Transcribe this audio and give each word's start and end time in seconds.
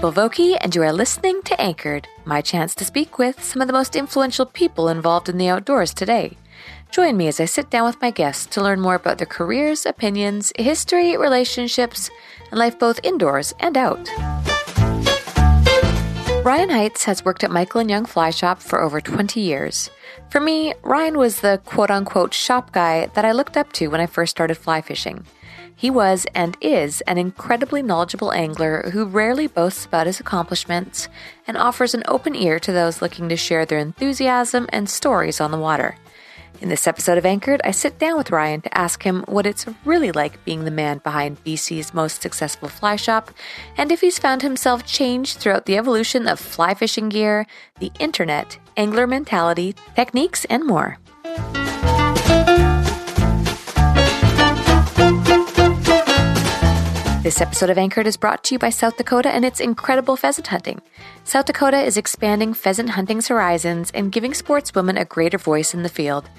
April 0.00 0.30
Vokey, 0.30 0.56
and 0.62 0.74
you 0.74 0.82
are 0.82 0.94
listening 0.94 1.42
to 1.42 1.60
Anchored, 1.60 2.08
my 2.24 2.40
chance 2.40 2.74
to 2.74 2.86
speak 2.86 3.18
with 3.18 3.44
some 3.44 3.60
of 3.60 3.66
the 3.66 3.74
most 3.74 3.94
influential 3.94 4.46
people 4.46 4.88
involved 4.88 5.28
in 5.28 5.36
the 5.36 5.50
outdoors 5.50 5.92
today. 5.92 6.38
Join 6.90 7.18
me 7.18 7.28
as 7.28 7.38
I 7.38 7.44
sit 7.44 7.68
down 7.68 7.84
with 7.84 8.00
my 8.00 8.10
guests 8.10 8.46
to 8.54 8.62
learn 8.62 8.80
more 8.80 8.94
about 8.94 9.18
their 9.18 9.26
careers, 9.26 9.84
opinions, 9.84 10.54
history, 10.58 11.18
relationships, 11.18 12.08
and 12.50 12.58
life 12.58 12.78
both 12.78 12.98
indoors 13.02 13.52
and 13.60 13.76
out. 13.76 14.08
Ryan 16.46 16.70
Heitz 16.70 17.04
has 17.04 17.22
worked 17.22 17.44
at 17.44 17.50
Michael 17.50 17.82
and 17.82 17.90
Young 17.90 18.06
Fly 18.06 18.30
Shop 18.30 18.62
for 18.62 18.80
over 18.80 19.02
20 19.02 19.38
years. 19.38 19.90
For 20.30 20.40
me, 20.40 20.72
Ryan 20.82 21.18
was 21.18 21.42
the 21.42 21.60
quote 21.66 21.90
unquote 21.90 22.32
shop 22.32 22.72
guy 22.72 23.04
that 23.12 23.26
I 23.26 23.32
looked 23.32 23.58
up 23.58 23.70
to 23.74 23.88
when 23.88 24.00
I 24.00 24.06
first 24.06 24.30
started 24.30 24.54
fly 24.54 24.80
fishing. 24.80 25.26
He 25.80 25.88
was 25.88 26.26
and 26.34 26.58
is 26.60 27.00
an 27.06 27.16
incredibly 27.16 27.82
knowledgeable 27.82 28.34
angler 28.34 28.90
who 28.92 29.06
rarely 29.06 29.46
boasts 29.46 29.86
about 29.86 30.06
his 30.06 30.20
accomplishments 30.20 31.08
and 31.46 31.56
offers 31.56 31.94
an 31.94 32.02
open 32.06 32.36
ear 32.36 32.60
to 32.60 32.70
those 32.70 33.00
looking 33.00 33.30
to 33.30 33.36
share 33.38 33.64
their 33.64 33.78
enthusiasm 33.78 34.66
and 34.74 34.90
stories 34.90 35.40
on 35.40 35.50
the 35.52 35.56
water. 35.56 35.96
In 36.60 36.68
this 36.68 36.86
episode 36.86 37.16
of 37.16 37.24
Anchored, 37.24 37.62
I 37.64 37.70
sit 37.70 37.98
down 37.98 38.18
with 38.18 38.30
Ryan 38.30 38.60
to 38.60 38.76
ask 38.76 39.02
him 39.02 39.24
what 39.26 39.46
it's 39.46 39.64
really 39.86 40.12
like 40.12 40.44
being 40.44 40.66
the 40.66 40.70
man 40.70 40.98
behind 40.98 41.42
BC's 41.44 41.94
most 41.94 42.20
successful 42.20 42.68
fly 42.68 42.96
shop, 42.96 43.30
and 43.78 43.90
if 43.90 44.02
he's 44.02 44.18
found 44.18 44.42
himself 44.42 44.84
changed 44.84 45.38
throughout 45.38 45.64
the 45.64 45.78
evolution 45.78 46.28
of 46.28 46.38
fly 46.38 46.74
fishing 46.74 47.08
gear, 47.08 47.46
the 47.78 47.90
internet, 47.98 48.58
angler 48.76 49.06
mentality, 49.06 49.74
techniques, 49.96 50.44
and 50.50 50.66
more. 50.66 50.98
This 57.22 57.40
episode 57.42 57.68
of 57.68 57.76
Anchored 57.76 58.06
is 58.06 58.16
brought 58.16 58.42
to 58.44 58.54
you 58.54 58.58
by 58.58 58.70
South 58.70 58.96
Dakota 58.96 59.28
and 59.28 59.44
its 59.44 59.60
incredible 59.60 60.16
pheasant 60.16 60.46
hunting. 60.46 60.80
South 61.22 61.44
Dakota 61.44 61.78
is 61.78 61.98
expanding 61.98 62.54
pheasant 62.54 62.88
hunting's 62.88 63.28
horizons 63.28 63.90
and 63.90 64.10
giving 64.10 64.32
sportswomen 64.32 64.98
a 64.98 65.04
greater 65.04 65.36
voice 65.36 65.74
in 65.74 65.82
the 65.82 65.90
field. 65.90 66.30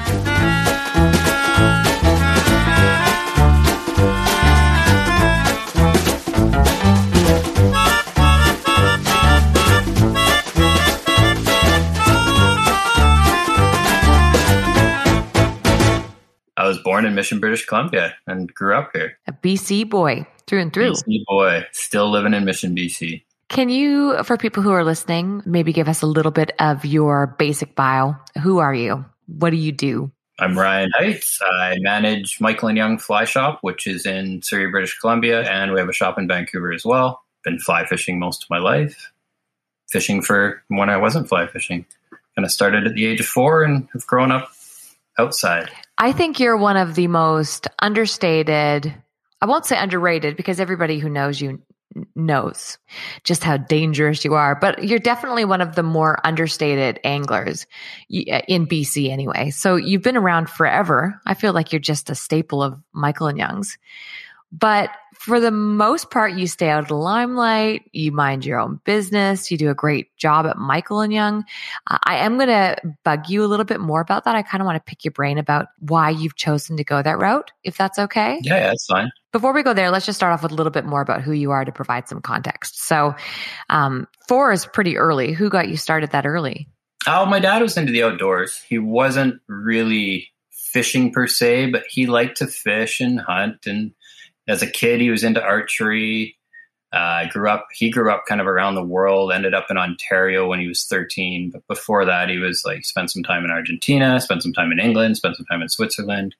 I 16.56 16.66
was 16.66 16.78
born 16.78 17.06
in 17.06 17.14
Mission, 17.14 17.40
British 17.40 17.64
Columbia, 17.64 18.14
and 18.26 18.52
grew 18.52 18.76
up 18.76 18.90
here. 18.92 19.18
A 19.26 19.32
BC 19.32 19.88
boy 19.88 20.26
through 20.46 20.60
and 20.60 20.72
through. 20.72 20.92
BC 20.92 21.24
boy, 21.26 21.66
still 21.72 22.10
living 22.10 22.34
in 22.34 22.44
Mission, 22.44 22.76
BC. 22.76 23.22
Can 23.50 23.68
you, 23.68 24.22
for 24.22 24.36
people 24.36 24.62
who 24.62 24.70
are 24.70 24.84
listening, 24.84 25.42
maybe 25.44 25.72
give 25.72 25.88
us 25.88 26.02
a 26.02 26.06
little 26.06 26.30
bit 26.30 26.52
of 26.60 26.84
your 26.84 27.34
basic 27.36 27.74
bio? 27.74 28.14
Who 28.40 28.58
are 28.58 28.72
you? 28.72 29.04
What 29.26 29.50
do 29.50 29.56
you 29.56 29.72
do? 29.72 30.12
I'm 30.38 30.56
Ryan 30.56 30.92
Heitz. 30.96 31.36
I 31.42 31.76
manage 31.80 32.40
Michael 32.40 32.68
and 32.68 32.78
Young 32.78 32.96
Fly 32.96 33.24
Shop, 33.24 33.58
which 33.62 33.88
is 33.88 34.06
in 34.06 34.40
Surrey, 34.42 34.70
British 34.70 34.96
Columbia, 35.00 35.42
and 35.50 35.72
we 35.72 35.80
have 35.80 35.88
a 35.88 35.92
shop 35.92 36.16
in 36.16 36.28
Vancouver 36.28 36.72
as 36.72 36.84
well. 36.84 37.22
Been 37.42 37.58
fly 37.58 37.84
fishing 37.86 38.20
most 38.20 38.44
of 38.44 38.50
my 38.50 38.58
life. 38.58 39.10
Fishing 39.90 40.22
for 40.22 40.62
when 40.68 40.88
I 40.88 40.98
wasn't 40.98 41.28
fly 41.28 41.48
fishing. 41.48 41.84
Kind 42.36 42.46
of 42.46 42.52
started 42.52 42.86
at 42.86 42.94
the 42.94 43.04
age 43.04 43.18
of 43.18 43.26
four 43.26 43.64
and 43.64 43.88
have 43.94 44.06
grown 44.06 44.30
up 44.30 44.52
outside. 45.18 45.70
I 45.98 46.12
think 46.12 46.38
you're 46.38 46.56
one 46.56 46.76
of 46.76 46.94
the 46.94 47.08
most 47.08 47.66
understated, 47.80 48.94
I 49.42 49.46
won't 49.46 49.66
say 49.66 49.76
underrated 49.76 50.36
because 50.36 50.60
everybody 50.60 51.00
who 51.00 51.08
knows 51.08 51.40
you 51.40 51.60
knows 52.14 52.78
just 53.24 53.42
how 53.42 53.56
dangerous 53.56 54.24
you 54.24 54.34
are, 54.34 54.54
but 54.54 54.84
you're 54.84 54.98
definitely 54.98 55.44
one 55.44 55.60
of 55.60 55.74
the 55.74 55.82
more 55.82 56.18
understated 56.24 57.00
anglers 57.04 57.66
uh, 58.12 58.40
in 58.48 58.66
BC 58.66 59.10
anyway. 59.10 59.50
So 59.50 59.76
you've 59.76 60.02
been 60.02 60.16
around 60.16 60.48
forever. 60.48 61.20
I 61.26 61.34
feel 61.34 61.52
like 61.52 61.72
you're 61.72 61.80
just 61.80 62.10
a 62.10 62.14
staple 62.14 62.62
of 62.62 62.80
Michael 62.92 63.26
and 63.26 63.38
Young's. 63.38 63.76
But 64.52 64.90
for 65.14 65.38
the 65.38 65.50
most 65.50 66.10
part, 66.10 66.32
you 66.32 66.46
stay 66.46 66.70
out 66.70 66.82
of 66.82 66.88
the 66.88 66.96
limelight. 66.96 67.82
You 67.92 68.10
mind 68.10 68.44
your 68.44 68.58
own 68.58 68.80
business. 68.84 69.50
You 69.50 69.58
do 69.58 69.70
a 69.70 69.74
great 69.74 70.16
job 70.16 70.46
at 70.46 70.56
Michael 70.56 71.00
and 71.00 71.12
Young. 71.12 71.44
Uh, 71.86 71.98
I 72.04 72.16
am 72.24 72.36
going 72.36 72.48
to 72.48 72.76
bug 73.04 73.28
you 73.28 73.44
a 73.44 73.46
little 73.46 73.66
bit 73.66 73.80
more 73.80 74.00
about 74.00 74.24
that. 74.24 74.34
I 74.34 74.42
kind 74.42 74.62
of 74.62 74.66
want 74.66 74.76
to 74.76 74.90
pick 74.90 75.04
your 75.04 75.12
brain 75.12 75.38
about 75.38 75.66
why 75.78 76.10
you've 76.10 76.36
chosen 76.36 76.78
to 76.78 76.84
go 76.84 77.02
that 77.02 77.18
route, 77.18 77.52
if 77.62 77.76
that's 77.76 77.98
okay. 77.98 78.40
Yeah, 78.42 78.56
yeah, 78.56 78.66
that's 78.68 78.86
fine. 78.86 79.10
Before 79.30 79.52
we 79.52 79.62
go 79.62 79.74
there, 79.74 79.90
let's 79.90 80.06
just 80.06 80.18
start 80.18 80.32
off 80.32 80.42
with 80.42 80.52
a 80.52 80.56
little 80.56 80.72
bit 80.72 80.86
more 80.86 81.02
about 81.02 81.22
who 81.22 81.32
you 81.32 81.50
are 81.50 81.64
to 81.64 81.70
provide 81.70 82.08
some 82.08 82.20
context. 82.20 82.82
So, 82.82 83.14
um, 83.68 84.08
four 84.26 84.52
is 84.52 84.66
pretty 84.66 84.96
early. 84.96 85.32
Who 85.32 85.50
got 85.50 85.68
you 85.68 85.76
started 85.76 86.10
that 86.12 86.26
early? 86.26 86.66
Oh, 87.06 87.26
my 87.26 87.40
dad 87.40 87.62
was 87.62 87.76
into 87.76 87.92
the 87.92 88.02
outdoors. 88.02 88.60
He 88.68 88.78
wasn't 88.78 89.40
really 89.48 90.28
fishing 90.50 91.12
per 91.12 91.26
se, 91.26 91.70
but 91.70 91.84
he 91.88 92.06
liked 92.06 92.38
to 92.38 92.46
fish 92.46 93.00
and 93.00 93.20
hunt 93.20 93.66
and 93.66 93.92
as 94.50 94.62
a 94.62 94.66
kid, 94.66 95.00
he 95.00 95.10
was 95.10 95.24
into 95.24 95.42
archery. 95.42 96.36
Uh, 96.92 97.28
grew 97.28 97.48
up, 97.48 97.68
he 97.72 97.88
grew 97.88 98.10
up 98.10 98.24
kind 98.26 98.40
of 98.40 98.48
around 98.48 98.74
the 98.74 98.82
world, 98.82 99.30
ended 99.30 99.54
up 99.54 99.66
in 99.70 99.78
Ontario 99.78 100.48
when 100.48 100.58
he 100.58 100.66
was 100.66 100.84
13. 100.84 101.50
But 101.50 101.64
before 101.68 102.04
that, 102.04 102.28
he 102.28 102.38
was 102.38 102.64
like, 102.64 102.84
spent 102.84 103.12
some 103.12 103.22
time 103.22 103.44
in 103.44 103.50
Argentina, 103.52 104.20
spent 104.20 104.42
some 104.42 104.52
time 104.52 104.72
in 104.72 104.80
England, 104.80 105.16
spent 105.16 105.36
some 105.36 105.46
time 105.46 105.62
in 105.62 105.68
Switzerland. 105.68 106.34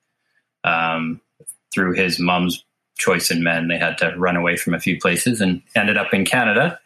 Um, 0.65 1.21
through 1.73 1.93
his 1.93 2.19
mom's 2.19 2.65
choice 2.97 3.31
in 3.31 3.43
men, 3.43 3.69
they 3.69 3.77
had 3.77 3.97
to 3.99 4.13
run 4.17 4.35
away 4.35 4.57
from 4.57 4.73
a 4.73 4.79
few 4.79 4.99
places 4.99 5.39
and 5.39 5.61
ended 5.73 5.97
up 5.97 6.13
in 6.13 6.25
Canada. 6.25 6.77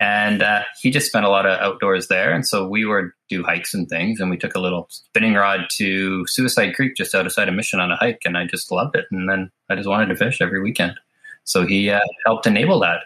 And 0.00 0.42
uh, 0.42 0.62
he 0.80 0.90
just 0.90 1.08
spent 1.08 1.26
a 1.26 1.28
lot 1.28 1.44
of 1.44 1.58
outdoors 1.58 2.06
there. 2.06 2.32
And 2.32 2.46
so 2.46 2.68
we 2.68 2.84
would 2.84 3.10
do 3.28 3.42
hikes 3.42 3.74
and 3.74 3.88
things. 3.88 4.20
And 4.20 4.30
we 4.30 4.36
took 4.36 4.54
a 4.54 4.60
little 4.60 4.86
spinning 4.90 5.34
rod 5.34 5.66
to 5.76 6.24
Suicide 6.28 6.74
Creek 6.76 6.94
just 6.96 7.14
outside 7.14 7.48
of 7.48 7.54
Mission 7.54 7.80
on 7.80 7.90
a 7.90 7.96
hike. 7.96 8.22
And 8.24 8.38
I 8.38 8.46
just 8.46 8.70
loved 8.70 8.94
it. 8.94 9.06
And 9.10 9.28
then 9.28 9.50
I 9.68 9.74
just 9.74 9.88
wanted 9.88 10.06
to 10.06 10.16
fish 10.16 10.40
every 10.40 10.62
weekend. 10.62 10.94
So 11.42 11.66
he 11.66 11.90
uh, 11.90 12.00
helped 12.26 12.46
enable 12.46 12.78
that. 12.80 13.00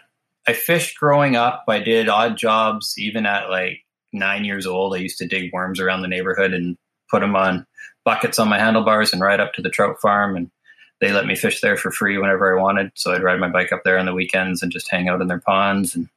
I 0.47 0.53
fished 0.53 0.99
growing 0.99 1.35
up. 1.35 1.63
I 1.67 1.79
did 1.79 2.09
odd 2.09 2.37
jobs 2.37 2.95
even 2.97 3.25
at 3.25 3.49
like 3.49 3.79
nine 4.11 4.45
years 4.45 4.67
old. 4.67 4.93
I 4.93 4.99
used 4.99 5.17
to 5.19 5.27
dig 5.27 5.51
worms 5.51 5.79
around 5.79 6.01
the 6.01 6.07
neighborhood 6.07 6.53
and 6.53 6.77
put 7.09 7.21
them 7.21 7.35
on 7.35 7.65
buckets 8.03 8.37
on 8.37 8.49
my 8.49 8.59
handlebars 8.59 9.13
and 9.13 9.21
ride 9.21 9.39
up 9.39 9.53
to 9.53 9.61
the 9.61 9.69
trout 9.69 9.99
farm. 10.01 10.35
And 10.35 10.51
they 10.99 11.11
let 11.11 11.25
me 11.25 11.35
fish 11.35 11.61
there 11.61 11.77
for 11.77 11.91
free 11.91 12.17
whenever 12.17 12.55
I 12.57 12.61
wanted. 12.61 12.91
So 12.95 13.13
I'd 13.13 13.23
ride 13.23 13.39
my 13.39 13.49
bike 13.49 13.71
up 13.71 13.81
there 13.83 13.97
on 13.97 14.05
the 14.05 14.13
weekends 14.13 14.61
and 14.61 14.71
just 14.71 14.91
hang 14.91 15.09
out 15.09 15.21
in 15.21 15.27
their 15.27 15.39
ponds. 15.39 15.95
And 15.95 16.07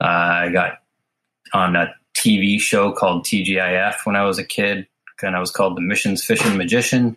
uh, 0.00 0.06
I 0.06 0.48
got 0.50 0.78
on 1.52 1.76
a 1.76 1.94
TV 2.14 2.60
show 2.60 2.92
called 2.92 3.24
TGIF 3.24 4.04
when 4.04 4.16
I 4.16 4.24
was 4.24 4.38
a 4.38 4.44
kid. 4.44 4.86
And 5.22 5.36
I 5.36 5.40
was 5.40 5.50
called 5.50 5.76
the 5.76 5.80
Missions 5.80 6.24
Fishing 6.24 6.56
Magician. 6.56 7.16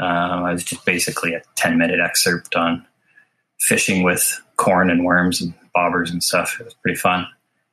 Um, 0.00 0.44
I 0.44 0.52
was 0.52 0.64
just 0.64 0.84
basically 0.84 1.32
a 1.32 1.42
10 1.56 1.78
minute 1.78 2.00
excerpt 2.00 2.54
on 2.54 2.86
fishing 3.60 4.02
with 4.02 4.40
corn 4.56 4.90
and 4.90 5.04
worms 5.04 5.40
and 5.40 5.54
bobbers 5.74 6.10
and 6.10 6.22
stuff. 6.22 6.60
It 6.60 6.64
was 6.64 6.74
pretty 6.74 6.98
fun. 6.98 7.26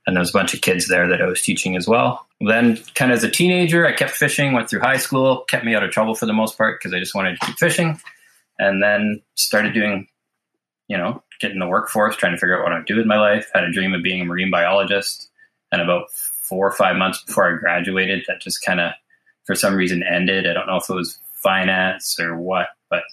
And 0.07 0.15
there 0.15 0.21
was 0.21 0.29
a 0.29 0.33
bunch 0.33 0.53
of 0.53 0.61
kids 0.61 0.87
there 0.87 1.07
that 1.09 1.21
I 1.21 1.25
was 1.25 1.41
teaching 1.41 1.75
as 1.75 1.87
well. 1.87 2.27
Then, 2.39 2.77
kind 2.93 3.11
of 3.11 3.17
as 3.17 3.23
a 3.23 3.29
teenager, 3.29 3.87
I 3.87 3.91
kept 3.91 4.11
fishing, 4.11 4.53
went 4.53 4.69
through 4.69 4.81
high 4.81 4.97
school, 4.97 5.43
kept 5.47 5.65
me 5.65 5.73
out 5.73 5.83
of 5.83 5.91
trouble 5.91 6.13
for 6.15 6.27
the 6.27 6.33
most 6.33 6.57
part 6.57 6.79
because 6.79 6.93
I 6.93 6.99
just 6.99 7.15
wanted 7.15 7.39
to 7.39 7.45
keep 7.45 7.57
fishing. 7.57 7.99
And 8.59 8.81
then 8.81 9.21
started 9.35 9.73
doing, 9.73 10.07
you 10.87 10.97
know, 10.97 11.23
getting 11.39 11.59
the 11.59 11.67
workforce, 11.67 12.15
trying 12.15 12.33
to 12.33 12.37
figure 12.37 12.57
out 12.57 12.63
what 12.63 12.73
I 12.73 12.77
would 12.77 12.87
do 12.87 12.97
with 12.97 13.05
my 13.05 13.19
life. 13.19 13.49
Had 13.53 13.63
a 13.63 13.71
dream 13.71 13.93
of 13.93 14.03
being 14.03 14.21
a 14.21 14.25
marine 14.25 14.51
biologist. 14.51 15.29
And 15.71 15.81
about 15.81 16.09
four 16.43 16.67
or 16.67 16.71
five 16.71 16.95
months 16.95 17.23
before 17.23 17.53
I 17.53 17.57
graduated, 17.57 18.23
that 18.27 18.41
just 18.41 18.63
kind 18.63 18.79
of, 18.79 18.91
for 19.45 19.55
some 19.55 19.75
reason, 19.75 20.03
ended. 20.03 20.47
I 20.47 20.53
don't 20.53 20.67
know 20.67 20.77
if 20.77 20.89
it 20.89 20.93
was 20.93 21.19
finance 21.33 22.19
or 22.19 22.37
what, 22.37 22.67
but 22.89 23.03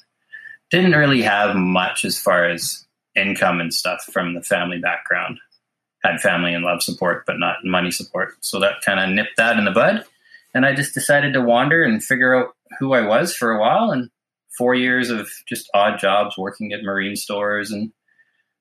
didn't 0.71 0.93
really 0.93 1.23
have 1.23 1.57
much 1.57 2.05
as 2.05 2.19
far 2.19 2.49
as 2.49 2.87
income 3.15 3.61
and 3.61 3.73
stuff 3.73 4.05
from 4.13 4.35
the 4.35 4.43
family 4.43 4.79
background. 4.79 5.39
Had 6.03 6.21
family 6.21 6.53
and 6.53 6.65
love 6.65 6.83
support, 6.83 7.25
but 7.27 7.39
not 7.39 7.65
money 7.65 7.91
support. 7.91 8.35
So 8.41 8.59
that 8.61 8.83
kind 8.85 8.99
of 8.99 9.11
nipped 9.11 9.37
that 9.37 9.59
in 9.59 9.65
the 9.65 9.71
bud. 9.71 10.05
And 10.55 10.67
I 10.67 10.75
just 10.75 10.95
decided 10.95 11.33
to 11.33 11.41
wander 11.41 11.83
and 11.83 12.03
figure 12.03 12.35
out 12.35 12.55
who 12.79 12.93
I 12.93 13.07
was 13.07 13.35
for 13.35 13.53
a 13.53 13.61
while. 13.61 13.91
And 13.91 14.11
four 14.59 14.75
years 14.75 15.11
of 15.11 15.31
just 15.47 15.71
odd 15.75 15.99
jobs 15.99 16.37
working 16.37 16.73
at 16.73 16.83
marine 16.83 17.17
stores 17.17 17.71
and 17.71 17.93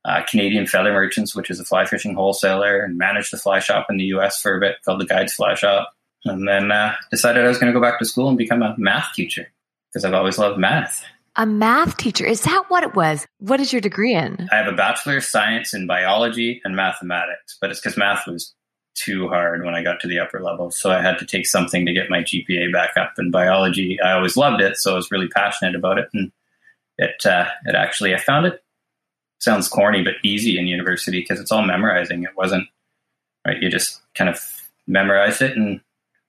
uh, 0.05 0.21
Canadian 0.29 0.67
Feather 0.67 0.93
Merchants, 0.93 1.35
which 1.35 1.49
is 1.49 1.59
a 1.59 1.65
fly 1.65 1.85
fishing 1.85 2.15
wholesaler, 2.15 2.79
and 2.79 2.97
managed 2.97 3.31
the 3.31 3.37
fly 3.37 3.59
shop 3.59 3.87
in 3.89 3.97
the 3.97 4.05
US 4.05 4.41
for 4.41 4.57
a 4.57 4.59
bit 4.59 4.77
called 4.83 5.01
the 5.01 5.05
Guides 5.05 5.33
Fly 5.33 5.55
Shop. 5.55 5.93
And 6.25 6.47
then 6.47 6.71
uh, 6.71 6.93
decided 7.09 7.43
I 7.43 7.47
was 7.47 7.57
going 7.57 7.73
to 7.73 7.77
go 7.77 7.83
back 7.83 7.99
to 7.99 8.05
school 8.05 8.29
and 8.29 8.37
become 8.37 8.61
a 8.61 8.75
math 8.77 9.13
teacher 9.13 9.47
because 9.89 10.05
I've 10.05 10.13
always 10.13 10.37
loved 10.37 10.59
math. 10.59 11.03
A 11.35 11.45
math 11.45 11.97
teacher. 11.97 12.25
Is 12.25 12.41
that 12.41 12.65
what 12.67 12.83
it 12.83 12.93
was? 12.93 13.25
What 13.39 13.59
is 13.59 13.71
your 13.71 13.81
degree 13.81 14.13
in? 14.13 14.47
I 14.51 14.57
have 14.57 14.71
a 14.71 14.75
bachelor 14.75 15.17
of 15.17 15.23
science 15.23 15.73
in 15.73 15.87
biology 15.87 16.61
and 16.63 16.75
mathematics, 16.75 17.57
but 17.59 17.71
it's 17.71 17.79
because 17.79 17.97
math 17.97 18.27
was 18.27 18.53
too 18.95 19.29
hard 19.29 19.63
when 19.63 19.73
I 19.73 19.83
got 19.83 20.01
to 20.01 20.07
the 20.07 20.19
upper 20.19 20.41
levels. 20.41 20.77
So 20.77 20.91
I 20.91 21.01
had 21.01 21.17
to 21.19 21.25
take 21.25 21.47
something 21.47 21.85
to 21.85 21.93
get 21.93 22.09
my 22.09 22.19
GPA 22.19 22.71
back 22.73 22.91
up. 22.97 23.13
In 23.17 23.31
biology, 23.31 23.97
I 24.03 24.11
always 24.11 24.35
loved 24.35 24.61
it, 24.61 24.77
so 24.77 24.93
I 24.93 24.95
was 24.95 25.11
really 25.11 25.29
passionate 25.29 25.75
about 25.75 25.97
it. 25.97 26.09
And 26.13 26.31
it, 26.97 27.25
uh, 27.25 27.45
it 27.65 27.75
actually, 27.75 28.13
I 28.13 28.19
found 28.19 28.45
it 28.45 28.60
sounds 29.41 29.67
corny, 29.67 30.03
but 30.03 30.13
easy 30.23 30.57
in 30.57 30.67
university 30.67 31.19
because 31.19 31.39
it's 31.39 31.51
all 31.51 31.63
memorizing. 31.63 32.23
It 32.23 32.37
wasn't 32.37 32.67
right. 33.45 33.61
You 33.61 33.69
just 33.69 34.01
kind 34.15 34.29
of 34.29 34.39
memorized 34.87 35.41
it 35.41 35.57
and 35.57 35.81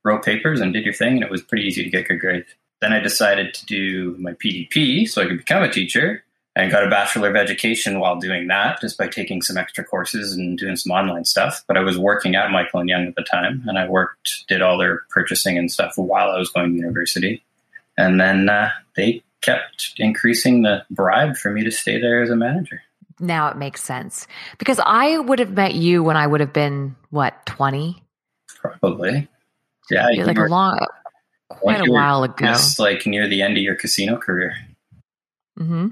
wrote 0.04 0.24
papers 0.24 0.60
and 0.60 0.72
did 0.72 0.84
your 0.84 0.94
thing, 0.94 1.14
and 1.14 1.22
it 1.22 1.30
was 1.30 1.42
pretty 1.42 1.64
easy 1.64 1.84
to 1.84 1.90
get 1.90 2.08
good 2.08 2.20
grades. 2.20 2.48
Then 2.80 2.92
I 2.92 2.98
decided 2.98 3.54
to 3.54 3.66
do 3.66 4.16
my 4.18 4.32
PDP 4.32 5.08
so 5.08 5.22
I 5.22 5.26
could 5.26 5.38
become 5.38 5.62
a 5.62 5.70
teacher 5.70 6.24
and 6.54 6.70
got 6.70 6.84
a 6.84 6.90
Bachelor 6.90 7.30
of 7.30 7.36
Education 7.36 7.98
while 7.98 8.16
doing 8.16 8.48
that, 8.48 8.80
just 8.80 8.98
by 8.98 9.08
taking 9.08 9.40
some 9.40 9.56
extra 9.56 9.84
courses 9.84 10.32
and 10.32 10.58
doing 10.58 10.76
some 10.76 10.92
online 10.92 11.24
stuff. 11.24 11.64
But 11.66 11.76
I 11.76 11.80
was 11.80 11.96
working 11.96 12.34
at 12.34 12.50
Michael 12.50 12.80
and 12.80 12.88
Young 12.88 13.06
at 13.06 13.14
the 13.14 13.22
time, 13.22 13.62
and 13.66 13.78
I 13.78 13.88
worked, 13.88 14.44
did 14.48 14.60
all 14.60 14.76
their 14.76 15.04
purchasing 15.10 15.56
and 15.56 15.70
stuff 15.70 15.94
while 15.96 16.30
I 16.30 16.38
was 16.38 16.50
going 16.50 16.72
to 16.72 16.76
university. 16.76 17.42
And 17.96 18.20
then 18.20 18.48
uh, 18.48 18.70
they 18.96 19.22
kept 19.42 19.94
increasing 19.96 20.62
the 20.62 20.84
bribe 20.90 21.36
for 21.36 21.50
me 21.50 21.64
to 21.64 21.70
stay 21.70 22.00
there 22.00 22.22
as 22.22 22.30
a 22.30 22.36
manager. 22.36 22.82
Now 23.20 23.48
it 23.48 23.56
makes 23.56 23.82
sense 23.82 24.26
because 24.58 24.80
I 24.84 25.18
would 25.18 25.38
have 25.38 25.52
met 25.52 25.74
you 25.74 26.02
when 26.02 26.16
I 26.16 26.26
would 26.26 26.40
have 26.40 26.52
been 26.52 26.96
what 27.10 27.44
twenty, 27.46 28.02
probably. 28.48 29.28
Yeah, 29.90 30.08
like 30.24 30.38
a 30.38 30.44
long, 30.44 30.78
quite 31.48 31.86
a 31.86 31.90
while 31.90 32.22
ago. 32.22 32.46
Just 32.46 32.78
like 32.78 33.06
near 33.06 33.28
the 33.28 33.42
end 33.42 33.56
of 33.56 33.62
your 33.62 33.74
casino 33.74 34.16
career. 34.16 34.54
Mm-hmm. 35.58 35.88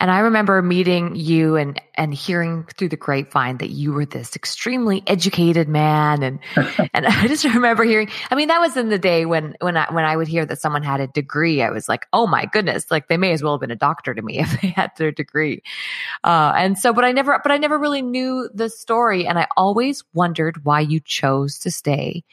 And 0.00 0.10
I 0.10 0.20
remember 0.20 0.62
meeting 0.62 1.14
you 1.14 1.56
and 1.56 1.78
and 1.94 2.14
hearing 2.14 2.64
through 2.78 2.88
the 2.88 2.96
grapevine 2.96 3.58
that 3.58 3.68
you 3.68 3.92
were 3.92 4.06
this 4.06 4.34
extremely 4.34 5.02
educated 5.06 5.68
man, 5.68 6.22
and 6.22 6.38
and 6.94 7.06
I 7.06 7.28
just 7.28 7.44
remember 7.44 7.84
hearing. 7.84 8.08
I 8.30 8.34
mean, 8.34 8.48
that 8.48 8.60
was 8.60 8.78
in 8.78 8.88
the 8.88 8.98
day 8.98 9.26
when 9.26 9.56
when 9.60 9.76
I 9.76 9.92
when 9.92 10.06
I 10.06 10.16
would 10.16 10.26
hear 10.26 10.46
that 10.46 10.58
someone 10.58 10.82
had 10.82 11.00
a 11.00 11.06
degree, 11.06 11.62
I 11.62 11.68
was 11.68 11.86
like, 11.86 12.06
oh 12.14 12.26
my 12.26 12.46
goodness, 12.46 12.90
like 12.90 13.08
they 13.08 13.18
may 13.18 13.32
as 13.32 13.42
well 13.42 13.52
have 13.52 13.60
been 13.60 13.70
a 13.70 13.76
doctor 13.76 14.14
to 14.14 14.22
me 14.22 14.38
if 14.40 14.58
they 14.62 14.68
had 14.68 14.90
their 14.96 15.12
degree. 15.12 15.62
Uh, 16.22 16.54
and 16.56 16.78
so, 16.78 16.94
but 16.94 17.04
I 17.04 17.12
never, 17.12 17.38
but 17.42 17.52
I 17.52 17.58
never 17.58 17.78
really 17.78 18.00
knew 18.00 18.48
the 18.54 18.70
story, 18.70 19.26
and 19.26 19.38
I 19.38 19.48
always 19.54 20.02
wondered 20.14 20.64
why 20.64 20.80
you 20.80 21.00
chose 21.00 21.58
to 21.58 21.70
stay 21.70 22.24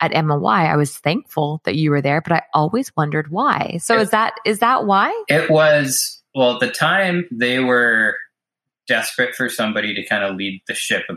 at 0.00 0.10
MLY. 0.10 0.68
I 0.70 0.76
was 0.76 0.96
thankful 0.96 1.60
that 1.64 1.76
you 1.76 1.90
were 1.90 2.02
there, 2.02 2.20
but 2.20 2.32
I 2.32 2.42
always 2.52 2.94
wondered 2.96 3.30
why. 3.30 3.78
So 3.80 3.96
it, 3.96 4.02
is 4.02 4.10
that 4.10 4.34
is 4.44 4.58
that 4.58 4.86
why? 4.86 5.10
It 5.28 5.50
was 5.50 6.15
well 6.36 6.52
at 6.54 6.60
the 6.60 6.70
time 6.70 7.26
they 7.32 7.58
were 7.58 8.16
desperate 8.86 9.34
for 9.34 9.48
somebody 9.48 9.94
to 9.94 10.04
kind 10.04 10.22
of 10.22 10.36
lead 10.36 10.62
the 10.68 10.74
ship 10.74 11.04
uh, 11.08 11.14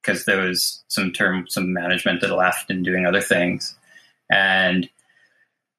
because 0.00 0.24
there 0.24 0.40
was 0.40 0.82
some 0.88 1.12
term 1.12 1.46
some 1.48 1.72
management 1.72 2.20
that 2.20 2.34
left 2.34 2.70
and 2.70 2.84
doing 2.84 3.06
other 3.06 3.20
things. 3.20 3.76
And 4.30 4.88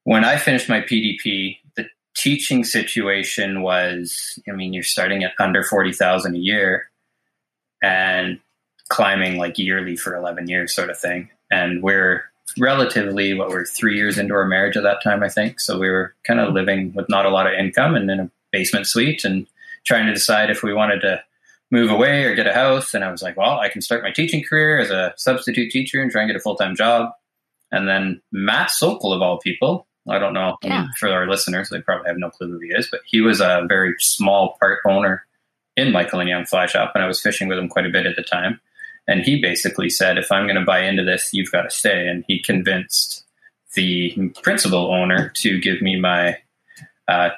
when 0.04 0.24
I 0.24 0.38
finished 0.38 0.70
my 0.70 0.82
PDP, 0.82 1.58
the 1.76 1.88
teaching 2.16 2.64
situation 2.64 3.62
was 3.62 4.40
I 4.48 4.52
mean, 4.52 4.74
you're 4.74 4.84
starting 4.84 5.24
at 5.24 5.34
under 5.40 5.64
forty 5.64 5.94
thousand 5.94 6.36
a 6.36 6.40
year 6.40 6.90
and 7.82 8.40
climbing 8.90 9.38
like 9.38 9.58
yearly 9.58 9.96
for 9.96 10.16
eleven 10.16 10.48
years 10.48 10.76
sort 10.76 10.90
of 10.90 11.00
thing. 11.00 11.30
And 11.50 11.82
we're 11.82 12.24
relatively 12.58 13.34
what 13.34 13.50
we're 13.50 13.66
three 13.66 13.96
years 13.96 14.18
into 14.18 14.34
our 14.34 14.46
marriage 14.46 14.78
at 14.78 14.84
that 14.84 15.04
time, 15.04 15.24
I 15.24 15.30
think. 15.30 15.60
So 15.60 15.80
we 15.80 15.90
were 15.90 16.14
kind 16.26 16.40
of 16.40 16.54
living 16.54 16.94
with 16.94 17.10
not 17.10 17.26
a 17.26 17.30
lot 17.30 17.48
of 17.48 17.54
income 17.54 17.96
and 17.96 18.10
in 18.10 18.20
a 18.20 18.32
basement 18.54 18.88
suite 18.88 19.26
and 19.26 19.46
trying 19.86 20.06
to 20.06 20.14
decide 20.14 20.50
if 20.50 20.64
we 20.64 20.74
wanted 20.74 21.02
to 21.02 21.22
move 21.70 21.92
away 21.92 22.24
or 22.24 22.36
get 22.36 22.48
a 22.48 22.54
house. 22.54 22.94
And 22.94 23.04
I 23.04 23.12
was 23.12 23.22
like, 23.22 23.36
well, 23.36 23.60
I 23.60 23.68
can 23.68 23.82
start 23.82 24.04
my 24.04 24.12
teaching 24.12 24.42
career 24.42 24.80
as 24.80 24.92
a 24.92 25.14
substitute 25.18 25.72
teacher 25.72 26.02
and 26.02 26.10
try 26.10 26.22
and 26.22 26.30
get 26.30 26.38
a 26.38 26.40
full 26.40 26.56
time 26.56 26.76
job. 26.76 27.12
And 27.72 27.88
then 27.88 28.22
Matt 28.32 28.70
Sokol, 28.70 29.12
of 29.12 29.22
all 29.22 29.40
people, 29.40 29.88
I 30.08 30.20
don't 30.20 30.34
know 30.34 30.58
yeah. 30.64 30.74
I 30.76 30.82
mean, 30.82 30.90
for 31.00 31.10
our 31.10 31.28
listeners, 31.28 31.70
they 31.70 31.82
probably 31.82 32.08
have 32.08 32.18
no 32.18 32.30
clue 32.30 32.52
who 32.52 32.60
he 32.60 32.68
is, 32.68 32.88
but 32.90 33.02
he 33.06 33.22
was 33.22 33.42
a 33.42 33.66
very 33.68 33.96
small 34.00 34.58
part 34.60 34.80
owner 34.86 35.26
in 35.76 35.92
Michael 35.92 36.20
and 36.20 36.30
Young 36.30 36.46
Fly 36.46 36.68
Shop, 36.68 36.92
and 36.94 37.04
I 37.04 37.08
was 37.08 37.20
fishing 37.20 37.48
with 37.48 37.58
him 37.58 37.68
quite 37.68 37.88
a 37.88 37.90
bit 37.90 38.06
at 38.06 38.16
the 38.16 38.22
time. 38.22 38.60
And 39.08 39.22
he 39.22 39.42
basically 39.42 39.90
said, 39.90 40.18
if 40.18 40.32
I'm 40.32 40.46
going 40.46 40.60
to 40.60 40.66
buy 40.66 40.82
into 40.82 41.04
this, 41.04 41.34
you've 41.34 41.52
got 41.52 41.64
to 41.64 41.70
stay. 41.70 42.08
And 42.08 42.24
he 42.28 42.42
convinced 42.42 43.26
the 43.74 44.32
principal 44.44 44.94
owner 44.94 45.30
to 45.38 45.60
give 45.60 45.82
me 45.82 46.00
my 46.00 46.38
12 47.08 47.32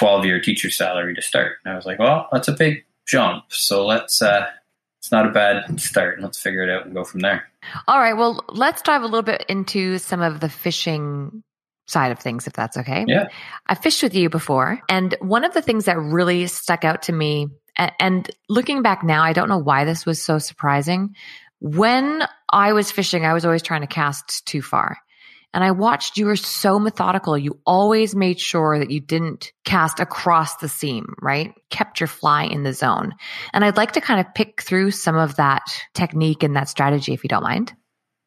uh, 0.00 0.22
year 0.22 0.40
teacher 0.40 0.70
salary 0.70 1.14
to 1.14 1.22
start. 1.22 1.56
And 1.64 1.72
I 1.72 1.76
was 1.76 1.86
like, 1.86 1.98
well, 1.98 2.28
that's 2.32 2.48
a 2.48 2.52
big 2.52 2.84
jump. 3.06 3.44
So 3.48 3.86
let's, 3.86 4.22
uh, 4.22 4.46
it's 4.98 5.10
not 5.10 5.26
a 5.26 5.30
bad 5.30 5.80
start. 5.80 6.14
and 6.14 6.22
Let's 6.22 6.38
figure 6.38 6.62
it 6.62 6.70
out 6.70 6.84
and 6.86 6.94
go 6.94 7.04
from 7.04 7.20
there. 7.20 7.44
All 7.88 7.98
right. 7.98 8.16
Well, 8.16 8.44
let's 8.48 8.82
dive 8.82 9.02
a 9.02 9.06
little 9.06 9.22
bit 9.22 9.44
into 9.48 9.98
some 9.98 10.20
of 10.20 10.40
the 10.40 10.48
fishing 10.48 11.42
side 11.86 12.12
of 12.12 12.18
things, 12.18 12.46
if 12.46 12.52
that's 12.52 12.76
okay. 12.76 13.04
Yeah. 13.08 13.28
I 13.66 13.74
fished 13.74 14.02
with 14.02 14.14
you 14.14 14.30
before. 14.30 14.80
And 14.88 15.16
one 15.20 15.44
of 15.44 15.54
the 15.54 15.62
things 15.62 15.86
that 15.86 15.98
really 15.98 16.46
stuck 16.46 16.84
out 16.84 17.02
to 17.02 17.12
me 17.12 17.48
and 17.98 18.30
looking 18.48 18.82
back 18.82 19.02
now, 19.02 19.22
I 19.22 19.32
don't 19.32 19.48
know 19.48 19.58
why 19.58 19.84
this 19.84 20.04
was 20.04 20.20
so 20.20 20.38
surprising. 20.38 21.14
When 21.60 22.22
I 22.50 22.72
was 22.72 22.92
fishing, 22.92 23.24
I 23.24 23.32
was 23.32 23.44
always 23.44 23.62
trying 23.62 23.80
to 23.80 23.86
cast 23.86 24.46
too 24.46 24.62
far. 24.62 24.98
And 25.52 25.64
I 25.64 25.72
watched 25.72 26.16
you 26.16 26.26
were 26.26 26.36
so 26.36 26.78
methodical. 26.78 27.36
You 27.36 27.58
always 27.66 28.14
made 28.14 28.38
sure 28.38 28.78
that 28.78 28.90
you 28.90 29.00
didn't 29.00 29.52
cast 29.64 29.98
across 29.98 30.56
the 30.56 30.68
seam, 30.68 31.14
right? 31.20 31.52
Kept 31.70 31.98
your 31.98 32.06
fly 32.06 32.44
in 32.44 32.62
the 32.62 32.72
zone. 32.72 33.14
And 33.52 33.64
I'd 33.64 33.76
like 33.76 33.92
to 33.92 34.00
kind 34.00 34.20
of 34.20 34.32
pick 34.34 34.62
through 34.62 34.92
some 34.92 35.16
of 35.16 35.36
that 35.36 35.62
technique 35.94 36.42
and 36.42 36.54
that 36.54 36.68
strategy 36.68 37.12
if 37.12 37.24
you 37.24 37.28
don't 37.28 37.42
mind. 37.42 37.74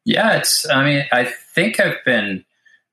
Yeah, 0.04 0.36
it's, 0.36 0.68
I 0.68 0.84
mean, 0.84 1.04
I 1.12 1.24
think 1.24 1.80
I've 1.80 2.04
been, 2.04 2.44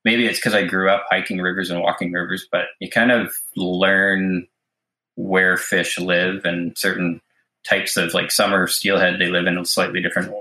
maybe 0.02 0.26
it's 0.26 0.38
because 0.38 0.54
I 0.54 0.64
grew 0.64 0.88
up 0.88 1.04
hiking 1.10 1.38
rivers 1.38 1.70
and 1.70 1.80
walking 1.80 2.10
rivers, 2.10 2.48
but 2.50 2.66
you 2.80 2.88
kind 2.88 3.12
of 3.12 3.34
learn 3.54 4.46
where 5.14 5.58
fish 5.58 5.98
live 5.98 6.46
and 6.46 6.76
certain 6.76 7.20
types 7.68 7.98
of 7.98 8.14
like 8.14 8.30
summer 8.30 8.66
steelhead, 8.66 9.20
they 9.20 9.28
live 9.28 9.46
in 9.46 9.62
slightly 9.66 10.00
different 10.00 10.32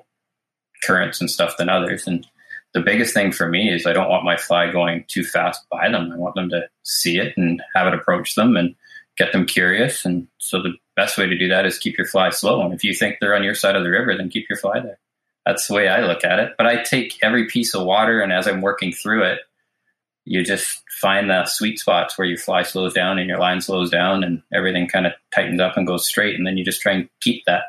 currents 0.81 1.19
and 1.19 1.29
stuff 1.29 1.57
than 1.57 1.67
others. 1.67 2.07
And 2.07 2.25
the 2.73 2.81
biggest 2.81 3.13
thing 3.13 3.31
for 3.31 3.47
me 3.47 3.69
is 3.69 3.85
I 3.85 3.93
don't 3.93 4.09
want 4.09 4.23
my 4.23 4.37
fly 4.37 4.71
going 4.71 5.05
too 5.07 5.23
fast 5.23 5.65
by 5.69 5.89
them. 5.89 6.11
I 6.11 6.17
want 6.17 6.35
them 6.35 6.49
to 6.49 6.69
see 6.83 7.17
it 7.17 7.33
and 7.35 7.61
have 7.75 7.87
it 7.87 7.93
approach 7.93 8.35
them 8.35 8.55
and 8.55 8.75
get 9.17 9.33
them 9.33 9.45
curious. 9.45 10.05
And 10.05 10.27
so 10.37 10.61
the 10.61 10.73
best 10.95 11.17
way 11.17 11.27
to 11.27 11.37
do 11.37 11.49
that 11.49 11.65
is 11.65 11.77
keep 11.77 11.97
your 11.97 12.07
fly 12.07 12.29
slow. 12.29 12.61
And 12.63 12.73
if 12.73 12.83
you 12.83 12.93
think 12.93 13.17
they're 13.19 13.35
on 13.35 13.43
your 13.43 13.55
side 13.55 13.75
of 13.75 13.83
the 13.83 13.89
river, 13.89 14.15
then 14.15 14.29
keep 14.29 14.47
your 14.49 14.57
fly 14.57 14.79
there. 14.79 14.99
That's 15.45 15.67
the 15.67 15.73
way 15.73 15.87
I 15.87 16.01
look 16.01 16.23
at 16.23 16.39
it. 16.39 16.53
But 16.57 16.67
I 16.67 16.83
take 16.83 17.17
every 17.21 17.47
piece 17.47 17.73
of 17.73 17.85
water 17.85 18.21
and 18.21 18.31
as 18.31 18.47
I'm 18.47 18.61
working 18.61 18.93
through 18.93 19.23
it, 19.23 19.39
you 20.23 20.43
just 20.43 20.83
find 21.01 21.29
the 21.29 21.45
sweet 21.45 21.79
spots 21.79 22.17
where 22.17 22.27
your 22.27 22.37
fly 22.37 22.61
slows 22.61 22.93
down 22.93 23.17
and 23.17 23.27
your 23.27 23.39
line 23.39 23.59
slows 23.59 23.89
down 23.89 24.23
and 24.23 24.43
everything 24.53 24.87
kind 24.87 25.07
of 25.07 25.13
tightens 25.33 25.59
up 25.59 25.75
and 25.75 25.87
goes 25.87 26.07
straight. 26.07 26.35
And 26.35 26.45
then 26.45 26.57
you 26.57 26.63
just 26.63 26.81
try 26.81 26.93
and 26.93 27.09
keep 27.21 27.43
that. 27.47 27.63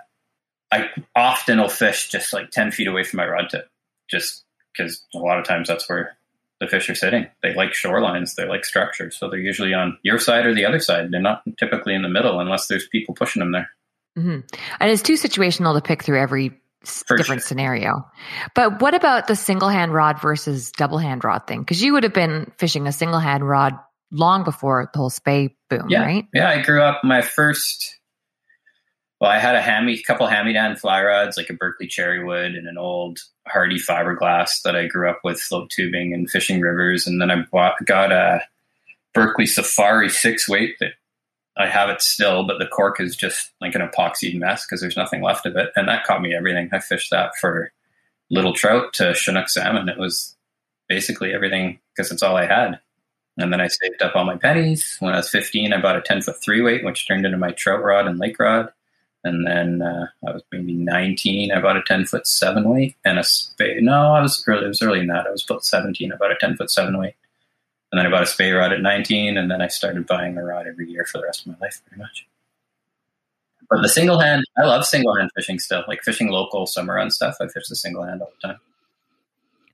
I 0.71 0.90
often 1.16 1.59
will 1.59 1.68
fish 1.68 2.09
just 2.09 2.32
like 2.32 2.50
10 2.50 2.71
feet 2.71 2.88
away 2.88 3.04
from 3.04 3.18
my 3.18 3.26
rod 3.26 3.49
tip, 3.50 3.68
just 4.09 4.44
because 4.76 5.04
a 5.14 5.18
lot 5.18 5.38
of 5.38 5.46
times 5.46 5.68
that's 5.68 5.88
where 5.88 6.16
the 6.60 6.68
fish 6.68 6.88
are 6.88 6.94
sitting. 6.94 7.26
They 7.42 7.54
like 7.54 7.70
shorelines, 7.70 8.34
they 8.34 8.46
like 8.46 8.64
structures. 8.64 9.16
So 9.16 9.28
they're 9.28 9.38
usually 9.38 9.74
on 9.74 9.98
your 10.02 10.18
side 10.18 10.46
or 10.46 10.54
the 10.54 10.64
other 10.64 10.78
side. 10.78 11.10
They're 11.10 11.20
not 11.20 11.42
typically 11.58 11.94
in 11.94 12.02
the 12.02 12.08
middle 12.08 12.40
unless 12.40 12.68
there's 12.68 12.86
people 12.88 13.14
pushing 13.14 13.40
them 13.40 13.52
there. 13.52 13.70
Mm-hmm. 14.16 14.40
And 14.80 14.90
it's 14.90 15.02
too 15.02 15.14
situational 15.14 15.74
to 15.74 15.80
pick 15.80 16.04
through 16.04 16.20
every 16.20 16.52
For 16.84 17.16
different 17.16 17.42
sure. 17.42 17.48
scenario. 17.48 18.06
But 18.54 18.80
what 18.80 18.94
about 18.94 19.26
the 19.26 19.36
single 19.36 19.68
hand 19.68 19.92
rod 19.92 20.20
versus 20.20 20.70
double 20.70 20.98
hand 20.98 21.24
rod 21.24 21.46
thing? 21.46 21.60
Because 21.60 21.82
you 21.82 21.94
would 21.94 22.04
have 22.04 22.14
been 22.14 22.52
fishing 22.58 22.86
a 22.86 22.92
single 22.92 23.20
hand 23.20 23.46
rod 23.46 23.74
long 24.10 24.44
before 24.44 24.90
the 24.92 24.98
whole 24.98 25.10
spey 25.10 25.56
boom, 25.68 25.86
yeah. 25.88 26.02
right? 26.02 26.26
Yeah, 26.34 26.48
I 26.48 26.62
grew 26.62 26.82
up. 26.82 27.02
My 27.02 27.22
first 27.22 27.98
well, 29.22 29.30
I 29.30 29.38
had 29.38 29.54
a 29.54 29.62
hammy, 29.62 30.02
couple 30.02 30.26
hammy 30.26 30.52
down 30.52 30.74
fly 30.74 31.00
rods, 31.00 31.36
like 31.36 31.48
a 31.48 31.54
Berkley 31.54 31.86
Cherrywood 31.86 32.58
and 32.58 32.66
an 32.66 32.76
old 32.76 33.20
Hardy 33.46 33.78
fiberglass 33.78 34.62
that 34.64 34.74
I 34.74 34.88
grew 34.88 35.08
up 35.08 35.20
with 35.22 35.40
float 35.40 35.70
tubing 35.70 36.12
and 36.12 36.28
fishing 36.28 36.60
rivers. 36.60 37.06
And 37.06 37.22
then 37.22 37.30
I 37.30 37.42
bought, 37.42 37.74
got 37.84 38.10
a 38.10 38.42
Berkley 39.14 39.46
Safari 39.46 40.08
six 40.08 40.48
weight 40.48 40.74
that 40.80 40.94
I 41.56 41.68
have 41.68 41.88
it 41.88 42.02
still, 42.02 42.44
but 42.44 42.58
the 42.58 42.66
cork 42.66 43.00
is 43.00 43.14
just 43.14 43.52
like 43.60 43.76
an 43.76 43.88
epoxied 43.88 44.36
mess 44.36 44.66
because 44.66 44.80
there's 44.80 44.96
nothing 44.96 45.22
left 45.22 45.46
of 45.46 45.54
it. 45.56 45.70
And 45.76 45.86
that 45.86 46.02
caught 46.02 46.20
me 46.20 46.34
everything. 46.34 46.68
I 46.72 46.80
fished 46.80 47.12
that 47.12 47.36
for 47.40 47.70
little 48.28 48.54
trout 48.54 48.92
to 48.94 49.14
Chinook 49.14 49.48
salmon. 49.48 49.88
It 49.88 49.98
was 49.98 50.34
basically 50.88 51.32
everything 51.32 51.78
because 51.94 52.10
it's 52.10 52.24
all 52.24 52.36
I 52.36 52.46
had. 52.46 52.80
And 53.38 53.52
then 53.52 53.60
I 53.60 53.68
saved 53.68 54.02
up 54.02 54.16
all 54.16 54.24
my 54.24 54.36
pennies. 54.36 54.96
When 54.98 55.14
I 55.14 55.18
was 55.18 55.30
15, 55.30 55.72
I 55.72 55.80
bought 55.80 55.96
a 55.96 56.02
10 56.02 56.22
foot 56.22 56.42
three 56.42 56.60
weight, 56.60 56.84
which 56.84 57.06
turned 57.06 57.24
into 57.24 57.38
my 57.38 57.52
trout 57.52 57.84
rod 57.84 58.08
and 58.08 58.18
lake 58.18 58.40
rod. 58.40 58.72
And 59.24 59.46
then 59.46 59.82
uh, 59.82 60.06
I 60.26 60.32
was 60.32 60.42
maybe 60.50 60.72
19. 60.72 61.52
I 61.52 61.60
bought 61.60 61.76
a 61.76 61.82
10 61.82 62.06
foot 62.06 62.26
seven 62.26 62.68
weight 62.68 62.96
and 63.04 63.18
a 63.18 63.24
spey. 63.24 63.78
No, 63.80 64.12
I 64.12 64.20
was 64.20 64.42
early. 64.46 64.64
It 64.64 64.68
was 64.68 64.82
early 64.82 65.00
in 65.00 65.06
that. 65.08 65.26
I 65.26 65.30
was 65.30 65.44
about 65.44 65.64
17. 65.64 66.12
I 66.12 66.16
bought 66.16 66.32
a 66.32 66.36
10 66.40 66.56
foot 66.56 66.70
seven 66.70 66.98
weight. 66.98 67.14
And 67.92 67.98
then 67.98 68.06
I 68.06 68.10
bought 68.10 68.24
a 68.24 68.26
spey 68.26 68.50
rod 68.50 68.72
at 68.72 68.80
19. 68.80 69.36
And 69.36 69.50
then 69.50 69.62
I 69.62 69.68
started 69.68 70.06
buying 70.06 70.36
a 70.36 70.44
rod 70.44 70.66
every 70.66 70.90
year 70.90 71.04
for 71.04 71.18
the 71.18 71.24
rest 71.24 71.42
of 71.42 71.48
my 71.48 71.56
life, 71.60 71.80
pretty 71.86 72.02
much. 72.02 72.26
But 73.70 73.82
the 73.82 73.88
single 73.88 74.18
hand, 74.18 74.44
I 74.58 74.64
love 74.64 74.84
single 74.84 75.14
hand 75.14 75.30
fishing 75.36 75.58
still. 75.58 75.84
Like 75.86 76.02
fishing 76.02 76.28
local 76.28 76.66
summer 76.66 76.94
run 76.94 77.10
stuff, 77.10 77.36
I 77.40 77.46
fish 77.46 77.68
the 77.68 77.76
single 77.76 78.02
hand 78.02 78.22
all 78.22 78.32
the 78.40 78.48
time. 78.48 78.58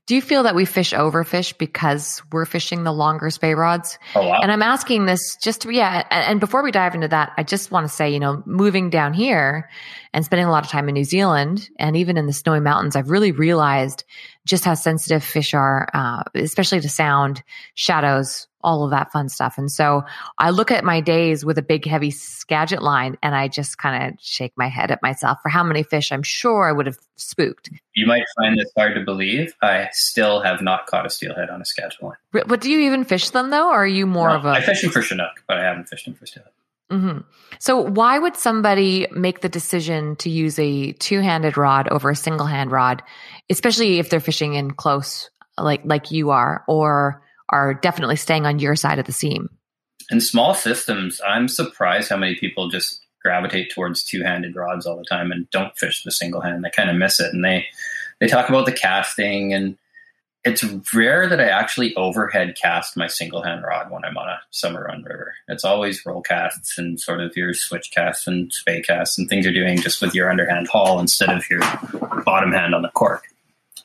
Do 0.09 0.15
you 0.15 0.23
feel 0.23 0.41
that 0.41 0.55
we 0.55 0.65
fish 0.65 0.91
overfish 0.91 1.55
because 1.59 2.23
we're 2.31 2.47
fishing 2.47 2.83
the 2.83 2.91
longer 2.91 3.29
spey 3.29 3.53
rods? 3.53 3.99
Oh, 4.15 4.27
wow. 4.27 4.39
And 4.41 4.51
I'm 4.51 4.63
asking 4.63 5.05
this 5.05 5.35
just 5.35 5.61
to, 5.61 5.71
yeah. 5.71 6.03
And 6.09 6.39
before 6.39 6.63
we 6.63 6.71
dive 6.71 6.95
into 6.95 7.09
that, 7.09 7.31
I 7.37 7.43
just 7.43 7.69
want 7.69 7.87
to 7.87 7.93
say, 7.93 8.09
you 8.09 8.19
know, 8.19 8.41
moving 8.47 8.89
down 8.89 9.13
here 9.13 9.69
and 10.11 10.25
spending 10.25 10.47
a 10.47 10.49
lot 10.49 10.65
of 10.65 10.71
time 10.71 10.89
in 10.89 10.95
New 10.95 11.03
Zealand 11.03 11.69
and 11.77 11.95
even 11.95 12.17
in 12.17 12.25
the 12.25 12.33
snowy 12.33 12.59
mountains, 12.59 12.95
I've 12.95 13.11
really 13.11 13.31
realized 13.31 14.03
just 14.47 14.65
how 14.65 14.73
sensitive 14.73 15.23
fish 15.23 15.53
are, 15.53 15.87
uh, 15.93 16.23
especially 16.33 16.79
to 16.79 16.89
sound, 16.89 17.43
shadows, 17.75 18.47
all 18.61 18.83
of 18.83 18.91
that 18.91 19.11
fun 19.11 19.29
stuff. 19.29 19.57
And 19.57 19.71
so 19.71 20.03
I 20.37 20.49
look 20.49 20.71
at 20.71 20.83
my 20.83 21.01
days 21.01 21.45
with 21.45 21.57
a 21.57 21.61
big, 21.61 21.85
heavy 21.85 22.11
Skagit 22.11 22.81
line 22.81 23.17
and 23.23 23.35
I 23.35 23.47
just 23.47 23.77
kind 23.77 24.13
of 24.13 24.19
shake 24.21 24.53
my 24.57 24.67
head 24.67 24.91
at 24.91 25.01
myself 25.01 25.39
for 25.41 25.49
how 25.49 25.63
many 25.63 25.83
fish 25.83 26.11
I'm 26.11 26.23
sure 26.23 26.67
I 26.67 26.71
would 26.71 26.85
have 26.85 26.97
spooked. 27.15 27.69
You 27.95 28.05
might 28.05 28.25
find 28.37 28.57
this 28.57 28.71
hard 28.75 28.95
to 28.95 29.01
believe. 29.01 29.53
I 29.61 29.89
still 29.91 30.41
have 30.41 30.61
not 30.61 30.87
caught 30.87 31.05
a 31.05 31.09
steelhead 31.09 31.49
on 31.49 31.61
a 31.61 31.65
Skagit 31.65 32.01
line. 32.01 32.17
But 32.31 32.61
do 32.61 32.69
you 32.69 32.79
even 32.79 33.03
fish 33.03 33.29
them 33.29 33.49
though? 33.49 33.69
Or 33.69 33.83
are 33.83 33.87
you 33.87 34.05
more 34.05 34.29
no, 34.29 34.35
of 34.35 34.45
a. 34.45 34.49
I 34.49 34.61
fish 34.61 34.81
them 34.81 34.91
for 34.91 35.01
Chinook, 35.01 35.43
but 35.47 35.57
I 35.57 35.63
haven't 35.63 35.87
fished 35.87 36.05
them 36.05 36.15
for 36.15 36.25
steelhead. 36.25 36.51
Mm-hmm. 36.91 37.19
So 37.59 37.81
why 37.81 38.17
would 38.17 38.35
somebody 38.35 39.05
make 39.11 39.41
the 39.41 39.49
decision 39.49 40.15
to 40.17 40.29
use 40.29 40.57
a 40.57 40.93
two-handed 40.93 41.55
rod 41.55 41.87
over 41.89 42.09
a 42.09 42.15
single-hand 42.15 42.71
rod, 42.71 43.03
especially 43.49 43.99
if 43.99 44.09
they're 44.09 44.19
fishing 44.19 44.55
in 44.55 44.71
close, 44.71 45.29
like 45.57 45.81
like 45.85 46.09
you 46.09 46.31
are, 46.31 46.63
or 46.67 47.21
are 47.49 47.73
definitely 47.73 48.15
staying 48.15 48.45
on 48.45 48.59
your 48.59 48.75
side 48.75 48.99
of 48.99 49.05
the 49.05 49.11
seam? 49.11 49.49
In 50.11 50.21
small 50.21 50.53
systems, 50.53 51.21
I'm 51.25 51.47
surprised 51.47 52.09
how 52.09 52.17
many 52.17 52.35
people 52.35 52.69
just 52.69 53.01
gravitate 53.21 53.71
towards 53.71 54.03
two-handed 54.03 54.55
rods 54.55 54.85
all 54.85 54.97
the 54.97 55.05
time 55.05 55.31
and 55.31 55.49
don't 55.49 55.77
fish 55.77 56.03
the 56.03 56.11
single 56.11 56.41
hand. 56.41 56.63
They 56.63 56.69
kind 56.69 56.89
of 56.89 56.95
miss 56.95 57.19
it, 57.19 57.33
and 57.33 57.43
they 57.43 57.65
they 58.19 58.27
talk 58.27 58.49
about 58.49 58.65
the 58.65 58.71
casting 58.71 59.53
and 59.53 59.77
it's 60.45 60.63
rare 60.93 61.27
that 61.27 61.41
I 61.41 61.49
actually 61.49 61.93
overhead 61.95 62.57
cast 62.61 62.95
my 62.95 63.07
single 63.07 63.43
hand 63.43 63.63
rod 63.63 63.91
when 63.91 64.05
I'm 64.05 64.17
on 64.17 64.29
a 64.29 64.39
summer 64.51 64.85
run 64.85 65.03
river. 65.03 65.33
It's 65.49 65.65
always 65.65 66.05
roll 66.05 66.21
casts 66.21 66.77
and 66.77 66.99
sort 66.99 67.19
of 67.19 67.35
your 67.35 67.53
switch 67.53 67.91
casts 67.91 68.25
and 68.25 68.51
spey 68.53 68.81
casts 68.81 69.17
and 69.17 69.27
things 69.27 69.45
you're 69.45 69.53
doing 69.53 69.77
just 69.77 70.01
with 70.01 70.15
your 70.15 70.29
underhand 70.29 70.67
haul 70.69 70.99
instead 70.99 71.29
of 71.29 71.49
your 71.49 71.59
bottom 72.25 72.53
hand 72.53 72.73
on 72.73 72.83
the 72.83 72.89
cork. 72.89 73.25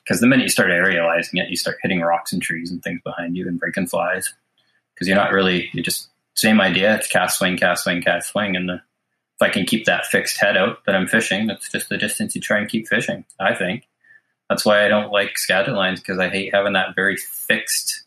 Because 0.05 0.21
the 0.21 0.27
minute 0.27 0.43
you 0.43 0.49
start 0.49 0.69
aerializing 0.69 1.41
it, 1.41 1.49
you 1.49 1.55
start 1.55 1.77
hitting 1.81 2.01
rocks 2.01 2.31
and 2.31 2.41
trees 2.41 2.69
and 2.69 2.83
things 2.83 3.01
behind 3.03 3.35
you 3.35 3.47
and 3.47 3.59
breaking 3.59 3.87
flies. 3.87 4.33
Because 4.93 5.07
you're 5.07 5.17
not 5.17 5.31
really, 5.31 5.69
you 5.73 5.81
just, 5.81 6.09
same 6.35 6.61
idea. 6.61 6.95
It's 6.95 7.07
cast 7.07 7.39
swing, 7.39 7.57
cast 7.57 7.83
swing, 7.83 8.01
cast 8.01 8.31
swing. 8.31 8.55
And 8.55 8.69
the, 8.69 8.75
if 8.75 9.41
I 9.41 9.49
can 9.49 9.65
keep 9.65 9.85
that 9.85 10.05
fixed 10.05 10.39
head 10.39 10.57
out 10.57 10.85
that 10.85 10.95
I'm 10.95 11.07
fishing, 11.07 11.47
that's 11.47 11.71
just 11.71 11.89
the 11.89 11.97
distance 11.97 12.35
you 12.35 12.41
try 12.41 12.59
and 12.59 12.69
keep 12.69 12.87
fishing, 12.87 13.25
I 13.39 13.55
think. 13.55 13.87
That's 14.49 14.63
why 14.63 14.85
I 14.85 14.89
don't 14.89 15.11
like 15.11 15.37
Skagit 15.37 15.73
lines 15.73 15.99
because 15.99 16.19
I 16.19 16.29
hate 16.29 16.53
having 16.53 16.73
that 16.73 16.95
very 16.95 17.17
fixed 17.17 18.03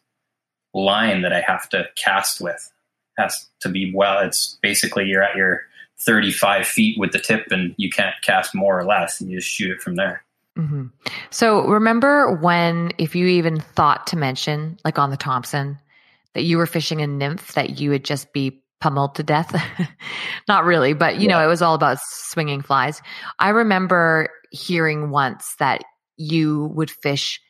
line 0.73 1.23
that 1.23 1.33
I 1.33 1.40
have 1.40 1.69
to 1.71 1.87
cast 1.97 2.40
with. 2.40 2.71
It 3.19 3.23
has 3.23 3.49
to 3.61 3.69
be 3.69 3.93
well. 3.93 4.21
It's 4.21 4.57
basically 4.62 5.07
you're 5.07 5.23
at 5.23 5.37
your 5.37 5.62
35 5.99 6.67
feet 6.67 6.99
with 6.99 7.11
the 7.12 7.19
tip, 7.19 7.49
and 7.50 7.75
you 7.76 7.90
can't 7.90 8.14
cast 8.23 8.55
more 8.55 8.78
or 8.78 8.85
less, 8.85 9.21
and 9.21 9.28
you 9.31 9.38
just 9.38 9.50
shoot 9.50 9.73
it 9.73 9.83
from 9.83 9.97
there. 9.97 10.23
Mm-hmm. 10.58 10.86
So 11.30 11.66
remember 11.66 12.34
when, 12.34 12.92
if 12.98 13.14
you 13.14 13.26
even 13.26 13.60
thought 13.60 14.08
to 14.08 14.16
mention, 14.16 14.78
like 14.84 14.98
on 14.98 15.10
the 15.10 15.16
Thompson, 15.16 15.78
that 16.34 16.42
you 16.42 16.58
were 16.58 16.66
fishing 16.66 17.00
a 17.00 17.06
nymph 17.06 17.54
that 17.54 17.78
you 17.80 17.90
would 17.90 18.04
just 18.04 18.32
be 18.32 18.62
pummeled 18.80 19.14
to 19.16 19.22
death? 19.22 19.54
Not 20.48 20.64
really, 20.64 20.94
but 20.94 21.16
you 21.16 21.28
yeah. 21.28 21.36
know, 21.36 21.44
it 21.44 21.46
was 21.46 21.62
all 21.62 21.74
about 21.74 21.98
swinging 22.00 22.62
flies. 22.62 23.00
I 23.38 23.50
remember 23.50 24.30
hearing 24.50 25.10
once 25.10 25.54
that 25.58 25.82
you 26.16 26.70
would 26.74 26.90
fish 26.90 27.40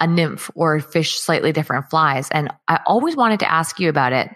a 0.00 0.06
nymph 0.06 0.50
or 0.54 0.80
fish 0.80 1.18
slightly 1.18 1.52
different 1.52 1.88
flies. 1.90 2.28
And 2.30 2.52
I 2.68 2.80
always 2.86 3.16
wanted 3.16 3.40
to 3.40 3.50
ask 3.50 3.80
you 3.80 3.88
about 3.88 4.12
it, 4.12 4.30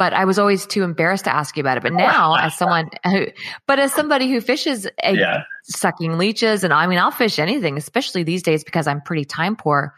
but 0.00 0.14
I 0.14 0.24
was 0.24 0.38
always 0.38 0.64
too 0.64 0.82
embarrassed 0.82 1.24
to 1.24 1.34
ask 1.34 1.58
you 1.58 1.60
about 1.60 1.76
it. 1.76 1.82
But 1.82 1.92
now, 1.92 2.34
as 2.40 2.56
someone 2.56 2.88
who, 3.04 3.26
but 3.66 3.78
as 3.78 3.92
somebody 3.92 4.30
who 4.30 4.40
fishes 4.40 4.88
yeah. 5.04 5.42
sucking 5.64 6.16
leeches, 6.16 6.64
and 6.64 6.72
I 6.72 6.86
mean, 6.86 6.98
I'll 6.98 7.10
fish 7.10 7.38
anything, 7.38 7.76
especially 7.76 8.22
these 8.22 8.42
days 8.42 8.64
because 8.64 8.86
I'm 8.86 9.02
pretty 9.02 9.26
time 9.26 9.56
poor 9.56 9.94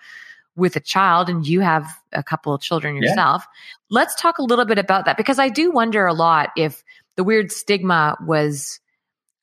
with 0.56 0.74
a 0.74 0.80
child 0.80 1.28
and 1.28 1.46
you 1.46 1.60
have 1.60 1.86
a 2.12 2.22
couple 2.24 2.52
of 2.52 2.60
children 2.60 2.96
yourself. 2.96 3.44
Yeah. 3.44 3.60
Let's 3.90 4.20
talk 4.20 4.38
a 4.38 4.42
little 4.42 4.64
bit 4.64 4.76
about 4.76 5.04
that 5.04 5.16
because 5.16 5.38
I 5.38 5.48
do 5.48 5.70
wonder 5.70 6.04
a 6.04 6.12
lot 6.12 6.50
if 6.56 6.82
the 7.16 7.22
weird 7.22 7.52
stigma 7.52 8.16
was 8.26 8.80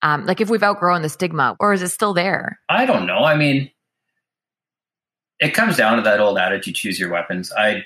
um, 0.02 0.26
like 0.26 0.42
if 0.42 0.50
we've 0.50 0.62
outgrown 0.62 1.04
the 1.04 1.10
stigma 1.10 1.56
or 1.62 1.72
is 1.72 1.82
it 1.82 1.90
still 1.90 2.14
there? 2.14 2.60
I 2.68 2.86
don't 2.86 3.06
know. 3.06 3.20
I 3.20 3.38
mean, 3.38 3.72
it 5.40 5.54
comes 5.54 5.78
down 5.78 5.96
to 5.96 6.04
that 6.04 6.20
old 6.20 6.38
adage 6.38 6.68
you 6.68 6.74
choose 6.74 7.00
your 7.00 7.10
weapons. 7.10 7.54
I 7.58 7.86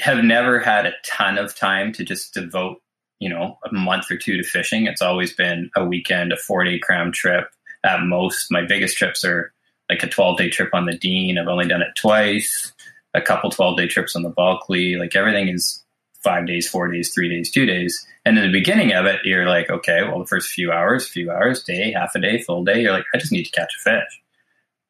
have 0.00 0.24
never 0.24 0.58
had 0.58 0.86
a 0.86 0.92
ton 1.04 1.38
of 1.38 1.54
time 1.54 1.92
to 1.92 2.04
just 2.04 2.34
devote, 2.34 2.80
you 3.18 3.28
know, 3.28 3.58
a 3.64 3.72
month 3.72 4.10
or 4.10 4.16
two 4.16 4.36
to 4.36 4.42
fishing. 4.42 4.86
It's 4.86 5.02
always 5.02 5.32
been 5.32 5.70
a 5.76 5.84
weekend, 5.84 6.32
a 6.32 6.36
four 6.36 6.64
day 6.64 6.78
cram 6.78 7.12
trip 7.12 7.48
at 7.84 8.02
most. 8.02 8.50
My 8.50 8.64
biggest 8.64 8.96
trips 8.96 9.24
are 9.24 9.52
like 9.88 10.02
a 10.02 10.08
12 10.08 10.38
day 10.38 10.48
trip 10.48 10.70
on 10.72 10.86
the 10.86 10.96
Dean. 10.96 11.38
I've 11.38 11.48
only 11.48 11.68
done 11.68 11.82
it 11.82 11.94
twice. 11.96 12.72
a 13.14 13.20
couple 13.20 13.50
12 13.50 13.76
day 13.76 13.86
trips 13.86 14.16
on 14.16 14.22
the 14.22 14.30
Bulkley. 14.30 14.96
Like 14.96 15.14
everything 15.14 15.48
is 15.48 15.82
five 16.22 16.46
days, 16.46 16.68
four 16.68 16.88
days, 16.88 17.12
three 17.12 17.28
days, 17.28 17.50
two 17.50 17.66
days. 17.66 18.06
And 18.24 18.38
in 18.38 18.44
the 18.44 18.58
beginning 18.58 18.92
of 18.92 19.06
it, 19.06 19.20
you're 19.24 19.46
like, 19.46 19.68
okay, 19.68 20.04
well, 20.04 20.20
the 20.20 20.26
first 20.26 20.50
few 20.50 20.70
hours, 20.70 21.08
few 21.08 21.30
hours, 21.30 21.62
day, 21.64 21.92
half 21.92 22.14
a 22.14 22.20
day, 22.20 22.40
full 22.40 22.64
day, 22.64 22.80
you're 22.80 22.92
like, 22.92 23.04
I 23.12 23.18
just 23.18 23.32
need 23.32 23.44
to 23.44 23.50
catch 23.50 23.74
a 23.80 23.82
fish. 23.82 24.22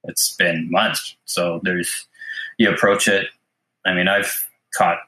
It's 0.04 0.34
been 0.36 0.70
months. 0.70 1.16
So 1.24 1.60
there's, 1.62 2.06
you 2.58 2.70
approach 2.70 3.08
it. 3.08 3.26
I 3.86 3.94
mean, 3.94 4.08
I've 4.08 4.46
caught 4.74 4.98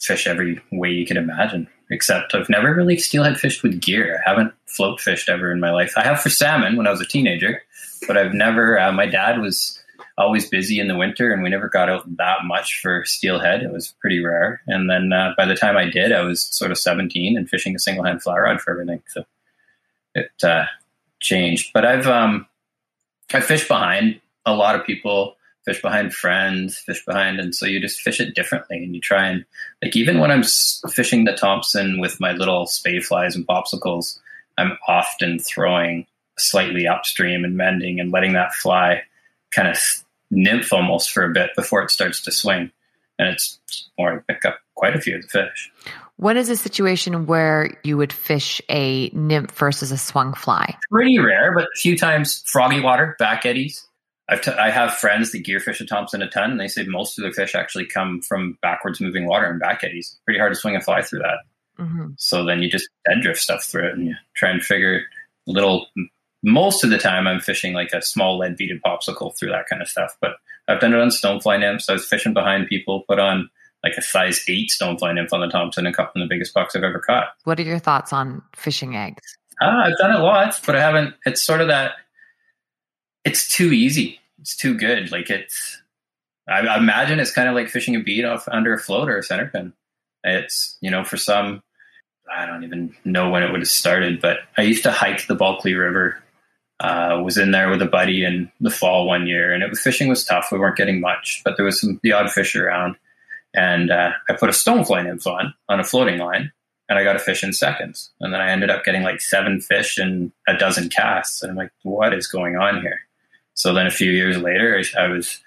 fish 0.00 0.26
every 0.26 0.60
way 0.72 0.90
you 0.90 1.06
can 1.06 1.16
imagine, 1.16 1.68
except 1.90 2.34
I've 2.34 2.48
never 2.48 2.74
really 2.74 2.96
steelhead 2.98 3.38
fished 3.38 3.62
with 3.62 3.80
gear. 3.80 4.20
I 4.24 4.28
haven't 4.28 4.52
float 4.66 5.00
fished 5.00 5.28
ever 5.28 5.52
in 5.52 5.60
my 5.60 5.70
life. 5.70 5.92
I 5.96 6.02
have 6.02 6.20
for 6.20 6.30
salmon 6.30 6.76
when 6.76 6.86
I 6.86 6.90
was 6.90 7.00
a 7.00 7.06
teenager, 7.06 7.62
but 8.06 8.16
I've 8.16 8.34
never, 8.34 8.78
uh, 8.78 8.92
my 8.92 9.06
dad 9.06 9.40
was 9.40 9.78
always 10.18 10.48
busy 10.48 10.78
in 10.78 10.88
the 10.88 10.96
winter 10.96 11.32
and 11.32 11.42
we 11.42 11.48
never 11.48 11.68
got 11.68 11.88
out 11.88 12.16
that 12.16 12.44
much 12.44 12.80
for 12.82 13.04
steelhead. 13.04 13.62
It 13.62 13.72
was 13.72 13.94
pretty 14.00 14.22
rare. 14.24 14.60
And 14.66 14.90
then 14.90 15.12
uh, 15.12 15.32
by 15.36 15.46
the 15.46 15.54
time 15.54 15.76
I 15.76 15.88
did, 15.88 16.12
I 16.12 16.22
was 16.22 16.44
sort 16.44 16.70
of 16.70 16.78
17 16.78 17.36
and 17.36 17.48
fishing 17.48 17.74
a 17.74 17.78
single 17.78 18.04
hand 18.04 18.22
fly 18.22 18.38
rod 18.38 18.60
for 18.60 18.72
everything. 18.72 19.02
So 19.08 19.24
it 20.14 20.30
uh, 20.42 20.64
changed. 21.20 21.70
But 21.72 21.86
I've, 21.86 22.06
um, 22.06 22.46
I 23.32 23.40
fish 23.40 23.66
behind 23.66 24.20
a 24.44 24.54
lot 24.54 24.74
of 24.74 24.84
people, 24.84 25.36
fish 25.64 25.80
behind 25.80 26.12
friends, 26.14 26.78
fish 26.78 27.04
behind. 27.04 27.38
And 27.38 27.54
so 27.54 27.66
you 27.66 27.80
just 27.80 28.00
fish 28.00 28.20
it 28.20 28.34
differently 28.34 28.82
and 28.82 28.94
you 28.94 29.00
try 29.00 29.28
and, 29.28 29.44
like, 29.82 29.96
even 29.96 30.18
when 30.18 30.30
I'm 30.30 30.42
fishing 30.90 31.24
the 31.24 31.32
Thompson 31.32 32.00
with 32.00 32.20
my 32.20 32.32
little 32.32 32.66
spey 32.66 33.00
flies 33.00 33.36
and 33.36 33.46
popsicles, 33.46 34.18
I'm 34.58 34.76
often 34.86 35.38
throwing 35.38 36.06
slightly 36.38 36.86
upstream 36.86 37.44
and 37.44 37.56
mending 37.56 38.00
and 38.00 38.10
letting 38.10 38.32
that 38.32 38.52
fly 38.54 39.02
kind 39.54 39.68
of 39.68 39.78
nymph 40.30 40.72
almost 40.72 41.10
for 41.12 41.24
a 41.24 41.32
bit 41.32 41.50
before 41.54 41.82
it 41.82 41.90
starts 41.90 42.22
to 42.22 42.32
swing. 42.32 42.70
And 43.18 43.28
it's 43.28 43.58
more 43.98 44.16
to 44.16 44.20
pick 44.22 44.44
up 44.44 44.58
quite 44.74 44.96
a 44.96 45.00
few 45.00 45.16
of 45.16 45.22
the 45.22 45.28
fish. 45.28 45.70
What 46.16 46.36
is 46.36 46.48
a 46.48 46.56
situation 46.56 47.26
where 47.26 47.76
you 47.84 47.96
would 47.96 48.12
fish 48.12 48.60
a 48.68 49.10
nymph 49.10 49.52
versus 49.52 49.92
a 49.92 49.98
swung 49.98 50.34
fly? 50.34 50.76
Pretty 50.90 51.18
rare, 51.18 51.52
but 51.54 51.64
a 51.64 51.78
few 51.78 51.96
times 51.96 52.42
froggy 52.46 52.80
water, 52.80 53.16
back 53.18 53.44
eddies. 53.44 53.86
I've 54.32 54.40
t- 54.40 54.50
I 54.52 54.70
have 54.70 54.94
friends 54.94 55.30
that 55.32 55.44
gear 55.44 55.60
fish 55.60 55.82
a 55.82 55.86
Thompson 55.86 56.22
a 56.22 56.30
ton, 56.30 56.52
and 56.52 56.58
they 56.58 56.68
say 56.68 56.84
most 56.84 57.18
of 57.18 57.22
their 57.22 57.32
fish 57.32 57.54
actually 57.54 57.84
come 57.84 58.22
from 58.22 58.56
backwards 58.62 58.98
moving 58.98 59.26
water 59.26 59.44
and 59.44 59.60
back 59.60 59.84
eddies. 59.84 60.18
Pretty 60.24 60.40
hard 60.40 60.54
to 60.54 60.58
swing 60.58 60.74
a 60.74 60.80
fly 60.80 61.02
through 61.02 61.18
that. 61.18 61.38
Mm-hmm. 61.78 62.12
So 62.16 62.42
then 62.42 62.62
you 62.62 62.70
just 62.70 62.88
dead 63.06 63.20
drift 63.20 63.40
stuff 63.40 63.64
through 63.64 63.88
it 63.88 63.94
and 63.94 64.06
you 64.06 64.14
try 64.34 64.50
and 64.50 64.62
figure 64.62 65.02
little 65.46 65.86
most 66.42 66.82
of 66.82 66.90
the 66.90 66.98
time 66.98 67.26
I'm 67.26 67.40
fishing 67.40 67.74
like 67.74 67.92
a 67.92 68.00
small 68.00 68.38
lead 68.38 68.56
beaded 68.56 68.80
popsicle 68.82 69.36
through 69.38 69.50
that 69.50 69.66
kind 69.68 69.82
of 69.82 69.88
stuff. 69.88 70.16
But 70.20 70.32
I've 70.66 70.80
done 70.80 70.94
it 70.94 71.00
on 71.00 71.08
stonefly 71.08 71.60
nymphs. 71.60 71.90
I 71.90 71.92
was 71.92 72.06
fishing 72.06 72.32
behind 72.32 72.68
people, 72.68 73.04
put 73.06 73.18
on 73.18 73.50
like 73.84 73.94
a 73.98 74.02
size 74.02 74.42
eight 74.48 74.70
stonefly 74.70 75.14
nymph 75.14 75.34
on 75.34 75.40
the 75.40 75.48
Thompson 75.48 75.86
and 75.86 75.94
caught 75.94 76.14
one 76.14 76.22
of 76.22 76.28
the 76.28 76.34
biggest 76.34 76.54
bucks 76.54 76.74
I've 76.74 76.84
ever 76.84 77.00
caught. 77.00 77.28
What 77.44 77.60
are 77.60 77.64
your 77.64 77.78
thoughts 77.78 78.14
on 78.14 78.40
fishing 78.56 78.96
eggs? 78.96 79.36
Uh, 79.60 79.66
I've 79.84 79.98
done 79.98 80.14
it 80.14 80.20
lots, 80.20 80.58
but 80.60 80.74
I 80.74 80.80
haven't. 80.80 81.14
It's 81.26 81.42
sort 81.42 81.60
of 81.60 81.68
that. 81.68 81.92
It's 83.24 83.54
too 83.54 83.72
easy. 83.72 84.20
It's 84.42 84.56
too 84.56 84.76
good. 84.76 85.10
Like 85.10 85.30
it's. 85.30 85.80
I, 86.48 86.60
I 86.60 86.76
imagine 86.76 87.20
it's 87.20 87.32
kind 87.32 87.48
of 87.48 87.54
like 87.54 87.68
fishing 87.68 87.96
a 87.96 88.00
bead 88.00 88.24
off 88.24 88.48
under 88.48 88.74
a 88.74 88.78
float 88.78 89.08
or 89.08 89.18
a 89.18 89.22
center 89.22 89.46
pin. 89.46 89.72
It's 90.24 90.76
you 90.80 90.90
know 90.90 91.04
for 91.04 91.16
some. 91.16 91.62
I 92.34 92.46
don't 92.46 92.64
even 92.64 92.94
know 93.04 93.30
when 93.30 93.42
it 93.42 93.50
would 93.50 93.60
have 93.60 93.68
started, 93.68 94.20
but 94.20 94.38
I 94.56 94.62
used 94.62 94.84
to 94.84 94.92
hike 94.92 95.26
the 95.26 95.34
Bulkley 95.34 95.74
River 95.74 96.22
uh, 96.80 97.20
was 97.22 97.38
in 97.38 97.52
there 97.52 97.70
with 97.70 97.80
a 97.80 97.86
buddy 97.86 98.24
in 98.24 98.50
the 98.60 98.70
fall 98.70 99.06
one 99.06 99.26
year, 99.26 99.52
and 99.52 99.62
it 99.62 99.70
was 99.70 99.80
fishing 99.80 100.08
was 100.08 100.24
tough. 100.24 100.48
We 100.50 100.58
weren't 100.58 100.76
getting 100.76 101.00
much, 101.00 101.40
but 101.44 101.56
there 101.56 101.64
was 101.64 101.80
some 101.80 102.00
the 102.02 102.12
odd 102.12 102.30
fish 102.30 102.56
around, 102.56 102.96
and 103.54 103.90
uh, 103.90 104.10
I 104.28 104.32
put 104.34 104.48
a 104.48 104.52
stonefly 104.52 105.04
nymph 105.04 105.26
on 105.26 105.54
on 105.68 105.78
a 105.78 105.84
floating 105.84 106.18
line, 106.18 106.50
and 106.88 106.98
I 106.98 107.04
got 107.04 107.16
a 107.16 107.20
fish 107.20 107.44
in 107.44 107.52
seconds. 107.52 108.10
And 108.20 108.34
then 108.34 108.40
I 108.40 108.50
ended 108.50 108.70
up 108.70 108.84
getting 108.84 109.02
like 109.02 109.20
seven 109.20 109.60
fish 109.60 109.96
and 109.96 110.32
a 110.48 110.56
dozen 110.56 110.88
casts, 110.88 111.42
and 111.42 111.50
I'm 111.50 111.56
like, 111.56 111.70
what 111.84 112.12
is 112.12 112.26
going 112.26 112.56
on 112.56 112.80
here? 112.80 113.00
So 113.62 113.72
then 113.72 113.86
a 113.86 113.92
few 113.92 114.10
years 114.10 114.36
later, 114.38 114.76
I, 114.76 115.04
I 115.04 115.06
was 115.06 115.38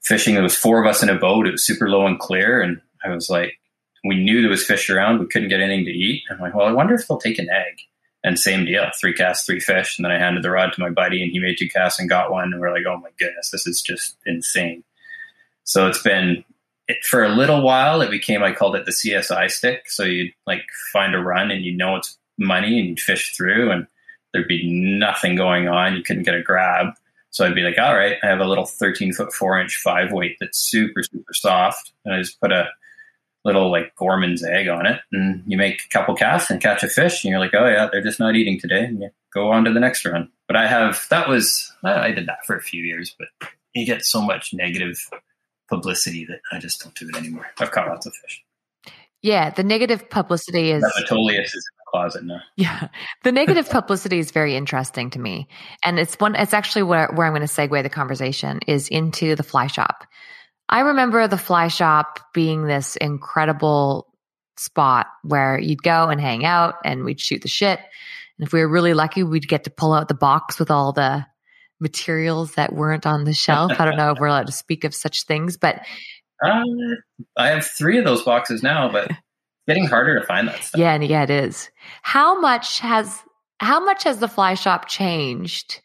fishing. 0.00 0.34
There 0.34 0.44
was 0.44 0.54
four 0.54 0.80
of 0.80 0.86
us 0.86 1.02
in 1.02 1.08
a 1.08 1.18
boat. 1.18 1.48
It 1.48 1.50
was 1.50 1.66
super 1.66 1.90
low 1.90 2.06
and 2.06 2.16
clear, 2.16 2.60
and 2.60 2.80
I 3.04 3.08
was 3.08 3.28
like, 3.28 3.58
we 4.04 4.14
knew 4.14 4.40
there 4.40 4.48
was 4.48 4.62
fish 4.62 4.88
around. 4.88 5.18
We 5.18 5.26
couldn't 5.26 5.48
get 5.48 5.60
anything 5.60 5.84
to 5.86 5.90
eat. 5.90 6.22
I'm 6.30 6.38
like, 6.38 6.54
well, 6.54 6.68
I 6.68 6.70
wonder 6.70 6.94
if 6.94 7.08
they'll 7.08 7.18
take 7.18 7.40
an 7.40 7.50
egg. 7.50 7.80
And 8.22 8.38
same 8.38 8.64
deal, 8.64 8.88
three 9.00 9.12
casts, 9.12 9.44
three 9.44 9.58
fish. 9.58 9.98
And 9.98 10.04
then 10.04 10.12
I 10.12 10.20
handed 10.20 10.44
the 10.44 10.52
rod 10.52 10.72
to 10.72 10.80
my 10.80 10.90
buddy 10.90 11.20
and 11.20 11.32
he 11.32 11.40
made 11.40 11.56
two 11.58 11.68
casts 11.68 11.98
and 11.98 12.08
got 12.08 12.30
one. 12.30 12.52
And 12.52 12.60
we're 12.60 12.72
like, 12.72 12.86
oh 12.86 12.96
my 12.96 13.10
goodness, 13.18 13.50
this 13.50 13.66
is 13.66 13.80
just 13.80 14.16
insane. 14.24 14.84
So 15.64 15.88
it's 15.88 16.02
been, 16.02 16.44
it, 16.86 17.04
for 17.04 17.24
a 17.24 17.28
little 17.28 17.62
while, 17.62 18.02
it 18.02 18.10
became, 18.10 18.44
I 18.44 18.52
called 18.52 18.76
it 18.76 18.86
the 18.86 18.92
CSI 18.92 19.50
stick. 19.50 19.90
So 19.90 20.04
you'd 20.04 20.32
like 20.46 20.62
find 20.92 21.14
a 21.14 21.18
run 21.18 21.50
and 21.50 21.64
you 21.64 21.76
know 21.76 21.96
it's 21.96 22.18
money 22.38 22.78
and 22.78 22.88
you'd 22.88 23.00
fish 23.00 23.34
through 23.36 23.72
and 23.72 23.88
there'd 24.32 24.46
be 24.46 24.68
nothing 24.70 25.34
going 25.34 25.66
on. 25.68 25.96
You 25.96 26.04
couldn't 26.04 26.24
get 26.24 26.36
a 26.36 26.42
grab. 26.42 26.94
So 27.38 27.46
I'd 27.46 27.54
be 27.54 27.62
like, 27.62 27.78
all 27.78 27.94
right, 27.94 28.16
I 28.20 28.26
have 28.26 28.40
a 28.40 28.44
little 28.44 28.66
13 28.66 29.12
foot, 29.12 29.32
four 29.32 29.60
inch 29.60 29.76
five 29.76 30.10
weight 30.10 30.38
that's 30.40 30.58
super, 30.58 31.04
super 31.04 31.32
soft. 31.32 31.92
And 32.04 32.12
I 32.12 32.18
just 32.18 32.40
put 32.40 32.50
a 32.50 32.66
little 33.44 33.70
like 33.70 33.94
Gorman's 33.94 34.44
egg 34.44 34.66
on 34.66 34.86
it, 34.86 35.00
and 35.12 35.44
you 35.46 35.56
make 35.56 35.84
a 35.84 35.88
couple 35.88 36.16
casts 36.16 36.50
and 36.50 36.60
catch 36.60 36.82
a 36.82 36.88
fish, 36.88 37.22
and 37.22 37.30
you're 37.30 37.38
like, 37.38 37.54
oh 37.54 37.68
yeah, 37.68 37.88
they're 37.92 38.02
just 38.02 38.18
not 38.18 38.34
eating 38.34 38.58
today, 38.58 38.86
and 38.86 39.00
you 39.00 39.10
go 39.32 39.52
on 39.52 39.64
to 39.66 39.72
the 39.72 39.78
next 39.78 40.04
run. 40.04 40.28
But 40.48 40.56
I 40.56 40.66
have 40.66 41.06
that 41.10 41.28
was 41.28 41.72
I 41.84 42.10
did 42.10 42.26
that 42.26 42.44
for 42.44 42.56
a 42.56 42.60
few 42.60 42.82
years, 42.82 43.14
but 43.16 43.28
you 43.72 43.86
get 43.86 44.04
so 44.04 44.20
much 44.20 44.52
negative 44.52 44.98
publicity 45.68 46.24
that 46.24 46.40
I 46.50 46.58
just 46.58 46.82
don't 46.82 46.96
do 46.96 47.08
it 47.08 47.16
anymore. 47.16 47.46
I've 47.60 47.70
caught 47.70 47.86
lots 47.86 48.04
of 48.04 48.14
fish. 48.16 48.42
Yeah, 49.22 49.50
the 49.50 49.62
negative 49.62 50.10
publicity 50.10 50.72
is 50.72 50.82
Metolius 51.00 51.54
is 51.54 51.70
closet 51.90 52.24
now. 52.24 52.40
Yeah, 52.56 52.88
the 53.24 53.32
negative 53.32 53.68
publicity 53.68 54.18
is 54.18 54.30
very 54.30 54.56
interesting 54.56 55.10
to 55.10 55.18
me, 55.18 55.48
and 55.84 55.98
it's 55.98 56.14
one. 56.16 56.34
It's 56.34 56.54
actually 56.54 56.82
where 56.84 57.08
where 57.14 57.26
I'm 57.26 57.32
going 57.32 57.46
to 57.46 57.52
segue 57.52 57.82
the 57.82 57.88
conversation 57.88 58.60
is 58.66 58.88
into 58.88 59.34
the 59.34 59.42
fly 59.42 59.66
shop 59.66 60.04
I 60.68 60.80
remember 60.80 61.26
the 61.26 61.38
fly 61.38 61.68
shop 61.68 62.20
being 62.34 62.64
this 62.64 62.96
incredible 62.96 64.06
spot 64.58 65.06
where 65.22 65.58
you'd 65.58 65.82
go 65.82 66.08
and 66.08 66.20
hang 66.20 66.44
out 66.44 66.74
and 66.84 67.04
we'd 67.04 67.20
shoot 67.20 67.42
the 67.42 67.48
shit. 67.48 67.78
And 68.38 68.46
if 68.46 68.52
we 68.52 68.60
were 68.60 68.68
really 68.68 68.94
lucky, 68.94 69.22
we'd 69.22 69.48
get 69.48 69.64
to 69.64 69.70
pull 69.70 69.94
out 69.94 70.08
the 70.08 70.14
box 70.14 70.58
with 70.58 70.70
all 70.70 70.92
the 70.92 71.24
materials 71.80 72.54
that 72.54 72.74
weren't 72.74 73.06
on 73.06 73.24
the 73.24 73.32
shelf. 73.32 73.72
I 73.78 73.84
don't 73.84 73.96
know 73.96 74.10
if 74.10 74.18
we're 74.18 74.26
allowed 74.26 74.46
to 74.48 74.52
speak 74.52 74.84
of 74.84 74.94
such 74.94 75.24
things, 75.24 75.56
but 75.56 75.76
uh, 76.44 76.64
I 77.36 77.48
have 77.48 77.64
three 77.64 77.98
of 77.98 78.04
those 78.04 78.22
boxes 78.22 78.62
now, 78.62 78.90
but 78.90 79.10
getting 79.68 79.86
harder 79.86 80.18
to 80.18 80.26
find 80.26 80.48
that 80.48 80.64
stuff. 80.64 80.80
Yeah, 80.80 80.98
yeah, 80.98 81.22
it 81.22 81.30
is. 81.30 81.70
How 82.02 82.40
much 82.40 82.80
has 82.80 83.22
how 83.60 83.84
much 83.84 84.04
has 84.04 84.18
the 84.18 84.28
fly 84.28 84.54
shop 84.54 84.88
changed 84.88 85.80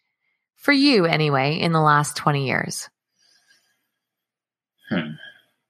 for 0.55 0.71
you 0.71 1.05
anyway 1.05 1.59
in 1.59 1.73
the 1.73 1.81
last 1.81 2.15
20 2.15 2.47
years? 2.47 2.89
Hmm. 4.89 5.11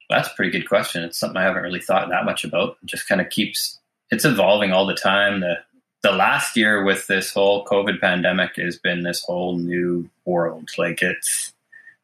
That's 0.09 0.27
a 0.27 0.35
pretty 0.35 0.51
good 0.51 0.67
question. 0.67 1.03
It's 1.03 1.17
something 1.17 1.37
I 1.37 1.43
haven't 1.43 1.63
really 1.63 1.79
thought 1.79 2.09
that 2.09 2.25
much 2.25 2.43
about. 2.43 2.77
It 2.83 2.87
just 2.87 3.07
kind 3.07 3.19
of 3.19 3.29
keeps 3.29 3.79
it's 4.11 4.25
evolving 4.25 4.71
all 4.71 4.85
the 4.85 4.95
time. 4.95 5.41
The 5.41 5.55
the 6.03 6.11
last 6.11 6.55
year 6.57 6.83
with 6.83 7.07
this 7.07 7.33
whole 7.33 7.65
COVID 7.65 7.99
pandemic 7.99 8.57
has 8.57 8.77
been 8.77 9.03
this 9.03 9.23
whole 9.23 9.57
new 9.57 10.09
world. 10.25 10.69
Like 10.77 11.01
it's 11.01 11.53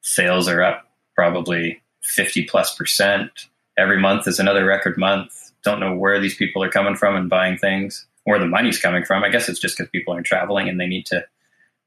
sales 0.01 0.47
are 0.47 0.63
up 0.63 0.87
probably 1.13 1.81
50 2.03 2.45
plus 2.45 2.73
percent. 2.75 3.29
Every 3.77 3.99
month 3.99 4.27
is 4.27 4.39
another 4.39 4.65
record 4.65 4.97
month. 4.97 5.33
Don't 5.63 5.79
know 5.79 5.95
where 5.95 6.19
these 6.19 6.35
people 6.35 6.63
are 6.63 6.69
coming 6.69 6.95
from 6.95 7.15
and 7.15 7.29
buying 7.29 7.57
things, 7.57 8.05
where 8.23 8.39
the 8.39 8.47
money's 8.47 8.79
coming 8.79 9.03
from. 9.03 9.23
I 9.23 9.29
guess 9.29 9.49
it's 9.49 9.59
just 9.59 9.77
because 9.77 9.89
people 9.89 10.13
aren't 10.13 10.25
traveling 10.25 10.69
and 10.69 10.79
they 10.79 10.87
need 10.87 11.05
to 11.07 11.25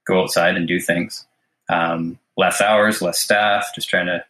go 0.07 0.21
outside 0.21 0.57
and 0.57 0.69
do 0.69 0.81
things. 0.81 1.27
Um, 1.69 2.19
less 2.37 2.61
hours, 2.61 3.01
less 3.01 3.19
staff, 3.19 3.69
just 3.75 3.89
trying 3.89 4.07
to 4.07 4.25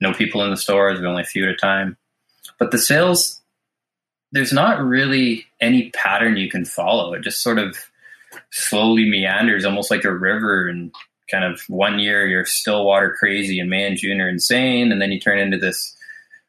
know 0.00 0.12
people 0.12 0.42
in 0.42 0.50
the 0.50 0.56
stores, 0.56 1.00
only 1.00 1.22
a 1.22 1.26
few 1.26 1.44
at 1.44 1.50
a 1.50 1.56
time. 1.56 1.96
But 2.58 2.70
the 2.70 2.78
sales, 2.78 3.40
there's 4.32 4.52
not 4.52 4.80
really 4.80 5.46
any 5.60 5.90
pattern 5.90 6.36
you 6.36 6.50
can 6.50 6.64
follow. 6.64 7.14
It 7.14 7.22
just 7.22 7.42
sort 7.42 7.58
of 7.58 7.76
slowly 8.50 9.08
meanders, 9.08 9.64
almost 9.64 9.90
like 9.90 10.04
a 10.04 10.12
river. 10.12 10.68
And 10.68 10.92
kind 11.30 11.44
of 11.44 11.62
one 11.68 11.98
year 11.98 12.26
you're 12.26 12.44
still 12.44 12.84
water 12.84 13.16
crazy 13.18 13.58
and 13.58 13.70
May 13.70 13.86
and 13.86 13.96
June 13.96 14.20
are 14.20 14.28
insane, 14.28 14.92
and 14.92 15.00
then 15.00 15.12
you 15.12 15.20
turn 15.20 15.38
into 15.38 15.58
this. 15.58 15.96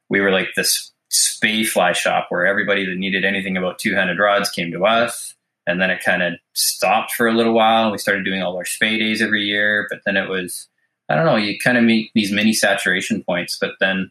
We 0.09 0.19
were 0.19 0.31
like 0.31 0.49
this 0.55 0.91
spey 1.13 1.63
fly 1.63 1.91
shop 1.93 2.27
where 2.29 2.45
everybody 2.45 2.85
that 2.85 2.97
needed 2.97 3.23
anything 3.25 3.57
about 3.57 3.79
two 3.79 3.95
handed 3.95 4.19
rods 4.19 4.49
came 4.49 4.71
to 4.71 4.85
us. 4.85 5.35
And 5.65 5.81
then 5.81 5.89
it 5.89 6.03
kind 6.03 6.21
of 6.21 6.33
stopped 6.53 7.13
for 7.13 7.27
a 7.27 7.33
little 7.33 7.53
while. 7.53 7.91
We 7.91 7.97
started 7.97 8.25
doing 8.25 8.43
all 8.43 8.57
our 8.57 8.65
spey 8.65 8.97
days 8.97 9.21
every 9.21 9.43
year, 9.43 9.87
but 9.89 9.99
then 10.05 10.17
it 10.17 10.27
was 10.27 10.67
I 11.09 11.15
don't 11.15 11.25
know, 11.25 11.35
you 11.35 11.59
kind 11.59 11.77
of 11.77 11.83
meet 11.83 12.11
these 12.15 12.31
mini 12.31 12.53
saturation 12.53 13.23
points, 13.23 13.57
but 13.59 13.71
then 13.79 14.09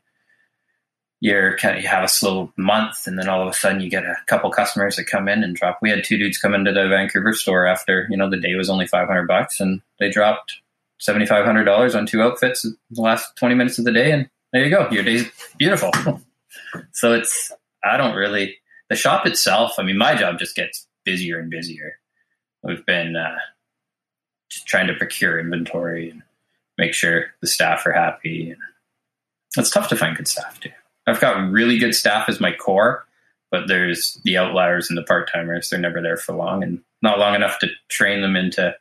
you're 1.21 1.57
kind 1.57 1.77
of 1.77 1.83
you 1.83 1.89
have 1.89 2.05
a 2.05 2.09
slow 2.09 2.53
month, 2.57 3.07
and 3.07 3.19
then 3.19 3.29
all 3.29 3.43
of 3.43 3.49
a 3.49 3.57
sudden 3.57 3.81
you 3.81 3.89
get 3.89 4.05
a 4.05 4.17
couple 4.27 4.51
customers 4.51 4.97
that 4.97 5.05
come 5.05 5.29
in 5.29 5.43
and 5.43 5.55
drop. 5.57 5.79
We 5.81 5.89
had 5.91 6.05
two 6.05 6.19
dudes 6.19 6.37
come 6.37 6.55
into 6.55 6.73
the 6.73 6.89
Vancouver 6.89 7.33
store 7.33 7.67
after 7.67 8.07
you 8.11 8.17
know 8.17 8.29
the 8.29 8.41
day 8.41 8.55
was 8.55 8.69
only 8.69 8.87
five 8.87 9.09
hundred 9.09 9.29
bucks, 9.29 9.61
and 9.61 9.81
they 10.01 10.11
dropped 10.11 10.61
seventy 10.99 11.27
five 11.27 11.45
hundred 11.45 11.65
dollars 11.65 11.95
on 11.95 12.07
two 12.07 12.23
outfits 12.23 12.65
in 12.65 12.77
the 12.91 13.03
last 13.03 13.37
twenty 13.37 13.55
minutes 13.55 13.79
of 13.79 13.85
the 13.85 13.93
day, 13.93 14.11
and 14.11 14.29
there 14.53 14.65
you 14.65 14.71
go. 14.71 14.91
Your 14.91 15.05
day's 15.05 15.31
beautiful. 15.59 15.91
So 16.93 17.13
it's 17.13 17.53
I 17.85 17.97
don't 17.97 18.15
really 18.15 18.57
the 18.89 18.97
shop 18.97 19.27
itself. 19.27 19.75
I 19.79 19.83
mean, 19.83 19.99
my 19.99 20.15
job 20.15 20.39
just 20.39 20.55
gets 20.55 20.87
busier 21.05 21.39
and 21.39 21.51
busier. 21.51 21.99
We've 22.63 22.85
been 22.87 23.17
uh, 23.17 23.39
trying 24.67 24.87
to 24.89 24.95
procure 24.95 25.41
inventory 25.41 26.11
and 26.11 26.23
make 26.79 26.95
sure 26.95 27.27
the 27.41 27.47
staff 27.47 27.87
are 27.87 27.93
happy. 27.93 28.55
It's 29.57 29.71
tough 29.71 29.89
to 29.89 29.97
find 29.97 30.17
good 30.17 30.29
staff 30.29 30.61
too. 30.61 30.71
I've 31.07 31.21
got 31.21 31.51
really 31.51 31.79
good 31.79 31.95
staff 31.95 32.29
as 32.29 32.41
my 32.41 32.53
core, 32.53 33.05
but 33.51 33.67
there's 33.67 34.21
the 34.25 34.37
outliers 34.37 34.89
and 34.89 34.97
the 34.97 35.03
part 35.03 35.31
timers. 35.33 35.69
They're 35.69 35.81
never 35.81 36.01
there 36.01 36.17
for 36.17 36.35
long 36.35 36.63
and 36.63 36.81
not 37.03 37.19
long 37.19 37.35
enough 37.35 37.59
to 37.59 37.69
train 37.89 38.23
them 38.23 38.37
into 38.37 38.75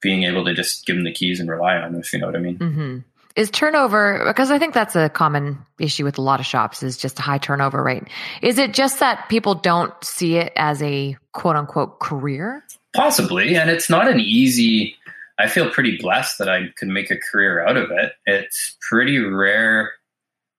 being 0.00 0.24
able 0.24 0.44
to 0.46 0.54
just 0.54 0.86
give 0.86 0.96
them 0.96 1.04
the 1.04 1.12
keys 1.12 1.40
and 1.40 1.50
rely 1.50 1.76
on 1.76 1.92
them, 1.92 2.00
if 2.00 2.12
you 2.12 2.18
know 2.18 2.26
what 2.26 2.36
I 2.36 2.40
mean. 2.40 2.58
Mm-hmm. 2.58 2.98
Is 3.40 3.50
turnover, 3.50 4.22
because 4.26 4.50
I 4.50 4.58
think 4.58 4.74
that's 4.74 4.94
a 4.94 5.08
common 5.08 5.64
issue 5.78 6.04
with 6.04 6.18
a 6.18 6.20
lot 6.20 6.40
of 6.40 6.46
shops, 6.46 6.82
is 6.82 6.98
just 6.98 7.18
a 7.18 7.22
high 7.22 7.38
turnover 7.38 7.82
rate. 7.82 8.02
Is 8.42 8.58
it 8.58 8.74
just 8.74 9.00
that 9.00 9.30
people 9.30 9.54
don't 9.54 9.94
see 10.04 10.36
it 10.36 10.52
as 10.56 10.82
a 10.82 11.16
quote 11.32 11.56
unquote 11.56 12.00
career? 12.00 12.62
Possibly. 12.94 13.56
And 13.56 13.70
it's 13.70 13.88
not 13.88 14.08
an 14.08 14.20
easy, 14.20 14.94
I 15.38 15.48
feel 15.48 15.70
pretty 15.70 15.96
blessed 15.96 16.36
that 16.36 16.50
I 16.50 16.66
could 16.76 16.88
make 16.88 17.10
a 17.10 17.16
career 17.16 17.66
out 17.66 17.78
of 17.78 17.90
it. 17.90 18.12
It's 18.26 18.76
pretty 18.86 19.18
rare 19.18 19.92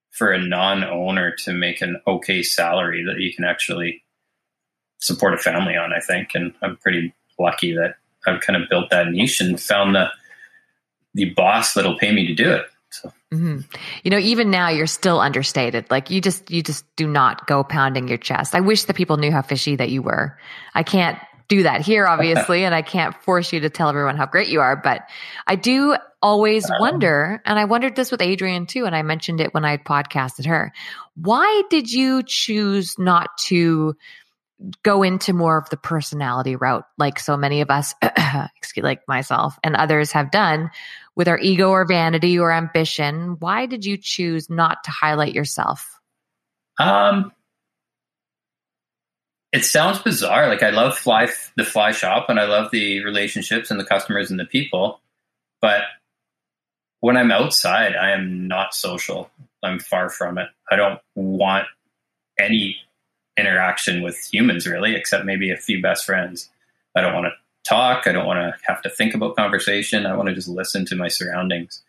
for 0.09 0.31
a 0.31 0.43
non 0.43 0.83
owner 0.83 1.35
to 1.43 1.53
make 1.53 1.83
an 1.83 2.01
okay 2.07 2.41
salary 2.41 3.03
that 3.05 3.19
you 3.19 3.31
can 3.31 3.45
actually 3.45 4.03
support 4.97 5.35
a 5.35 5.37
family 5.37 5.77
on, 5.77 5.93
I 5.93 5.99
think. 5.99 6.29
And 6.33 6.51
I'm 6.63 6.77
pretty 6.77 7.13
lucky 7.37 7.75
that 7.75 7.97
I've 8.25 8.41
kind 8.41 8.59
of 8.59 8.67
built 8.69 8.89
that 8.89 9.11
niche 9.11 9.39
and 9.39 9.61
found 9.61 9.93
the 9.93 10.07
the 11.13 11.25
boss 11.31 11.73
that'll 11.73 11.97
pay 11.97 12.11
me 12.11 12.25
to 12.25 12.33
do 12.33 12.51
it. 12.51 12.65
Mm-hmm. 13.33 13.59
You 14.03 14.11
know, 14.11 14.17
even 14.17 14.51
now 14.51 14.69
you're 14.69 14.87
still 14.87 15.21
understated. 15.21 15.89
Like 15.89 16.09
you 16.09 16.19
just 16.19 16.51
you 16.51 16.61
just 16.61 16.85
do 16.97 17.07
not 17.07 17.47
go 17.47 17.63
pounding 17.63 18.09
your 18.09 18.17
chest. 18.17 18.53
I 18.53 18.59
wish 18.59 18.83
that 18.85 18.95
people 18.95 19.17
knew 19.17 19.31
how 19.31 19.41
fishy 19.41 19.77
that 19.77 19.89
you 19.89 20.01
were. 20.01 20.37
I 20.75 20.83
can't 20.83 21.17
do 21.47 21.63
that 21.63 21.81
here, 21.81 22.07
obviously, 22.07 22.65
and 22.65 22.75
I 22.75 22.81
can't 22.81 23.15
force 23.23 23.53
you 23.53 23.61
to 23.61 23.69
tell 23.69 23.89
everyone 23.89 24.17
how 24.17 24.25
great 24.25 24.49
you 24.49 24.59
are. 24.59 24.75
But 24.75 25.03
I 25.47 25.55
do 25.55 25.95
always 26.21 26.69
wonder, 26.79 27.41
and 27.45 27.57
I 27.57 27.65
wondered 27.65 27.95
this 27.95 28.11
with 28.11 28.21
Adrian 28.21 28.65
too, 28.65 28.85
and 28.85 28.95
I 28.95 29.01
mentioned 29.01 29.39
it 29.39 29.53
when 29.53 29.65
I 29.65 29.77
podcasted 29.77 30.45
her. 30.45 30.73
Why 31.15 31.63
did 31.69 31.91
you 31.91 32.23
choose 32.25 32.97
not 32.99 33.29
to 33.45 33.95
go 34.83 35.03
into 35.03 35.33
more 35.33 35.57
of 35.57 35.69
the 35.69 35.77
personality 35.77 36.55
route 36.55 36.85
like 36.97 37.19
so 37.19 37.35
many 37.35 37.61
of 37.61 37.69
us 37.69 37.93
excuse 38.57 38.83
like 38.83 39.07
myself 39.07 39.57
and 39.63 39.75
others 39.75 40.11
have 40.11 40.31
done 40.31 40.69
with 41.15 41.27
our 41.27 41.39
ego 41.39 41.69
or 41.69 41.85
vanity 41.85 42.39
or 42.39 42.51
ambition. 42.51 43.37
Why 43.39 43.65
did 43.65 43.85
you 43.85 43.97
choose 43.97 44.49
not 44.49 44.83
to 44.85 44.91
highlight 44.91 45.33
yourself? 45.33 45.99
Um 46.77 47.31
it 49.51 49.65
sounds 49.65 49.99
bizarre. 49.99 50.47
Like 50.47 50.63
i 50.63 50.69
love 50.69 50.97
fly 50.97 51.29
the 51.57 51.65
fly 51.65 51.91
shop 51.91 52.29
and 52.29 52.39
i 52.39 52.45
love 52.45 52.71
the 52.71 53.03
relationships 53.03 53.71
and 53.71 53.79
the 53.79 53.85
customers 53.85 54.31
and 54.31 54.39
the 54.39 54.45
people 54.45 55.01
but 55.61 55.81
when 57.01 57.17
i'm 57.17 57.31
outside 57.31 57.95
i 57.95 58.11
am 58.11 58.47
not 58.47 58.73
social. 58.73 59.29
I'm 59.63 59.79
far 59.79 60.09
from 60.09 60.37
it. 60.37 60.47
I 60.71 60.75
don't 60.75 60.99
want 61.15 61.67
any 62.39 62.77
interaction 63.41 64.01
with 64.01 64.17
humans 64.31 64.65
really, 64.65 64.95
except 64.95 65.25
maybe 65.25 65.51
a 65.51 65.57
few 65.57 65.81
best 65.81 66.05
friends. 66.05 66.49
I 66.95 67.01
don't 67.01 67.13
want 67.13 67.25
to 67.25 67.69
talk. 67.69 68.07
I 68.07 68.11
don't 68.11 68.25
want 68.25 68.39
to 68.39 68.53
have 68.67 68.81
to 68.83 68.89
think 68.89 69.13
about 69.13 69.35
conversation. 69.35 70.05
I 70.05 70.15
want 70.15 70.29
to 70.29 70.35
just 70.35 70.47
listen 70.47 70.85
to 70.85 70.95
my 70.95 71.07
surroundings. 71.07 71.81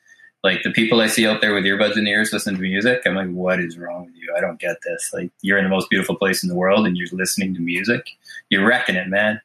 Like 0.45 0.62
the 0.65 0.73
people 0.73 1.01
I 1.01 1.07
see 1.07 1.27
out 1.27 1.41
there 1.41 1.55
with 1.55 1.65
earbuds 1.65 1.97
in 1.97 2.05
the 2.05 2.11
ears 2.11 2.33
listening 2.33 2.57
to 2.57 2.62
music, 2.62 3.03
I'm 3.07 3.15
like, 3.15 3.31
what 3.31 3.61
is 3.61 3.79
wrong 3.79 4.07
with 4.07 4.17
you? 4.17 4.35
I 4.37 4.41
don't 4.41 4.59
get 4.59 4.79
this. 4.85 5.11
Like 5.12 5.31
you're 5.41 5.59
in 5.59 5.65
the 5.65 5.71
most 5.71 5.88
beautiful 5.88 6.17
place 6.17 6.43
in 6.43 6.49
the 6.49 6.57
world 6.57 6.85
and 6.85 6.97
you're 6.97 7.07
listening 7.12 7.55
to 7.55 7.61
music. 7.61 8.11
You're 8.49 8.67
wrecking 8.67 8.97
it, 8.97 9.09
man. 9.09 9.41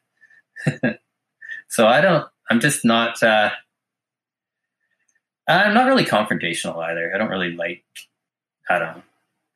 so 1.68 1.86
I 1.86 2.00
don't, 2.00 2.26
I'm 2.50 2.58
just 2.58 2.84
not, 2.84 3.22
uh, 3.22 3.50
I'm 5.46 5.72
not 5.72 5.86
really 5.86 6.04
confrontational 6.04 6.78
either. 6.82 7.12
I 7.14 7.18
don't 7.18 7.30
really 7.30 7.52
like, 7.52 7.84
I 8.68 8.78
don't, 8.80 9.02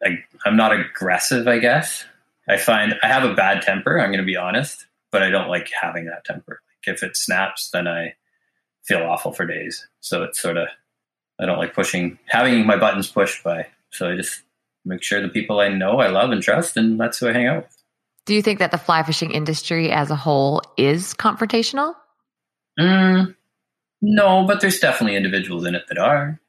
I, 0.03 0.25
I'm 0.47 0.57
not 0.57 0.73
aggressive, 0.73 1.49
I 1.49 1.59
guess. 1.59 2.05
I 2.49 2.57
find 2.57 2.95
I 3.03 3.09
have 3.09 3.25
a 3.25 3.35
bad 3.35 3.63
temper. 3.63 3.99
I'm 3.99 4.11
going 4.11 4.19
to 4.19 4.27
be 4.27 4.37
honest, 4.37 4.87
but 5.11 5.23
I 5.23 5.31
don't 5.31 5.49
like 5.49 5.71
having 5.81 6.07
that 6.07 6.25
temper. 6.25 6.61
Like 6.87 6.95
if 6.95 7.03
it 7.03 7.17
snaps, 7.17 7.71
then 7.71 7.87
I 7.87 8.15
feel 8.85 9.03
awful 9.03 9.33
for 9.33 9.47
days. 9.47 9.87
So 10.01 10.23
it's 10.25 10.41
sort 10.41 10.57
of 10.57 10.69
I 11.41 11.47
don't 11.47 11.59
like 11.59 11.75
pushing 11.75 12.19
having 12.27 12.67
my 12.67 12.77
buttons 12.77 13.09
pushed 13.09 13.43
by. 13.45 13.67
So 13.91 14.11
I 14.11 14.17
just 14.17 14.43
make 14.85 15.03
sure 15.03 15.21
the 15.21 15.29
people 15.29 15.61
I 15.61 15.69
know, 15.69 15.99
I 16.01 16.09
love 16.09 16.31
and 16.31 16.43
trust, 16.43 16.77
and 16.77 16.99
that's 16.99 17.19
who 17.19 17.29
I 17.29 17.33
hang 17.33 17.47
out 17.47 17.65
with. 17.65 17.83
Do 18.25 18.35
you 18.35 18.43
think 18.43 18.61
that 18.61 18.71
the 18.71 18.79
fly 18.79 19.03
fishing 19.03 19.33
industry 19.33 19.91
as 19.91 20.11
a 20.11 20.17
whole 20.17 20.63
is 20.77 21.15
confrontational? 21.15 21.95
Mm, 22.79 23.35
no, 24.01 24.47
but 24.47 24.61
there's 24.61 24.79
definitely 24.79 25.17
individuals 25.17 25.67
in 25.67 25.75
it 25.75 25.85
that 25.89 25.99
are. 25.99 26.41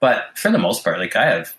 But 0.00 0.38
for 0.38 0.50
the 0.50 0.58
most 0.58 0.84
part, 0.84 0.98
like 0.98 1.16
I 1.16 1.26
have 1.26 1.56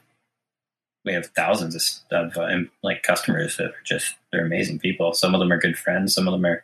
we 1.06 1.14
have 1.14 1.28
thousands 1.28 2.04
of, 2.12 2.28
of 2.32 2.38
uh, 2.38 2.58
like 2.84 3.04
customers 3.04 3.58
that 3.58 3.68
are 3.68 3.84
just 3.86 4.16
they're 4.32 4.46
amazing 4.46 4.80
people. 4.80 5.14
Some 5.14 5.34
of 5.34 5.40
them 5.40 5.52
are 5.52 5.60
good 5.60 5.78
friends. 5.78 6.14
Some 6.14 6.28
of 6.28 6.32
them 6.34 6.46
are 6.46 6.64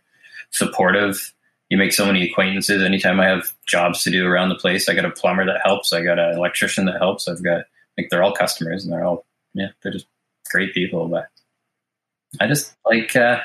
supportive. 0.51 1.33
You 1.69 1.77
make 1.77 1.93
so 1.93 2.05
many 2.05 2.29
acquaintances. 2.29 2.83
Anytime 2.83 3.19
I 3.19 3.27
have 3.27 3.51
jobs 3.65 4.03
to 4.03 4.11
do 4.11 4.27
around 4.27 4.49
the 4.49 4.55
place, 4.55 4.87
I 4.87 4.93
got 4.93 5.05
a 5.05 5.09
plumber 5.09 5.45
that 5.45 5.61
helps. 5.63 5.93
I 5.93 6.03
got 6.03 6.19
an 6.19 6.37
electrician 6.37 6.85
that 6.85 6.97
helps. 6.99 7.27
I've 7.27 7.43
got 7.43 7.65
like 7.97 8.09
they're 8.09 8.23
all 8.23 8.33
customers 8.33 8.83
and 8.83 8.93
they're 8.93 9.03
all 9.03 9.25
yeah 9.53 9.69
they're 9.81 9.91
just 9.91 10.07
great 10.51 10.73
people. 10.73 11.07
But 11.07 11.27
I 12.39 12.47
just 12.47 12.75
like 12.85 13.15
uh, 13.15 13.39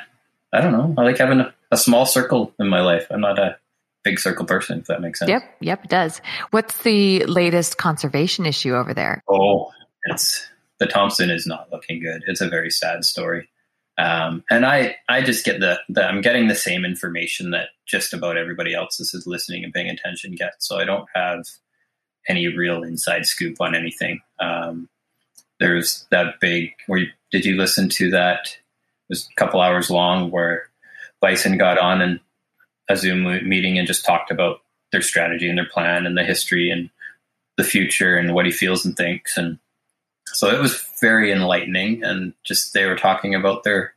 I 0.53 0.61
don't 0.61 0.72
know. 0.72 0.94
I 0.98 1.05
like 1.05 1.18
having 1.18 1.40
a, 1.40 1.55
a 1.70 1.76
small 1.76 2.05
circle 2.05 2.53
in 2.59 2.68
my 2.68 2.81
life. 2.81 3.07
I'm 3.11 3.20
not 3.20 3.38
a 3.38 3.57
big 4.03 4.18
circle 4.18 4.44
person, 4.44 4.81
if 4.81 4.87
that 4.87 5.00
makes 5.00 5.18
sense. 5.18 5.29
Yep, 5.29 5.42
yep, 5.61 5.85
it 5.85 5.90
does. 5.90 6.20
What's 6.50 6.79
the 6.83 7.24
latest 7.26 7.79
conservation 7.79 8.46
issue 8.46 8.74
over 8.74 8.94
there? 8.94 9.22
Oh, 9.29 9.70
it's 10.07 10.49
the 10.81 10.87
Thompson 10.87 11.31
is 11.31 11.47
not 11.47 11.71
looking 11.71 12.01
good. 12.01 12.25
It's 12.27 12.40
a 12.40 12.49
very 12.49 12.71
sad 12.71 13.05
story. 13.05 13.49
Um, 13.99 14.43
and 14.51 14.64
I, 14.64 14.97
I 15.09 15.23
just 15.23 15.45
get 15.45 15.61
the, 15.61 15.79
the, 15.90 16.03
I'm 16.03 16.23
getting 16.23 16.49
the 16.49 16.55
same 16.55 16.87
information 16.87 17.51
that 17.51 17.69
just 17.87 18.14
about 18.14 18.38
everybody 18.38 18.75
else 18.75 18.97
this 18.97 19.12
is 19.12 19.27
listening 19.27 19.62
and 19.62 19.75
paying 19.75 19.90
attention 19.90 20.35
gets. 20.35 20.66
So 20.66 20.79
I 20.79 20.87
don't 20.87 21.07
have 21.14 21.45
any 22.27 22.49
real 22.49 22.83
inside 22.83 23.27
scoop 23.27 23.61
on 23.61 23.75
anything. 23.75 24.21
Um, 24.38 24.88
there's 25.59 26.07
that 26.11 26.40
big, 26.40 26.73
where 26.87 27.01
you, 27.01 27.09
did 27.31 27.45
you 27.45 27.57
listen 27.57 27.90
to 27.90 28.11
that? 28.12 28.47
It 28.47 29.11
was 29.11 29.29
a 29.31 29.35
couple 29.38 29.61
hours 29.61 29.90
long 29.90 30.31
where 30.31 30.71
Bison 31.21 31.59
got 31.59 31.77
on 31.79 32.01
and 32.01 32.21
a 32.88 32.97
Zoom 32.97 33.25
meeting 33.47 33.79
and 33.79 33.87
just 33.87 34.07
talked 34.07 34.31
about 34.31 34.62
their 34.93 35.03
strategy 35.03 35.49
and 35.49 35.59
their 35.59 35.69
plan 35.69 36.07
and 36.07 36.16
the 36.16 36.25
history 36.25 36.71
and 36.71 36.88
the 37.59 37.64
future 37.64 38.16
and 38.16 38.35
what 38.35 38.47
he 38.47 38.53
feels 38.53 38.87
and 38.87 38.97
thinks. 38.97 39.37
And 39.37 39.59
so 40.33 40.49
it 40.49 40.61
was 40.61 40.83
very 41.01 41.33
enlightening 41.33 42.03
and 42.03 42.33
just 42.45 42.73
they 42.73 42.87
were 42.87 42.97
talking 42.97 43.35
about 43.35 43.64
their 43.64 43.95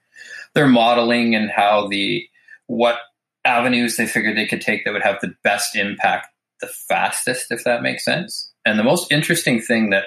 their 0.54 0.68
modeling 0.68 1.36
and 1.36 1.50
how 1.50 1.88
the 1.88 2.28
what 2.68 3.00
avenues 3.46 3.98
they 3.98 4.08
figured 4.08 4.38
they 4.38 4.48
could 4.48 4.62
take 4.62 4.86
that 4.86 4.94
would 4.94 5.04
have 5.04 5.20
the 5.22 5.34
best 5.44 5.76
impact 5.76 6.28
the 6.62 6.68
fastest 6.68 7.48
if 7.52 7.64
that 7.66 7.82
makes 7.82 8.06
sense. 8.06 8.52
And 8.66 8.80
the 8.80 8.84
most 8.84 9.12
interesting 9.12 9.62
thing 9.62 9.90
that 9.90 10.06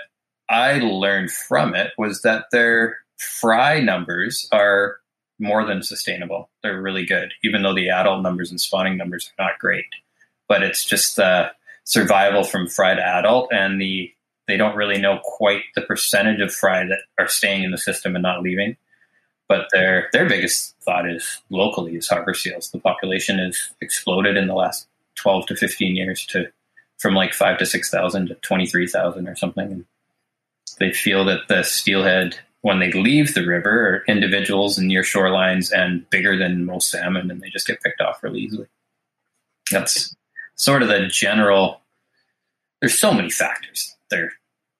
i 0.49 0.79
learned 0.79 1.31
from 1.31 1.75
it 1.75 1.93
was 1.99 2.23
that 2.23 2.47
their 2.53 2.99
fry 3.19 3.81
numbers 3.81 4.49
are 4.53 4.97
more 5.39 5.67
than 5.67 5.83
sustainable. 5.83 6.49
They're 6.63 6.81
really 6.81 7.05
good 7.05 7.33
even 7.45 7.63
though 7.63 7.75
the 7.75 7.91
adult 7.91 8.23
numbers 8.23 8.51
and 8.51 8.61
spawning 8.61 8.97
numbers 8.97 9.31
are 9.39 9.45
not 9.45 9.59
great. 9.59 9.85
But 10.49 10.63
it's 10.63 10.85
just 10.85 11.17
the 11.17 11.51
survival 11.85 12.45
from 12.45 12.69
fry 12.69 12.95
to 12.95 13.07
adult 13.07 13.53
and 13.53 13.81
the 13.81 14.13
they 14.47 14.57
don't 14.57 14.77
really 14.77 15.01
know 15.01 15.21
quite 15.23 15.63
the 15.75 15.83
percentage 15.83 16.41
of 16.41 16.55
fry 16.55 16.85
that 16.85 17.01
are 17.19 17.29
staying 17.29 17.65
in 17.65 17.71
the 17.71 17.79
system 17.79 18.15
and 18.15 18.23
not 18.23 18.43
leaving. 18.43 18.77
But 19.49 19.69
their 19.73 20.09
their 20.13 20.29
biggest 20.29 20.75
thought 20.83 21.09
is 21.09 21.41
locally 21.51 21.97
is 21.97 22.09
harbor 22.09 22.35
seals. 22.35 22.71
The 22.71 22.81
population 22.81 23.39
has 23.39 23.71
exploded 23.81 24.37
in 24.37 24.49
the 24.49 24.55
last 24.55 24.89
twelve 25.15 25.47
to 25.47 25.57
fifteen 25.57 25.95
years 25.95 26.27
to 26.27 26.51
from 26.99 27.15
like 27.15 27.33
five 27.33 27.59
to 27.59 27.67
six 27.67 27.91
thousand 27.91 28.29
to 28.29 28.35
twenty 28.37 28.67
three 28.67 28.87
thousand 28.87 29.29
or 29.29 29.37
something. 29.37 29.71
And 29.71 29.85
they 30.79 30.93
feel 30.93 31.25
that 31.27 31.49
the 31.49 31.63
steelhead 31.63 32.39
when 32.63 32.81
they 32.81 32.91
leave 32.91 33.35
the 33.35 33.47
river 33.47 33.71
are 33.71 34.05
individuals 34.09 34.79
and 34.79 34.89
near 34.89 35.03
shorelines 35.03 35.73
and 35.73 36.09
bigger 36.11 36.37
than 36.37 36.65
most 36.65 36.91
salmon 36.91 37.31
and 37.31 37.41
they 37.41 37.49
just 37.49 37.67
get 37.67 37.81
picked 37.83 38.01
off 38.01 38.23
really 38.23 38.41
easily. 38.41 38.67
That's 39.71 40.17
sort 40.57 40.83
of 40.83 40.89
the 40.89 41.07
general 41.07 41.81
there's 42.81 42.99
so 42.99 43.13
many 43.13 43.31
factors 43.31 43.96
there 44.11 44.33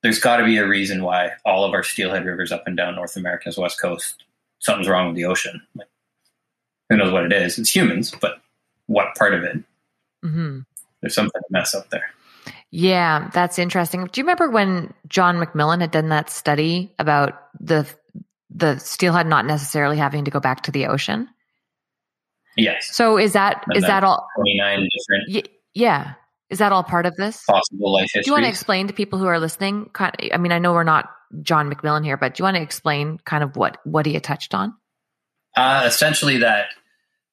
there's 0.03 0.19
got 0.19 0.37
to 0.37 0.45
be 0.45 0.59
a 0.59 0.67
reason 0.67 1.03
why 1.03 1.33
all 1.45 1.65
of 1.65 1.73
our 1.73 1.83
steelhead 1.83 2.25
rivers 2.25 2.53
up 2.53 2.67
and 2.67 2.77
down 2.77 2.95
North 2.95 3.17
America's 3.17 3.59
west 3.59 3.81
coast 3.81 4.25
something's 4.59 4.89
wrong 4.89 5.09
with 5.09 5.17
the 5.17 5.25
ocean. 5.25 5.61
Like, 5.75 5.89
who 6.89 6.97
knows 6.97 7.13
what 7.13 7.25
it 7.25 7.33
is? 7.33 7.59
It's 7.59 7.75
humans, 7.75 8.13
but 8.21 8.41
what 8.87 9.15
part 9.17 9.35
of 9.35 9.43
it? 9.45 9.57
Mm-hmm. 10.25 10.61
There's 11.01 11.15
something 11.15 11.41
to 11.41 11.47
mess 11.51 11.75
up 11.75 11.91
there. 11.91 12.11
Yeah, 12.71 13.31
that's 13.33 13.59
interesting. 13.59 14.07
Do 14.07 14.21
you 14.21 14.25
remember 14.25 14.51
when 14.51 14.93
John 15.09 15.37
McMillan 15.37 15.81
had 15.81 15.91
done 15.91 16.09
that 16.11 16.31
study 16.31 16.93
about 16.99 17.49
the 17.61 17.87
the 18.51 18.79
steelhead 18.79 19.27
not 19.27 19.45
necessarily 19.45 19.97
having 19.97 20.25
to 20.25 20.31
go 20.31 20.41
back 20.41 20.63
to 20.63 20.71
the 20.71 20.87
ocean? 20.87 21.29
Yes. 22.57 22.89
So 22.95 23.19
is 23.19 23.35
that 23.35 23.65
And 23.69 23.77
is 23.77 23.85
that 23.85 24.05
all? 24.05 24.27
29 24.37 24.89
different 24.99 25.25
Y- 25.29 25.53
yeah, 25.75 26.15
is 26.51 26.59
that 26.59 26.73
all 26.73 26.85
part 26.85 27.07
of 27.07 27.17
this? 27.17 27.43
possible 27.45 27.93
life 27.93 28.05
history. 28.05 28.23
Do 28.23 28.31
you 28.31 28.33
want 28.33 28.45
to 28.45 28.51
explain 28.51 28.87
to 28.87 28.93
people 28.93 29.19
who 29.19 29.27
are 29.27 29.41
listening? 29.41 29.91
I 29.99 30.37
mean, 30.39 30.53
I 30.53 30.59
know 30.59 30.73
we're 30.73 30.85
not 30.85 31.11
John 31.43 31.73
McMillan 31.73 32.05
here, 32.05 32.17
but 32.17 32.35
do 32.35 32.41
you 32.41 32.45
want 32.45 32.57
to 32.57 32.63
explain 32.63 33.19
kind 33.25 33.43
of 33.43 33.57
what 33.57 33.79
what 33.85 34.07
he 34.07 34.19
touched 34.21 34.55
on? 34.55 34.75
Uh, 35.57 35.83
essentially, 35.87 36.39
that 36.39 36.67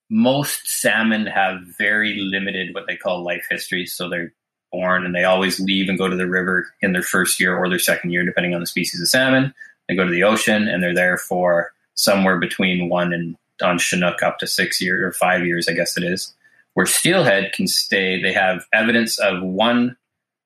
most 0.10 0.67
salmon 0.67 1.26
have 1.26 1.62
very 1.78 2.15
limited 2.19 2.73
what 2.73 2.86
they 2.88 2.95
call 2.95 3.23
life 3.23 3.45
histories. 3.49 3.93
So 3.93 4.10
they're 4.10 4.34
born 4.71 5.06
and 5.06 5.13
they 5.13 5.23
always 5.23 5.60
leave 5.60 5.89
and 5.89 5.97
go 5.97 6.08
to 6.08 6.15
the 6.15 6.28
river 6.28 6.67
in 6.82 6.93
their 6.93 7.04
first 7.04 7.39
year 7.39 7.56
or 7.56 7.69
their 7.69 7.80
second 7.80 8.12
year, 8.12 8.26
depending 8.26 8.54
on 8.54 8.60
the 8.60 8.67
species 8.67 9.02
of 9.02 9.08
salmon. 9.08 9.54
They 9.88 9.95
go 9.95 10.06
to 10.06 10.12
the 10.12 10.23
ocean 10.23 10.67
and 10.67 10.82
they're 10.82 10.95
there 10.95 11.17
for 11.17 11.71
somewhere 11.95 12.39
between 12.39 12.89
one 12.89 13.13
and 13.13 13.36
on 13.62 13.78
Chinook 13.78 14.23
up 14.23 14.39
to 14.39 14.47
six 14.47 14.82
years 14.82 15.04
or 15.04 15.12
five 15.12 15.45
years, 15.45 15.67
I 15.67 15.73
guess 15.73 15.95
it 15.97 16.04
is. 16.04 16.34
Where 16.73 16.86
steelhead 16.86 17.53
can 17.53 17.67
stay, 17.67 18.21
they 18.21 18.33
have 18.33 18.65
evidence 18.73 19.19
of 19.19 19.43
one 19.43 19.95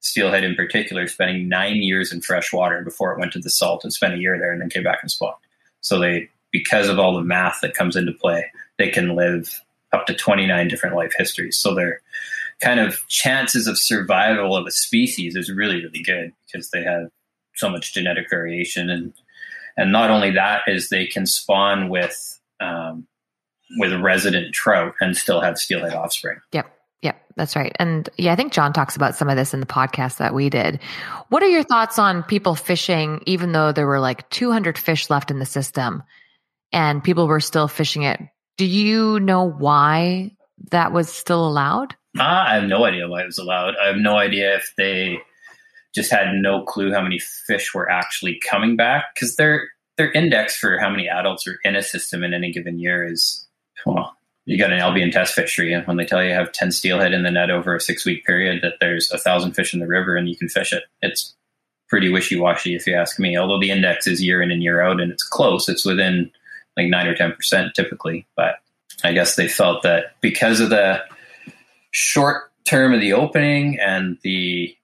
steelhead 0.01 0.43
in 0.43 0.55
particular 0.55 1.07
spending 1.07 1.49
nine 1.49 1.77
years 1.77 2.11
in 2.11 2.21
fresh 2.21 2.53
water 2.53 2.81
before 2.83 3.11
it 3.11 3.19
went 3.19 3.33
to 3.33 3.39
the 3.39 3.49
salt 3.49 3.83
and 3.83 3.93
spent 3.93 4.13
a 4.13 4.17
year 4.17 4.37
there 4.37 4.51
and 4.51 4.61
then 4.61 4.69
came 4.69 4.83
back 4.83 4.99
and 5.01 5.11
spawned. 5.11 5.35
So 5.81 5.99
they, 5.99 6.29
because 6.51 6.89
of 6.89 6.99
all 6.99 7.15
the 7.15 7.23
math 7.23 7.59
that 7.61 7.73
comes 7.73 7.95
into 7.95 8.11
play, 8.13 8.45
they 8.77 8.89
can 8.89 9.15
live 9.15 9.61
up 9.93 10.05
to 10.07 10.13
29 10.13 10.67
different 10.67 10.95
life 10.95 11.13
histories. 11.17 11.57
So 11.57 11.73
their 11.73 12.01
kind 12.61 12.79
of 12.79 13.07
chances 13.07 13.67
of 13.67 13.77
survival 13.77 14.55
of 14.55 14.65
a 14.65 14.71
species 14.71 15.35
is 15.35 15.51
really, 15.51 15.83
really 15.83 16.03
good 16.03 16.33
because 16.45 16.69
they 16.71 16.83
have 16.83 17.09
so 17.55 17.69
much 17.69 17.93
genetic 17.93 18.29
variation. 18.29 18.89
And, 18.89 19.13
and 19.75 19.91
not 19.91 20.09
only 20.09 20.31
that 20.31 20.61
is 20.67 20.89
they 20.89 21.05
can 21.05 21.25
spawn 21.25 21.89
with, 21.89 22.39
um, 22.59 23.07
with 23.77 23.93
resident 24.01 24.53
trout 24.53 24.93
and 24.99 25.15
still 25.15 25.41
have 25.41 25.57
steelhead 25.57 25.93
offspring. 25.93 26.39
Yep. 26.53 26.73
Yep, 27.03 27.21
that's 27.35 27.55
right. 27.55 27.75
And 27.77 28.09
yeah, 28.17 28.33
I 28.33 28.35
think 28.35 28.53
John 28.53 28.73
talks 28.73 28.95
about 28.95 29.15
some 29.15 29.29
of 29.29 29.35
this 29.35 29.53
in 29.53 29.59
the 29.59 29.67
podcast 29.67 30.17
that 30.17 30.33
we 30.33 30.49
did. 30.49 30.79
What 31.29 31.43
are 31.43 31.47
your 31.47 31.63
thoughts 31.63 31.99
on 31.99 32.23
people 32.23 32.55
fishing, 32.55 33.21
even 33.27 33.51
though 33.51 33.71
there 33.71 33.85
were 33.85 33.99
like 33.99 34.27
200 34.31 34.79
fish 34.79 35.09
left 35.09 35.29
in 35.29 35.37
the 35.37 35.45
system 35.45 36.01
and 36.71 37.03
people 37.03 37.27
were 37.27 37.39
still 37.39 37.67
fishing 37.67 38.01
it? 38.01 38.19
Do 38.57 38.65
you 38.65 39.19
know 39.19 39.43
why 39.43 40.31
that 40.71 40.91
was 40.91 41.09
still 41.09 41.47
allowed? 41.47 41.95
Ah, 42.17 42.49
I 42.49 42.55
have 42.55 42.67
no 42.67 42.83
idea 42.85 43.07
why 43.07 43.21
it 43.21 43.27
was 43.27 43.37
allowed. 43.37 43.75
I 43.81 43.87
have 43.87 43.97
no 43.97 44.17
idea 44.17 44.55
if 44.55 44.73
they 44.75 45.19
just 45.93 46.11
had 46.11 46.33
no 46.33 46.63
clue 46.63 46.91
how 46.91 47.01
many 47.01 47.19
fish 47.19 47.73
were 47.73 47.89
actually 47.89 48.39
coming 48.49 48.75
back 48.75 49.05
because 49.13 49.35
their 49.35 49.67
their 49.97 50.11
index 50.11 50.55
for 50.55 50.77
how 50.77 50.89
many 50.89 51.09
adults 51.09 51.47
are 51.47 51.57
in 51.63 51.75
a 51.75 51.81
system 51.81 52.23
in 52.23 52.33
any 52.33 52.51
given 52.51 52.79
year 52.79 53.07
is 53.07 53.46
well, 53.85 54.17
you 54.45 54.57
got 54.57 54.71
an 54.71 54.79
Albion 54.79 55.11
test 55.11 55.33
fishery, 55.33 55.73
and 55.73 55.85
when 55.85 55.97
they 55.97 56.05
tell 56.05 56.23
you 56.23 56.29
you 56.29 56.35
have 56.35 56.51
ten 56.51 56.71
steelhead 56.71 57.13
in 57.13 57.23
the 57.23 57.31
net 57.31 57.49
over 57.49 57.75
a 57.75 57.81
six 57.81 58.05
week 58.05 58.25
period, 58.25 58.61
that 58.63 58.75
there's 58.79 59.11
a 59.11 59.17
thousand 59.17 59.53
fish 59.53 59.73
in 59.73 59.79
the 59.79 59.87
river 59.87 60.15
and 60.15 60.29
you 60.29 60.37
can 60.37 60.47
fish 60.47 60.71
it. 60.71 60.83
It's 61.01 61.35
pretty 61.89 62.09
wishy 62.09 62.39
washy 62.39 62.75
if 62.75 62.87
you 62.87 62.95
ask 62.95 63.19
me. 63.19 63.37
Although 63.37 63.59
the 63.59 63.71
index 63.71 64.07
is 64.07 64.23
year 64.23 64.41
in 64.41 64.51
and 64.51 64.63
year 64.63 64.81
out, 64.81 65.01
and 65.01 65.11
it's 65.11 65.23
close, 65.23 65.67
it's 65.67 65.85
within 65.85 66.31
like 66.77 66.87
nine 66.87 67.07
or 67.07 67.15
ten 67.15 67.33
percent 67.33 67.75
typically. 67.75 68.25
But 68.35 68.55
I 69.03 69.11
guess 69.11 69.35
they 69.35 69.47
felt 69.47 69.83
that 69.83 70.15
because 70.21 70.59
of 70.59 70.69
the 70.69 71.03
short 71.91 72.51
term 72.65 72.93
of 72.93 73.01
the 73.01 73.13
opening 73.13 73.79
and 73.79 74.17
the 74.23 74.75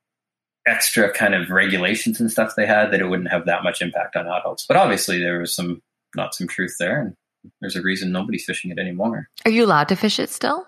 extra 0.66 1.12
kind 1.12 1.36
of 1.36 1.50
regulations 1.50 2.20
and 2.20 2.32
stuff 2.32 2.54
they 2.56 2.66
had 2.66 2.92
that 2.92 3.02
it 3.02 3.08
wouldn't 3.08 3.32
have 3.32 3.46
that 3.46 3.64
much 3.64 3.82
impact 3.82 4.16
on 4.16 4.28
adults. 4.28 4.66
But 4.68 4.78
obviously 4.78 5.20
there 5.20 5.40
was 5.40 5.54
some 5.56 5.82
not 6.16 6.34
some 6.36 6.48
truth 6.48 6.76
there 6.80 7.02
and 7.02 7.16
there's 7.62 7.76
a 7.76 7.82
reason 7.82 8.12
nobody's 8.12 8.46
fishing 8.46 8.72
it 8.72 8.80
anymore. 8.80 9.30
Are 9.46 9.52
you 9.52 9.66
allowed 9.66 9.90
to 9.90 9.96
fish 9.96 10.20
it 10.20 10.30
still? 10.30 10.66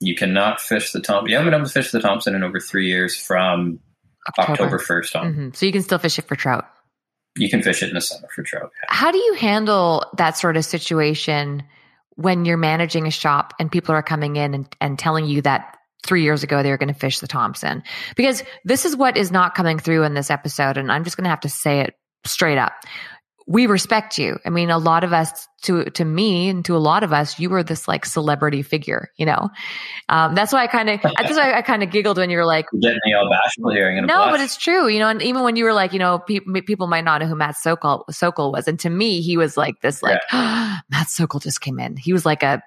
You 0.00 0.14
cannot 0.14 0.60
fish 0.60 0.92
the 0.92 1.00
Thompson. 1.00 1.30
You 1.30 1.36
haven't 1.36 1.50
been 1.50 1.58
able 1.60 1.66
to 1.66 1.72
fish 1.72 1.90
the 1.90 2.00
Thompson 2.00 2.34
in 2.34 2.42
over 2.44 2.60
three 2.60 2.86
years 2.86 3.16
from 3.16 3.80
October 4.38 4.78
1st 4.78 5.16
on. 5.20 5.34
hmm 5.34 5.48
So 5.54 5.66
you 5.66 5.72
can 5.72 5.82
still 5.82 5.98
fish 5.98 6.18
it 6.18 6.26
for 6.26 6.36
trout. 6.36 6.64
You 7.36 7.48
can 7.50 7.62
fish 7.62 7.82
it 7.82 7.88
in 7.88 7.94
the 7.94 8.00
summer 8.00 8.28
for 8.34 8.42
trout. 8.42 8.70
How 8.88 9.10
do 9.10 9.18
you 9.18 9.34
handle 9.34 10.04
that 10.16 10.36
sort 10.36 10.56
of 10.56 10.64
situation 10.64 11.62
when 12.16 12.44
you're 12.44 12.56
managing 12.56 13.06
a 13.06 13.10
shop 13.12 13.54
and 13.60 13.70
people 13.70 13.94
are 13.94 14.02
coming 14.02 14.36
in 14.36 14.54
and, 14.54 14.76
and 14.80 14.98
telling 14.98 15.26
you 15.26 15.42
that 15.42 15.76
three 16.04 16.22
years 16.22 16.42
ago 16.42 16.62
they 16.62 16.70
were 16.70 16.78
going 16.78 16.92
to 16.92 16.98
fish 16.98 17.20
the 17.20 17.28
Thompson? 17.28 17.82
Because 18.16 18.42
this 18.64 18.84
is 18.84 18.96
what 18.96 19.16
is 19.16 19.30
not 19.30 19.54
coming 19.54 19.78
through 19.78 20.02
in 20.04 20.14
this 20.14 20.30
episode. 20.30 20.76
And 20.78 20.90
I'm 20.90 21.04
just 21.04 21.16
going 21.16 21.24
to 21.24 21.30
have 21.30 21.40
to 21.40 21.48
say 21.48 21.80
it 21.80 21.94
straight 22.24 22.58
up. 22.58 22.72
We 23.50 23.66
respect 23.66 24.18
you. 24.18 24.38
I 24.44 24.50
mean, 24.50 24.68
a 24.68 24.76
lot 24.76 25.04
of 25.04 25.14
us, 25.14 25.48
to 25.62 25.84
to 25.86 26.04
me 26.04 26.50
and 26.50 26.62
to 26.66 26.76
a 26.76 26.78
lot 26.78 27.02
of 27.02 27.14
us, 27.14 27.38
you 27.40 27.48
were 27.48 27.62
this 27.62 27.88
like 27.88 28.04
celebrity 28.04 28.60
figure. 28.62 29.08
You 29.16 29.24
know, 29.24 29.48
um, 30.10 30.34
that's 30.34 30.52
why 30.52 30.62
I 30.62 30.66
kind 30.66 30.90
of 30.90 31.00
that's 31.16 31.32
why 31.34 31.54
I 31.54 31.62
kind 31.62 31.82
of 31.82 31.90
giggled 31.90 32.18
when 32.18 32.28
you 32.28 32.36
were 32.36 32.44
like, 32.44 32.66
getting 32.78 32.98
me 33.06 33.14
all 33.14 33.26
bashful 33.30 33.70
here. 33.72 33.90
No, 34.02 34.06
blush. 34.06 34.30
but 34.32 34.40
it's 34.40 34.56
true, 34.58 34.88
you 34.88 34.98
know. 34.98 35.08
And 35.08 35.22
even 35.22 35.44
when 35.44 35.56
you 35.56 35.64
were 35.64 35.72
like, 35.72 35.94
you 35.94 35.98
know, 35.98 36.18
pe- 36.18 36.40
people 36.66 36.88
might 36.88 37.04
not 37.04 37.22
know 37.22 37.26
who 37.26 37.34
Matt 37.36 37.56
Sokol 37.56 38.04
Sokol 38.10 38.52
was, 38.52 38.68
and 38.68 38.78
to 38.80 38.90
me, 38.90 39.22
he 39.22 39.38
was 39.38 39.56
like 39.56 39.80
this, 39.80 40.02
like 40.02 40.20
Matt 40.32 41.08
Sokol 41.08 41.40
just 41.40 41.62
came 41.62 41.78
in. 41.80 41.96
He 41.96 42.12
was 42.12 42.26
like 42.26 42.42
a, 42.42 42.62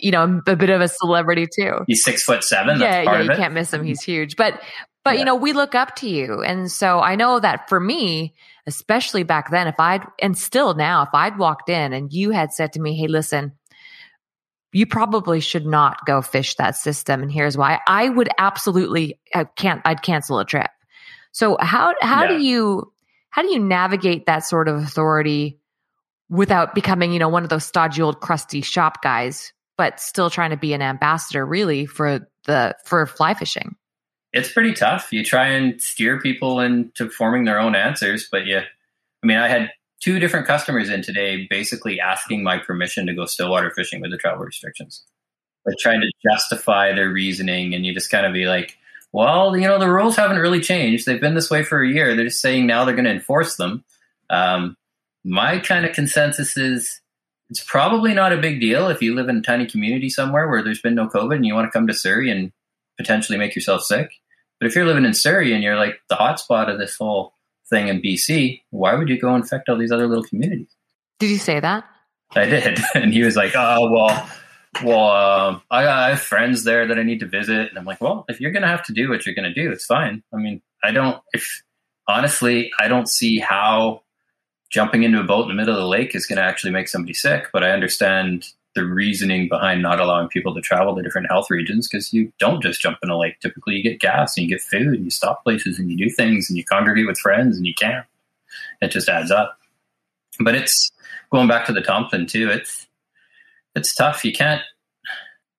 you 0.00 0.10
know, 0.10 0.42
a 0.46 0.54
bit 0.54 0.68
of 0.68 0.82
a 0.82 0.88
celebrity 0.88 1.46
too. 1.46 1.78
He's 1.86 2.04
six 2.04 2.22
foot 2.22 2.44
seven. 2.44 2.78
yeah, 2.78 3.04
part 3.04 3.24
yeah, 3.24 3.30
you 3.32 3.36
can't 3.38 3.54
miss 3.54 3.72
him. 3.72 3.82
He's 3.84 4.02
huge, 4.02 4.36
but 4.36 4.60
but 5.02 5.14
Yeah. 5.14 5.20
you 5.20 5.24
know, 5.24 5.34
we 5.36 5.54
look 5.54 5.74
up 5.74 5.96
to 5.96 6.10
you, 6.10 6.42
and 6.42 6.70
so 6.70 7.00
I 7.00 7.16
know 7.16 7.40
that 7.40 7.70
for 7.70 7.80
me, 7.80 8.34
especially 8.66 9.22
back 9.22 9.50
then, 9.50 9.66
if 9.66 9.78
I'd 9.78 10.04
and 10.20 10.36
still 10.36 10.74
now, 10.74 11.02
if 11.02 11.10
I'd 11.12 11.38
walked 11.38 11.68
in 11.68 11.92
and 11.92 12.12
you 12.12 12.30
had 12.30 12.52
said 12.52 12.72
to 12.74 12.80
me, 12.80 12.96
"Hey, 12.96 13.06
listen." 13.08 13.52
You 14.72 14.84
probably 14.84 15.40
should 15.40 15.64
not 15.64 16.04
go 16.04 16.20
fish 16.20 16.54
that 16.56 16.76
system, 16.76 17.22
and 17.22 17.32
here's 17.32 17.56
why. 17.56 17.80
I 17.86 18.10
would 18.10 18.28
absolutely, 18.36 19.18
uh, 19.34 19.40
I 19.40 19.44
can't, 19.56 19.80
I'd 19.86 20.02
cancel 20.02 20.38
a 20.38 20.44
trip. 20.44 20.70
So 21.32 21.56
how 21.60 21.94
how 22.02 22.24
Yeah. 22.24 22.28
do 22.28 22.34
you 22.42 22.92
how 23.30 23.40
do 23.42 23.48
you 23.48 23.58
navigate 23.58 24.26
that 24.26 24.40
sort 24.40 24.68
of 24.68 24.76
authority 24.76 25.58
without 26.28 26.74
becoming, 26.74 27.12
you 27.12 27.18
know, 27.18 27.28
one 27.28 27.42
of 27.42 27.48
those 27.48 27.64
stodgy 27.64 28.02
old 28.02 28.20
crusty 28.20 28.60
shop 28.60 29.02
guys, 29.02 29.52
but 29.78 29.98
still 29.98 30.28
trying 30.28 30.50
to 30.50 30.56
be 30.58 30.74
an 30.74 30.82
ambassador 30.82 31.46
really 31.46 31.86
for 31.86 32.28
the 32.46 32.74
for 32.84 33.06
fly 33.06 33.32
fishing? 33.32 33.76
It's 34.36 34.52
pretty 34.52 34.74
tough. 34.74 35.12
You 35.12 35.24
try 35.24 35.48
and 35.48 35.80
steer 35.80 36.20
people 36.20 36.60
into 36.60 37.08
forming 37.08 37.44
their 37.44 37.58
own 37.58 37.74
answers, 37.74 38.28
but 38.30 38.46
yeah, 38.46 38.64
I 39.22 39.26
mean, 39.26 39.38
I 39.38 39.48
had 39.48 39.70
two 40.02 40.18
different 40.18 40.46
customers 40.46 40.90
in 40.90 41.00
today 41.00 41.46
basically 41.48 41.98
asking 41.98 42.42
my 42.42 42.58
permission 42.58 43.06
to 43.06 43.14
go 43.14 43.24
stillwater 43.24 43.70
fishing 43.70 44.02
with 44.02 44.10
the 44.10 44.18
travel 44.18 44.44
restrictions. 44.44 45.04
They're 45.64 45.74
trying 45.80 46.02
to 46.02 46.12
justify 46.22 46.92
their 46.92 47.08
reasoning, 47.08 47.74
and 47.74 47.86
you 47.86 47.94
just 47.94 48.10
kind 48.10 48.26
of 48.26 48.34
be 48.34 48.44
like, 48.44 48.76
well, 49.10 49.56
you 49.56 49.66
know, 49.66 49.78
the 49.78 49.90
rules 49.90 50.16
haven't 50.16 50.38
really 50.38 50.60
changed. 50.60 51.06
They've 51.06 51.20
been 51.20 51.34
this 51.34 51.50
way 51.50 51.64
for 51.64 51.82
a 51.82 51.88
year. 51.88 52.14
They're 52.14 52.26
just 52.26 52.42
saying 52.42 52.66
now 52.66 52.84
they're 52.84 52.94
going 52.94 53.06
to 53.06 53.10
enforce 53.10 53.56
them. 53.56 53.84
Um, 54.28 54.76
my 55.24 55.58
kind 55.60 55.86
of 55.86 55.94
consensus 55.94 56.58
is 56.58 57.00
it's 57.48 57.64
probably 57.64 58.12
not 58.12 58.34
a 58.34 58.36
big 58.36 58.60
deal 58.60 58.88
if 58.88 59.00
you 59.00 59.14
live 59.14 59.30
in 59.30 59.38
a 59.38 59.42
tiny 59.42 59.66
community 59.66 60.10
somewhere 60.10 60.46
where 60.46 60.62
there's 60.62 60.82
been 60.82 60.94
no 60.94 61.08
COVID 61.08 61.36
and 61.36 61.46
you 61.46 61.54
want 61.54 61.66
to 61.66 61.76
come 61.76 61.86
to 61.86 61.94
Surrey 61.94 62.30
and 62.30 62.52
potentially 62.98 63.38
make 63.38 63.54
yourself 63.54 63.82
sick. 63.82 64.10
But 64.60 64.68
if 64.68 64.74
you're 64.74 64.86
living 64.86 65.04
in 65.04 65.14
Surrey 65.14 65.52
and 65.52 65.62
you're 65.62 65.76
like 65.76 66.00
the 66.08 66.16
hotspot 66.16 66.72
of 66.72 66.78
this 66.78 66.96
whole 66.96 67.34
thing 67.68 67.88
in 67.88 68.00
BC, 68.00 68.62
why 68.70 68.94
would 68.94 69.08
you 69.08 69.20
go 69.20 69.34
infect 69.34 69.68
all 69.68 69.76
these 69.76 69.92
other 69.92 70.06
little 70.06 70.24
communities? 70.24 70.68
Did 71.18 71.30
you 71.30 71.38
say 71.38 71.60
that? 71.60 71.84
I 72.34 72.44
did, 72.46 72.78
and 72.94 73.12
he 73.12 73.22
was 73.22 73.36
like, 73.36 73.52
"Oh 73.54 73.90
well, 73.90 74.30
well, 74.82 75.10
um, 75.10 75.62
I, 75.70 75.86
I 75.86 76.08
have 76.10 76.20
friends 76.20 76.64
there 76.64 76.86
that 76.86 76.98
I 76.98 77.02
need 77.02 77.20
to 77.20 77.26
visit," 77.26 77.68
and 77.68 77.78
I'm 77.78 77.84
like, 77.84 78.00
"Well, 78.00 78.24
if 78.28 78.40
you're 78.40 78.50
gonna 78.50 78.66
have 78.66 78.84
to 78.84 78.92
do 78.92 79.08
what 79.08 79.24
you're 79.24 79.34
gonna 79.34 79.54
do, 79.54 79.70
it's 79.70 79.84
fine. 79.84 80.22
I 80.32 80.36
mean, 80.36 80.62
I 80.82 80.90
don't. 80.90 81.20
If 81.32 81.62
honestly, 82.08 82.70
I 82.78 82.88
don't 82.88 83.08
see 83.08 83.38
how 83.38 84.02
jumping 84.70 85.04
into 85.04 85.20
a 85.20 85.24
boat 85.24 85.42
in 85.42 85.48
the 85.48 85.54
middle 85.54 85.74
of 85.74 85.80
the 85.80 85.86
lake 85.86 86.14
is 86.14 86.26
gonna 86.26 86.40
actually 86.40 86.72
make 86.72 86.88
somebody 86.88 87.14
sick, 87.14 87.48
but 87.52 87.62
I 87.62 87.70
understand." 87.70 88.46
The 88.76 88.84
reasoning 88.84 89.48
behind 89.48 89.80
not 89.80 90.00
allowing 90.00 90.28
people 90.28 90.54
to 90.54 90.60
travel 90.60 90.94
to 90.94 91.02
different 91.02 91.28
health 91.30 91.50
regions 91.50 91.88
because 91.88 92.12
you 92.12 92.30
don't 92.38 92.62
just 92.62 92.78
jump 92.78 92.98
in 93.02 93.08
a 93.08 93.16
lake. 93.16 93.40
Typically, 93.40 93.74
you 93.74 93.82
get 93.82 94.00
gas 94.00 94.36
and 94.36 94.44
you 94.44 94.54
get 94.54 94.60
food 94.60 94.88
and 94.88 95.02
you 95.02 95.10
stop 95.10 95.42
places 95.42 95.78
and 95.78 95.90
you 95.90 95.96
do 95.96 96.10
things 96.10 96.50
and 96.50 96.58
you 96.58 96.62
congregate 96.62 97.06
with 97.06 97.16
friends 97.16 97.56
and 97.56 97.66
you 97.66 97.72
camp. 97.72 98.04
It 98.82 98.88
just 98.88 99.08
adds 99.08 99.30
up. 99.30 99.58
But 100.38 100.56
it's 100.56 100.90
going 101.32 101.48
back 101.48 101.64
to 101.66 101.72
the 101.72 101.80
Thompson 101.80 102.26
too. 102.26 102.50
It's 102.50 102.86
it's 103.74 103.94
tough. 103.94 104.26
You 104.26 104.34
can't. 104.34 104.60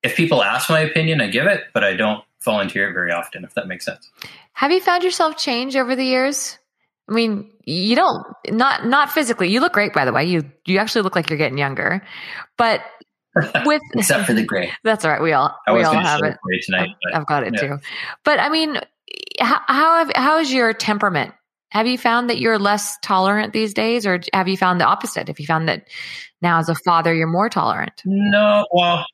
If 0.04 0.16
people 0.16 0.44
ask 0.44 0.70
my 0.70 0.82
opinion, 0.82 1.20
I 1.20 1.28
give 1.28 1.48
it, 1.48 1.64
but 1.74 1.84
I 1.84 1.96
don't 1.96 2.24
volunteer 2.46 2.88
it 2.88 2.94
very 2.94 3.12
often. 3.12 3.44
If 3.44 3.56
that 3.56 3.68
makes 3.68 3.84
sense. 3.84 4.08
Have 4.54 4.72
you 4.72 4.80
found 4.80 5.04
yourself 5.04 5.38
change 5.38 5.76
over 5.76 5.96
the 5.96 6.06
years? 6.06 6.60
I 7.10 7.14
mean, 7.14 7.50
you 7.64 7.96
don't 7.96 8.24
not 8.50 8.86
not 8.86 9.12
physically. 9.12 9.50
You 9.50 9.60
look 9.60 9.74
great, 9.74 9.94
by 9.94 10.06
the 10.06 10.14
way. 10.14 10.26
You 10.26 10.44
you 10.66 10.78
actually 10.78 11.02
look 11.02 11.16
like 11.16 11.32
you're 11.32 11.38
getting 11.40 11.58
younger, 11.58 12.04
but 12.58 12.82
with 13.66 13.82
Except 13.94 14.26
for 14.26 14.34
the 14.34 14.44
gray. 14.44 14.72
that's 14.84 15.06
all 15.06 15.12
right. 15.12 15.22
We 15.22 15.34
all 15.34 15.58
I 15.68 15.74
we 15.74 15.84
all 15.84 15.94
have 15.94 16.22
it. 16.24 16.38
tonight. 16.64 16.90
But 17.04 17.16
I've 17.16 17.26
got 17.26 17.44
it 17.44 17.54
yeah. 17.56 17.62
too. 17.62 17.78
But 18.24 18.40
I 18.40 18.50
mean, 18.50 18.80
how 19.40 19.62
how, 19.68 20.06
have, 20.06 20.12
how 20.16 20.40
is 20.40 20.52
your 20.52 20.74
temperament? 20.74 21.34
Have 21.70 21.88
you 21.88 21.98
found 21.98 22.30
that 22.30 22.40
you're 22.40 22.60
less 22.60 22.98
tolerant 23.04 23.54
these 23.54 23.74
days, 23.74 24.06
or 24.06 24.22
have 24.34 24.48
you 24.48 24.58
found 24.58 24.80
the 24.80 24.86
opposite? 24.86 25.28
Have 25.28 25.40
you 25.40 25.46
found 25.46 25.68
that 25.68 25.88
now 26.42 26.60
as 26.60 26.70
a 26.70 26.76
father 26.86 27.14
you're 27.14 27.28
more 27.28 27.50
tolerant? 27.50 28.02
No, 28.06 28.66
well, 28.72 29.06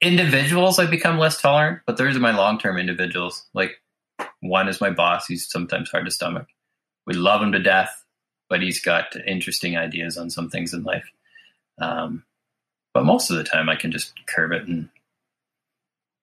individuals 0.00 0.78
I 0.78 0.86
become 0.86 1.18
less 1.18 1.40
tolerant, 1.40 1.80
but 1.86 1.96
those 1.96 2.16
are 2.16 2.20
my 2.20 2.36
long 2.36 2.58
term 2.58 2.76
individuals. 2.76 3.46
Like 3.54 3.80
one 4.40 4.68
is 4.68 4.80
my 4.80 4.90
boss; 4.90 5.26
he's 5.26 5.48
sometimes 5.48 5.90
hard 5.90 6.06
to 6.06 6.10
stomach. 6.10 6.48
We 7.06 7.14
love 7.14 7.40
him 7.40 7.52
to 7.52 7.60
death, 7.60 8.04
but 8.48 8.62
he's 8.62 8.80
got 8.80 9.14
interesting 9.26 9.76
ideas 9.76 10.18
on 10.18 10.28
some 10.28 10.50
things 10.50 10.74
in 10.74 10.82
life. 10.82 11.08
Um, 11.78 12.24
but 12.96 13.04
most 13.04 13.30
of 13.30 13.36
the 13.36 13.44
time, 13.44 13.68
I 13.68 13.76
can 13.76 13.92
just 13.92 14.14
curb 14.24 14.52
it 14.52 14.66
and 14.66 14.88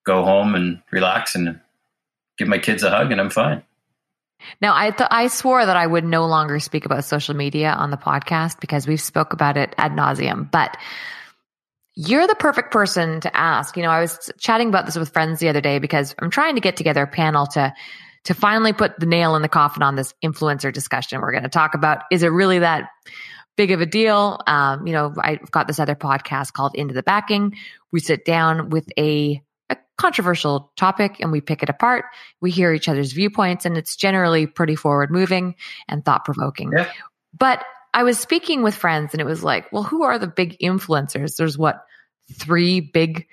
go 0.08 0.24
home 0.24 0.56
and 0.56 0.82
relax 0.90 1.36
and 1.36 1.60
give 2.40 2.48
my 2.48 2.58
kids 2.58 2.82
a 2.82 2.90
hug, 2.90 3.12
and 3.12 3.22
I'm 3.22 3.30
fine. 3.30 3.62
Now, 4.60 4.76
I 4.76 4.90
th- 4.90 5.08
I 5.12 5.28
swore 5.28 5.64
that 5.64 5.78
I 5.78 5.86
would 5.86 6.04
no 6.04 6.26
longer 6.26 6.60
speak 6.60 6.88
about 6.88 7.06
social 7.06 7.36
media 7.36 7.74
on 7.74 7.92
the 7.92 7.98
podcast 7.98 8.60
because 8.60 8.88
we've 8.88 9.00
spoke 9.00 9.34
about 9.34 9.56
it 9.56 9.76
ad 9.78 9.92
nauseum. 9.92 10.50
But 10.50 10.76
you're 11.94 12.26
the 12.26 12.34
perfect 12.34 12.72
person 12.72 13.22
to 13.22 13.38
ask. 13.38 13.78
You 13.78 13.84
know, 13.84 13.92
I 13.92 14.02
was 14.02 14.32
chatting 14.40 14.70
about 14.70 14.88
this 14.88 14.98
with 14.98 15.14
friends 15.14 15.40
the 15.40 15.50
other 15.50 15.62
day 15.62 15.78
because 15.78 16.16
I'm 16.18 16.32
trying 16.32 16.56
to 16.56 16.62
get 16.62 16.76
together 16.76 17.04
a 17.04 17.08
panel 17.08 17.46
to 17.54 17.72
to 18.24 18.34
finally 18.34 18.74
put 18.74 19.00
the 19.00 19.06
nail 19.06 19.36
in 19.36 19.44
the 19.44 19.48
coffin 19.48 19.84
on 19.84 19.96
this 19.96 20.16
influencer 20.26 20.74
discussion. 20.74 21.22
We're 21.22 21.34
going 21.34 21.44
to 21.44 21.50
talk 21.50 21.76
about 21.76 22.02
is 22.10 22.24
it 22.24 22.30
really 22.30 22.58
that 22.58 22.90
big 23.56 23.72
of 23.72 23.82
a 23.82 23.86
deal? 23.86 24.40
Um, 24.48 24.88
you 24.88 24.94
know, 24.94 25.14
I've 25.18 25.52
got 25.52 25.68
this 25.68 25.80
other 25.80 25.96
podcast 25.96 26.54
called 26.54 26.76
Into 26.76 26.94
the 26.94 27.04
Backing. 27.04 27.56
We 27.92 28.00
sit 28.00 28.26
down 28.26 28.70
with 28.70 28.88
a 28.98 29.42
a 29.70 29.78
controversial 29.98 30.72
topic 30.76 31.18
and 31.20 31.32
we 31.32 31.42
pick 31.42 31.64
it 31.64 31.70
apart. 31.70 32.06
We 32.42 32.52
hear 32.52 32.74
each 32.74 32.90
other's 32.90 33.14
viewpoints 33.14 33.66
and 33.66 33.78
it's 33.78 33.96
generally 33.96 34.46
pretty 34.46 34.76
forward 34.76 35.12
moving 35.12 35.56
and 35.88 36.04
thought 36.04 36.26
provoking. 36.26 36.72
Yeah. 36.76 36.92
But 37.38 37.64
I 37.94 38.04
was 38.04 38.20
speaking 38.20 38.64
with 38.64 38.76
friends 38.76 39.14
and 39.14 39.22
it 39.22 39.26
was 39.26 39.44
like, 39.44 39.72
well, 39.72 39.84
who 39.84 40.04
are 40.04 40.20
the 40.20 40.28
big 40.28 40.58
influencers? 40.60 41.38
There's 41.38 41.58
what, 41.58 41.86
three 42.34 42.82
big 42.82 43.28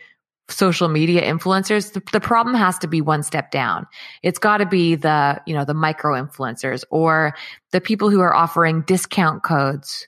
social 0.50 0.88
media 0.88 1.22
influencers. 1.22 1.92
The, 1.92 2.02
the 2.12 2.20
problem 2.20 2.54
has 2.54 2.78
to 2.78 2.88
be 2.88 3.00
one 3.00 3.22
step 3.22 3.50
down. 3.50 3.86
It's 4.22 4.38
got 4.38 4.58
to 4.58 4.66
be 4.66 4.94
the, 4.94 5.40
you 5.46 5.54
know, 5.54 5.64
the 5.64 5.74
micro 5.74 6.20
influencers 6.20 6.84
or 6.90 7.34
the 7.72 7.80
people 7.80 8.10
who 8.10 8.20
are 8.20 8.34
offering 8.34 8.82
discount 8.82 9.42
codes. 9.42 10.06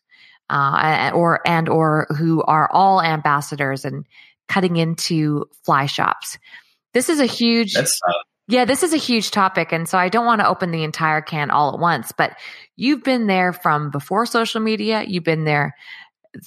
Uh, 0.50 1.11
or 1.14 1.40
and 1.46 1.66
or 1.66 2.07
who 2.18 2.42
are 2.42 2.70
all 2.70 3.00
ambassadors 3.00 3.87
and 3.87 4.05
cutting 4.48 4.76
into 4.76 5.46
fly 5.64 5.87
shops. 5.87 6.37
This 6.92 7.09
is 7.09 7.20
a 7.20 7.26
huge 7.26 7.74
yeah, 8.48 8.64
this 8.64 8.83
is 8.83 8.92
a 8.92 8.98
huge 8.98 9.31
topic. 9.31 9.72
And 9.72 9.88
so 9.88 9.96
I 9.96 10.09
don't 10.09 10.26
want 10.26 10.40
to 10.40 10.48
open 10.48 10.72
the 10.72 10.85
entire 10.85 11.22
can 11.22 11.50
all 11.50 11.72
at 11.72 11.81
once, 11.81 12.12
but 12.12 12.37
you've 12.76 13.02
been 13.02 13.26
there 13.26 13.52
from 13.52 13.90
before 13.90 14.26
social 14.26 14.61
media. 14.61 15.05
You've 15.07 15.24
been 15.24 15.44
there, 15.44 15.74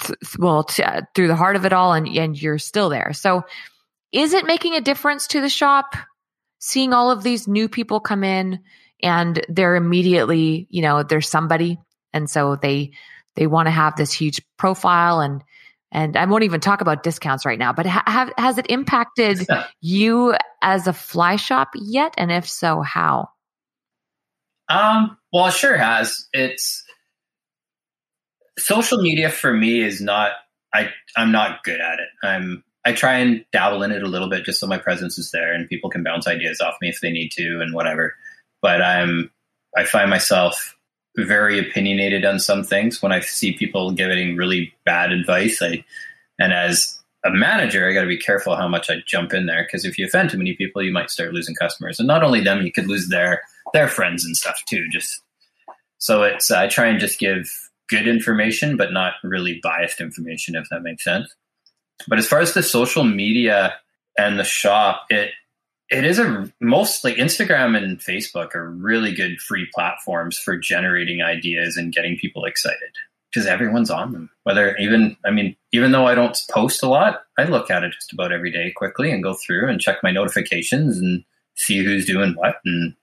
th- 0.04 0.20
well, 0.38 0.66
t- 0.66 0.84
uh, 0.84 1.02
through 1.16 1.28
the 1.28 1.36
heart 1.36 1.56
of 1.56 1.66
it 1.66 1.74
all, 1.74 1.94
and, 1.94 2.08
and 2.08 2.40
you're 2.40 2.60
still 2.60 2.90
there. 2.90 3.14
So 3.14 3.44
is 4.16 4.34
it 4.34 4.46
making 4.46 4.76
a 4.76 4.82
difference 4.82 5.28
to 5.28 5.42
the 5.42 5.50
shop 5.50 5.96
seeing 6.60 6.94
all 6.94 7.12
of 7.12 7.22
these 7.22 7.48
new 7.48 7.70
people 7.70 8.00
come 8.00 8.24
in 8.24 8.60
and 9.04 9.46
they're 9.50 9.76
immediately, 9.76 10.68
you 10.70 10.82
know, 10.82 11.04
there's 11.04 11.30
somebody. 11.30 11.78
And 12.14 12.30
so 12.30 12.56
they, 12.56 12.94
they 13.36 13.46
want 13.46 13.68
to 13.68 13.72
have 13.72 13.96
this 13.96 14.14
huge 14.14 14.42
profile 14.58 15.20
and, 15.20 15.44
and 15.92 16.18
I 16.18 16.26
won't 16.26 16.44
even 16.44 16.62
talk 16.62 16.82
about 16.82 17.04
discounts 17.04 17.46
right 17.46 17.60
now, 17.60 17.72
but 17.72 17.86
ha- 17.86 18.04
have, 18.08 18.32
has 18.38 18.58
it 18.58 18.66
impacted 18.70 19.46
you 19.82 20.34
as 20.62 20.88
a 20.88 20.94
fly 20.94 21.36
shop 21.36 21.70
yet? 21.76 22.14
And 22.18 22.32
if 22.32 22.50
so, 22.50 22.82
how? 22.82 23.30
Um, 24.68 25.18
well, 25.32 25.48
it 25.48 25.54
sure 25.54 25.78
has. 25.78 26.26
It's 26.34 26.84
social 28.58 29.02
media 29.02 29.30
for 29.30 29.54
me 29.54 29.82
is 29.82 30.02
not. 30.02 30.32
I 30.74 30.90
I'm 31.16 31.32
not 31.32 31.64
good 31.64 31.80
at 31.80 32.00
it. 32.00 32.10
I'm 32.24 32.64
I 32.86 32.94
try 32.94 33.18
and 33.18 33.44
dabble 33.52 33.84
in 33.84 33.92
it 33.92 34.04
a 34.04 34.08
little 34.08 34.30
bit 34.30 34.46
just 34.46 34.60
so 34.60 34.68
my 34.68 34.78
presence 34.78 35.18
is 35.18 35.32
there 35.32 35.54
and 35.54 35.68
people 35.68 35.90
can 35.90 36.04
bounce 36.04 36.28
ideas 36.28 36.62
off 36.62 36.76
me 36.82 36.90
if 36.90 37.02
they 37.02 37.12
need 37.12 37.32
to 37.32 37.60
and 37.60 37.74
whatever. 37.74 38.16
But 38.62 38.82
I'm 38.82 39.32
I 39.76 39.84
find 39.84 40.10
myself 40.10 40.76
very 41.18 41.60
opinionated 41.60 42.26
on 42.26 42.40
some 42.40 42.64
things 42.64 43.02
when 43.02 43.12
I 43.12 43.20
see 43.22 43.54
people 43.54 43.92
giving 43.92 44.36
really 44.36 44.74
bad 44.86 45.12
advice. 45.12 45.62
I 45.62 45.84
and 46.40 46.54
as 46.54 47.00
a 47.26 47.32
manager, 47.32 47.90
I 47.90 47.94
got 47.94 48.02
to 48.02 48.08
be 48.08 48.18
careful 48.18 48.56
how 48.56 48.68
much 48.68 48.90
I 48.90 48.98
jump 49.08 49.34
in 49.34 49.48
there 49.48 49.64
because 49.64 49.84
if 49.84 49.98
you 49.98 50.06
offend 50.06 50.30
too 50.30 50.38
many 50.38 50.54
people, 50.54 50.84
you 50.84 50.94
might 50.94 51.10
start 51.10 51.34
losing 51.34 51.56
customers, 51.56 52.00
and 52.00 52.08
not 52.08 52.24
only 52.24 52.42
them, 52.42 52.64
you 52.64 52.72
could 52.72 52.88
lose 52.88 53.10
their 53.10 53.42
their 53.74 53.88
friends 53.88 54.24
and 54.24 54.38
stuff 54.38 54.62
too. 54.68 54.86
Just 54.92 55.22
so 55.98 56.24
it's 56.24 56.52
I 56.52 56.68
try 56.68 56.88
and 56.88 57.00
just 57.00 57.20
give 57.20 57.52
good 57.90 58.08
information, 58.08 58.78
but 58.78 58.94
not 58.94 59.14
really 59.24 59.60
biased 59.64 60.02
information, 60.02 60.56
if 60.56 60.68
that 60.70 60.84
makes 60.84 61.04
sense. 61.04 61.34
But 62.08 62.20
as 62.20 62.28
far 62.28 62.40
as 62.40 62.54
the 62.54 62.64
social 62.64 63.04
media 63.04 63.76
and 64.18 64.38
the 64.40 64.44
shop, 64.44 65.06
it 65.10 65.32
it 65.90 66.04
is 66.04 66.18
a 66.18 66.52
mostly 66.60 67.14
Instagram 67.16 67.78
and 67.78 68.00
Facebook 68.00 68.56
are 68.56 68.70
really 68.70 69.14
good 69.14 69.40
free 69.40 69.68
platforms 69.74 70.38
for 70.38 70.58
generating 70.58 71.22
ideas 71.22 71.78
and 71.78 71.94
getting 71.94 72.18
people 72.18 72.46
excited 72.46 72.92
because 73.32 73.48
everyone's 73.48 73.92
on 73.92 74.12
them. 74.12 74.30
Whether 74.44 74.76
even, 74.78 75.16
I 75.26 75.32
mean, 75.32 75.56
even 75.74 75.92
though 75.92 76.08
I 76.08 76.16
don't 76.16 76.38
post 76.50 76.82
a 76.82 76.88
lot, 76.88 77.24
I 77.38 77.44
look 77.44 77.70
at 77.70 77.84
it 77.84 77.92
just 77.92 78.14
about 78.14 78.32
every 78.32 78.52
day 78.52 78.72
quickly 78.72 79.12
and 79.12 79.22
go 79.22 79.36
through 79.36 79.70
and 79.70 79.80
check 79.80 79.98
my 80.02 80.12
notifications 80.12 80.98
and 80.98 81.24
see 81.56 81.84
who's 81.84 82.06
doing 82.06 82.34
what 82.36 82.56
and 82.66 82.96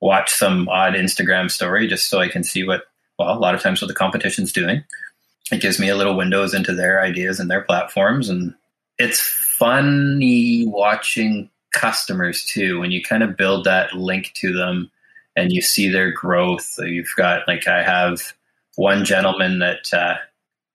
watch 0.00 0.30
some 0.32 0.68
odd 0.68 0.94
Instagram 0.94 1.50
story 1.50 1.86
just 1.86 2.08
so 2.08 2.18
I 2.18 2.28
can 2.28 2.44
see 2.44 2.64
what, 2.64 2.84
well, 3.18 3.36
a 3.36 3.38
lot 3.38 3.54
of 3.54 3.60
times 3.60 3.82
what 3.82 3.88
the 3.88 3.94
competition's 3.94 4.52
doing. 4.52 4.84
It 5.50 5.60
gives 5.60 5.80
me 5.80 5.88
a 5.88 5.96
little 5.96 6.16
windows 6.16 6.54
into 6.54 6.74
their 6.74 7.02
ideas 7.02 7.40
and 7.40 7.50
their 7.50 7.62
platforms. 7.62 8.28
And 8.28 8.54
it's 8.98 9.20
funny 9.20 10.66
watching 10.66 11.50
customers 11.72 12.44
too 12.44 12.80
when 12.80 12.90
you 12.90 13.02
kind 13.02 13.22
of 13.22 13.36
build 13.36 13.64
that 13.64 13.92
link 13.94 14.32
to 14.34 14.52
them 14.52 14.90
and 15.36 15.52
you 15.52 15.62
see 15.62 15.88
their 15.88 16.10
growth 16.10 16.74
you've 16.78 17.14
got 17.16 17.46
like 17.46 17.68
i 17.68 17.82
have 17.82 18.32
one 18.76 19.04
gentleman 19.04 19.60
that 19.60 19.92
uh, 19.92 20.14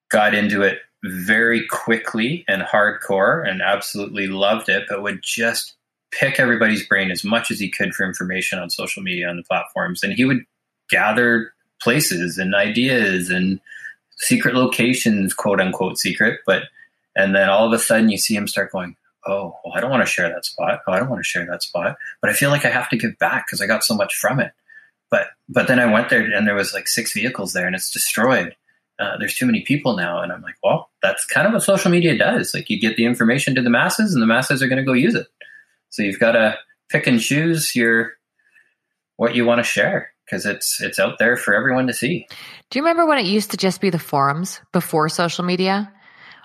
got 0.10 0.34
into 0.34 0.62
it 0.62 0.80
very 1.04 1.66
quickly 1.68 2.46
and 2.48 2.62
hardcore 2.62 3.48
and 3.48 3.62
absolutely 3.62 4.28
loved 4.28 4.70
it 4.70 4.86
but 4.88 5.02
would 5.04 5.20
just 5.22 5.76
pick 6.12 6.40
everybody's 6.40 6.88
brain 6.88 7.12
as 7.12 7.24
much 7.24 7.52
as 7.52 7.60
he 7.60 7.70
could 7.70 7.94
for 7.94 8.06
information 8.06 8.58
on 8.58 8.70
social 8.70 9.04
media 9.04 9.28
on 9.28 9.36
the 9.36 9.44
platforms 9.44 10.02
and 10.02 10.14
he 10.14 10.24
would 10.24 10.44
gather 10.90 11.52
places 11.82 12.38
and 12.38 12.56
ideas 12.56 13.30
and 13.30 13.60
secret 14.17 14.56
locations 14.56 15.34
quote 15.34 15.60
unquote 15.60 15.97
secret 15.97 16.39
but 16.45 16.63
and 17.15 17.36
then 17.36 17.49
all 17.49 17.65
of 17.65 17.73
a 17.73 17.80
sudden 17.80 18.10
you 18.10 18.17
see 18.17 18.36
him 18.36 18.47
start 18.47 18.71
going 18.71 18.95
oh, 19.25 19.58
well, 19.63 19.73
I 19.75 19.82
don't 19.82 19.89
want 19.89 20.04
to 20.04 20.12
share 20.12 20.30
that 20.30 20.45
spot. 20.45 20.82
Oh, 20.88 20.91
I 20.91 20.99
don't 20.99 21.10
want 21.10 21.19
to 21.19 21.28
share 21.28 21.45
that 21.45 21.63
spot. 21.63 21.97
But 22.21 22.30
I 22.30 22.34
feel 22.34 22.49
like 22.49 22.65
I 22.65 22.69
have 22.69 22.89
to 22.89 22.97
give 22.97 23.17
back 23.17 23.45
because 23.47 23.62
I 23.62 23.67
got 23.67 23.84
so 23.84 23.95
much 23.95 24.15
from 24.15 24.39
it. 24.39 24.51
But 25.10 25.28
but 25.47 25.67
then 25.67 25.80
I 25.80 25.91
went 25.91 26.10
there 26.10 26.21
and 26.21 26.47
there 26.47 26.56
was 26.56 26.73
like 26.73 26.88
six 26.88 27.13
vehicles 27.13 27.54
there 27.54 27.67
and 27.67 27.75
it's 27.75 27.91
destroyed. 27.91 28.56
Uh, 28.97 29.17
there's 29.17 29.36
too 29.36 29.45
many 29.45 29.62
people 29.62 29.97
now, 29.97 30.21
and 30.21 30.32
I'm 30.32 30.41
like, 30.41 30.56
well, 30.63 30.89
that's 31.01 31.25
kind 31.25 31.45
of 31.45 31.51
what 31.51 31.63
social 31.63 31.91
media 31.91 32.17
does. 32.17 32.54
Like 32.54 32.69
you 32.69 32.80
get 32.80 32.95
the 32.95 33.06
information 33.06 33.54
to 33.56 33.62
the 33.62 33.69
masses, 33.69 34.13
and 34.13 34.21
the 34.21 34.28
masses 34.28 34.63
are 34.63 34.67
going 34.67 34.78
to 34.78 34.86
go 34.86 34.93
use 34.93 35.15
it. 35.15 35.28
So 35.89 36.01
you've 36.01 36.19
got 36.19 36.32
to 36.32 36.58
pick 36.89 37.06
and 37.06 37.19
choose 37.19 37.75
your 37.75 38.13
what 39.17 39.36
you 39.36 39.45
want 39.45 39.60
to 39.60 39.63
share 39.63 40.12
because 40.26 40.46
it's 40.46 40.82
it's 40.82 41.00
out 41.00 41.20
there 41.20 41.38
for 41.38 41.54
everyone 41.54 41.88
to 41.88 41.94
see. 41.94 42.28
Do 42.70 42.80
you 42.80 42.84
remember 42.84 43.06
when 43.06 43.18
it 43.18 43.26
used 43.26 43.52
to 43.52 43.58
just 43.58 43.82
be 43.82 43.90
the 43.90 44.00
forums 44.00 44.60
before 44.72 45.10
social 45.10 45.46
media? 45.46 45.92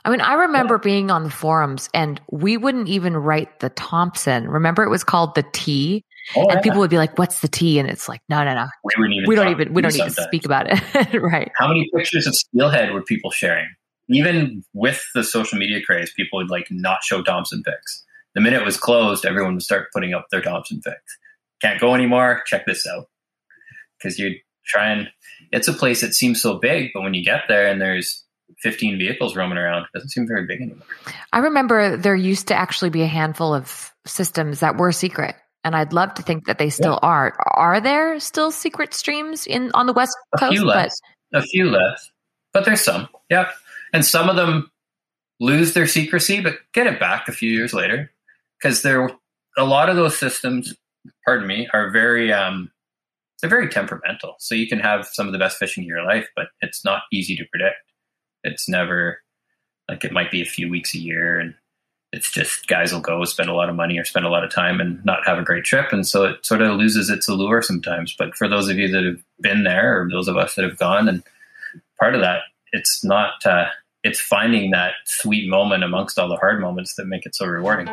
I 0.04 0.10
mean, 0.10 0.20
I 0.20 0.34
remember 0.34 0.74
yeah. 0.74 0.84
being 0.84 1.10
on 1.10 1.24
the 1.24 1.30
forums 1.30 1.90
and 1.92 2.20
we 2.30 2.56
wouldn't 2.56 2.88
even 2.88 3.16
write 3.16 3.60
the 3.60 3.68
Thompson. 3.70 4.48
Remember, 4.48 4.82
it 4.82 4.88
was 4.88 5.04
called 5.04 5.34
the 5.34 5.44
T, 5.52 6.04
oh, 6.36 6.42
and 6.42 6.54
yeah. 6.54 6.60
people 6.60 6.78
would 6.80 6.90
be 6.90 6.96
like, 6.96 7.18
"What's 7.18 7.40
the 7.40 7.48
T?" 7.48 7.78
And 7.78 7.88
it's 7.88 8.08
like, 8.08 8.22
"No, 8.28 8.42
no, 8.44 8.54
no. 8.54 8.66
We, 8.82 9.24
we 9.26 9.34
don't 9.34 9.48
even 9.48 9.74
we 9.74 9.82
don't 9.82 9.94
even 9.94 10.10
speak 10.10 10.44
about 10.44 10.66
it." 10.70 10.80
right? 11.20 11.50
How 11.56 11.68
many 11.68 11.88
pictures 11.94 12.26
of 12.26 12.34
Steelhead 12.34 12.92
were 12.92 13.02
people 13.02 13.30
sharing? 13.30 13.68
Even 14.08 14.64
with 14.72 15.04
the 15.14 15.22
social 15.22 15.58
media 15.58 15.80
craze, 15.84 16.12
people 16.16 16.38
would 16.38 16.50
like 16.50 16.66
not 16.70 17.02
show 17.04 17.22
Thompson 17.22 17.62
pics. 17.62 18.04
The 18.34 18.40
minute 18.40 18.62
it 18.62 18.64
was 18.64 18.76
closed, 18.76 19.24
everyone 19.26 19.54
would 19.54 19.62
start 19.62 19.88
putting 19.92 20.14
up 20.14 20.26
their 20.30 20.40
Thompson 20.40 20.80
pics. 20.80 21.18
Can't 21.60 21.80
go 21.80 21.94
anymore. 21.94 22.42
Check 22.46 22.64
this 22.64 22.86
out, 22.86 23.08
because 24.00 24.18
you 24.18 24.36
try 24.66 24.90
and. 24.90 25.08
It's 25.52 25.68
a 25.68 25.72
place 25.72 26.00
that 26.02 26.14
seems 26.14 26.40
so 26.40 26.58
big, 26.58 26.90
but 26.94 27.02
when 27.02 27.14
you 27.14 27.24
get 27.24 27.42
there 27.48 27.66
and 27.66 27.80
there's 27.80 28.24
15 28.62 28.98
vehicles 28.98 29.36
roaming 29.36 29.58
around. 29.58 29.82
It 29.82 29.88
doesn't 29.94 30.10
seem 30.10 30.26
very 30.26 30.46
big 30.46 30.60
anymore. 30.60 30.86
I 31.32 31.38
remember 31.38 31.96
there 31.96 32.16
used 32.16 32.48
to 32.48 32.54
actually 32.54 32.90
be 32.90 33.02
a 33.02 33.06
handful 33.06 33.54
of 33.54 33.92
systems 34.06 34.60
that 34.60 34.76
were 34.76 34.92
secret. 34.92 35.36
And 35.62 35.76
I'd 35.76 35.92
love 35.92 36.14
to 36.14 36.22
think 36.22 36.46
that 36.46 36.58
they 36.58 36.70
still 36.70 36.98
yeah. 37.02 37.08
are. 37.08 37.36
Are 37.52 37.80
there 37.80 38.18
still 38.18 38.50
secret 38.50 38.94
streams 38.94 39.46
in 39.46 39.70
on 39.74 39.86
the 39.86 39.92
west 39.92 40.16
a 40.34 40.38
coast? 40.38 40.52
Few 40.52 40.64
less, 40.64 41.00
but... 41.30 41.42
A 41.42 41.42
few 41.42 41.70
less, 41.70 42.10
but 42.52 42.64
there's 42.64 42.80
some. 42.80 43.08
Yep, 43.28 43.52
and 43.92 44.04
some 44.04 44.28
of 44.28 44.36
them 44.36 44.70
lose 45.38 45.74
their 45.74 45.86
secrecy, 45.86 46.40
but 46.40 46.54
get 46.72 46.86
it 46.86 46.98
back 46.98 47.28
a 47.28 47.32
few 47.32 47.50
years 47.50 47.74
later 47.74 48.10
because 48.58 48.82
there 48.82 49.10
a 49.56 49.64
lot 49.64 49.88
of 49.90 49.96
those 49.96 50.16
systems 50.16 50.74
pardon 51.24 51.46
me, 51.46 51.68
are 51.72 51.90
very 51.90 52.32
um, 52.32 52.70
they're 53.40 53.50
very 53.50 53.68
temperamental. 53.68 54.36
So 54.38 54.54
you 54.54 54.68
can 54.68 54.80
have 54.80 55.06
some 55.06 55.26
of 55.26 55.32
the 55.32 55.38
best 55.38 55.58
fishing 55.58 55.84
of 55.84 55.88
your 55.88 56.04
life, 56.04 56.28
but 56.36 56.46
it's 56.60 56.84
not 56.84 57.02
easy 57.12 57.36
to 57.36 57.44
predict. 57.50 57.76
It's 58.44 58.68
never 58.68 59.20
like 59.88 60.04
it 60.04 60.12
might 60.12 60.30
be 60.30 60.42
a 60.42 60.46
few 60.46 60.70
weeks 60.70 60.94
a 60.94 60.98
year, 60.98 61.38
and 61.38 61.54
it's 62.12 62.30
just 62.30 62.66
guys 62.66 62.92
will 62.92 63.00
go 63.00 63.24
spend 63.24 63.50
a 63.50 63.54
lot 63.54 63.68
of 63.68 63.76
money 63.76 63.98
or 63.98 64.04
spend 64.04 64.24
a 64.24 64.30
lot 64.30 64.44
of 64.44 64.50
time 64.50 64.80
and 64.80 65.04
not 65.04 65.26
have 65.26 65.38
a 65.38 65.44
great 65.44 65.64
trip, 65.64 65.92
and 65.92 66.06
so 66.06 66.24
it 66.24 66.44
sort 66.44 66.62
of 66.62 66.76
loses 66.76 67.10
its 67.10 67.28
allure 67.28 67.62
sometimes. 67.62 68.14
But 68.18 68.36
for 68.36 68.48
those 68.48 68.68
of 68.68 68.78
you 68.78 68.88
that 68.88 69.04
have 69.04 69.22
been 69.40 69.64
there, 69.64 70.00
or 70.00 70.08
those 70.10 70.28
of 70.28 70.36
us 70.36 70.54
that 70.54 70.64
have 70.64 70.78
gone, 70.78 71.08
and 71.08 71.22
part 71.98 72.14
of 72.14 72.20
that, 72.20 72.42
it's 72.72 73.04
not. 73.04 73.44
Uh, 73.44 73.66
it's 74.02 74.20
finding 74.20 74.70
that 74.70 74.94
sweet 75.04 75.50
moment 75.50 75.84
amongst 75.84 76.18
all 76.18 76.28
the 76.28 76.36
hard 76.36 76.58
moments 76.58 76.94
that 76.94 77.06
make 77.06 77.26
it 77.26 77.34
so 77.34 77.44
rewarding. 77.44 77.86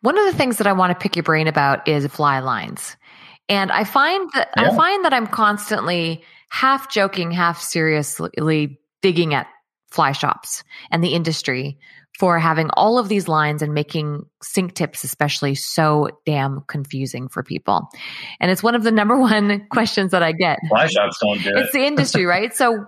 One 0.00 0.16
of 0.18 0.26
the 0.26 0.34
things 0.36 0.58
that 0.58 0.66
I 0.66 0.72
want 0.72 0.90
to 0.90 0.98
pick 1.00 1.14
your 1.16 1.22
brain 1.22 1.46
about 1.46 1.86
is 1.86 2.04
fly 2.08 2.40
lines. 2.40 2.96
And 3.48 3.70
I 3.72 3.84
find 3.84 4.28
that 4.34 4.50
yeah. 4.56 4.70
I 4.70 4.76
find 4.76 5.04
that 5.04 5.14
I'm 5.14 5.28
constantly 5.28 6.24
half 6.50 6.90
joking, 6.90 7.30
half 7.30 7.62
seriously 7.62 8.80
digging 9.02 9.34
at 9.34 9.46
fly 9.90 10.12
shops 10.12 10.62
and 10.90 11.02
the 11.02 11.14
industry 11.14 11.78
for 12.18 12.38
having 12.38 12.68
all 12.70 12.98
of 12.98 13.08
these 13.08 13.28
lines 13.28 13.62
and 13.62 13.72
making 13.72 14.24
sink 14.42 14.74
tips 14.74 15.04
especially 15.04 15.54
so 15.54 16.08
damn 16.26 16.62
confusing 16.62 17.28
for 17.28 17.42
people. 17.42 17.88
And 18.40 18.50
it's 18.50 18.62
one 18.62 18.74
of 18.74 18.82
the 18.82 18.90
number 18.90 19.16
one 19.20 19.66
questions 19.70 20.10
that 20.10 20.22
I 20.22 20.32
get. 20.32 20.58
Fly 20.68 20.86
shops 20.88 21.18
don't 21.20 21.42
do 21.42 21.50
it. 21.50 21.58
It's 21.58 21.72
the 21.72 21.84
industry, 21.86 22.26
right? 22.26 22.54
So 22.54 22.84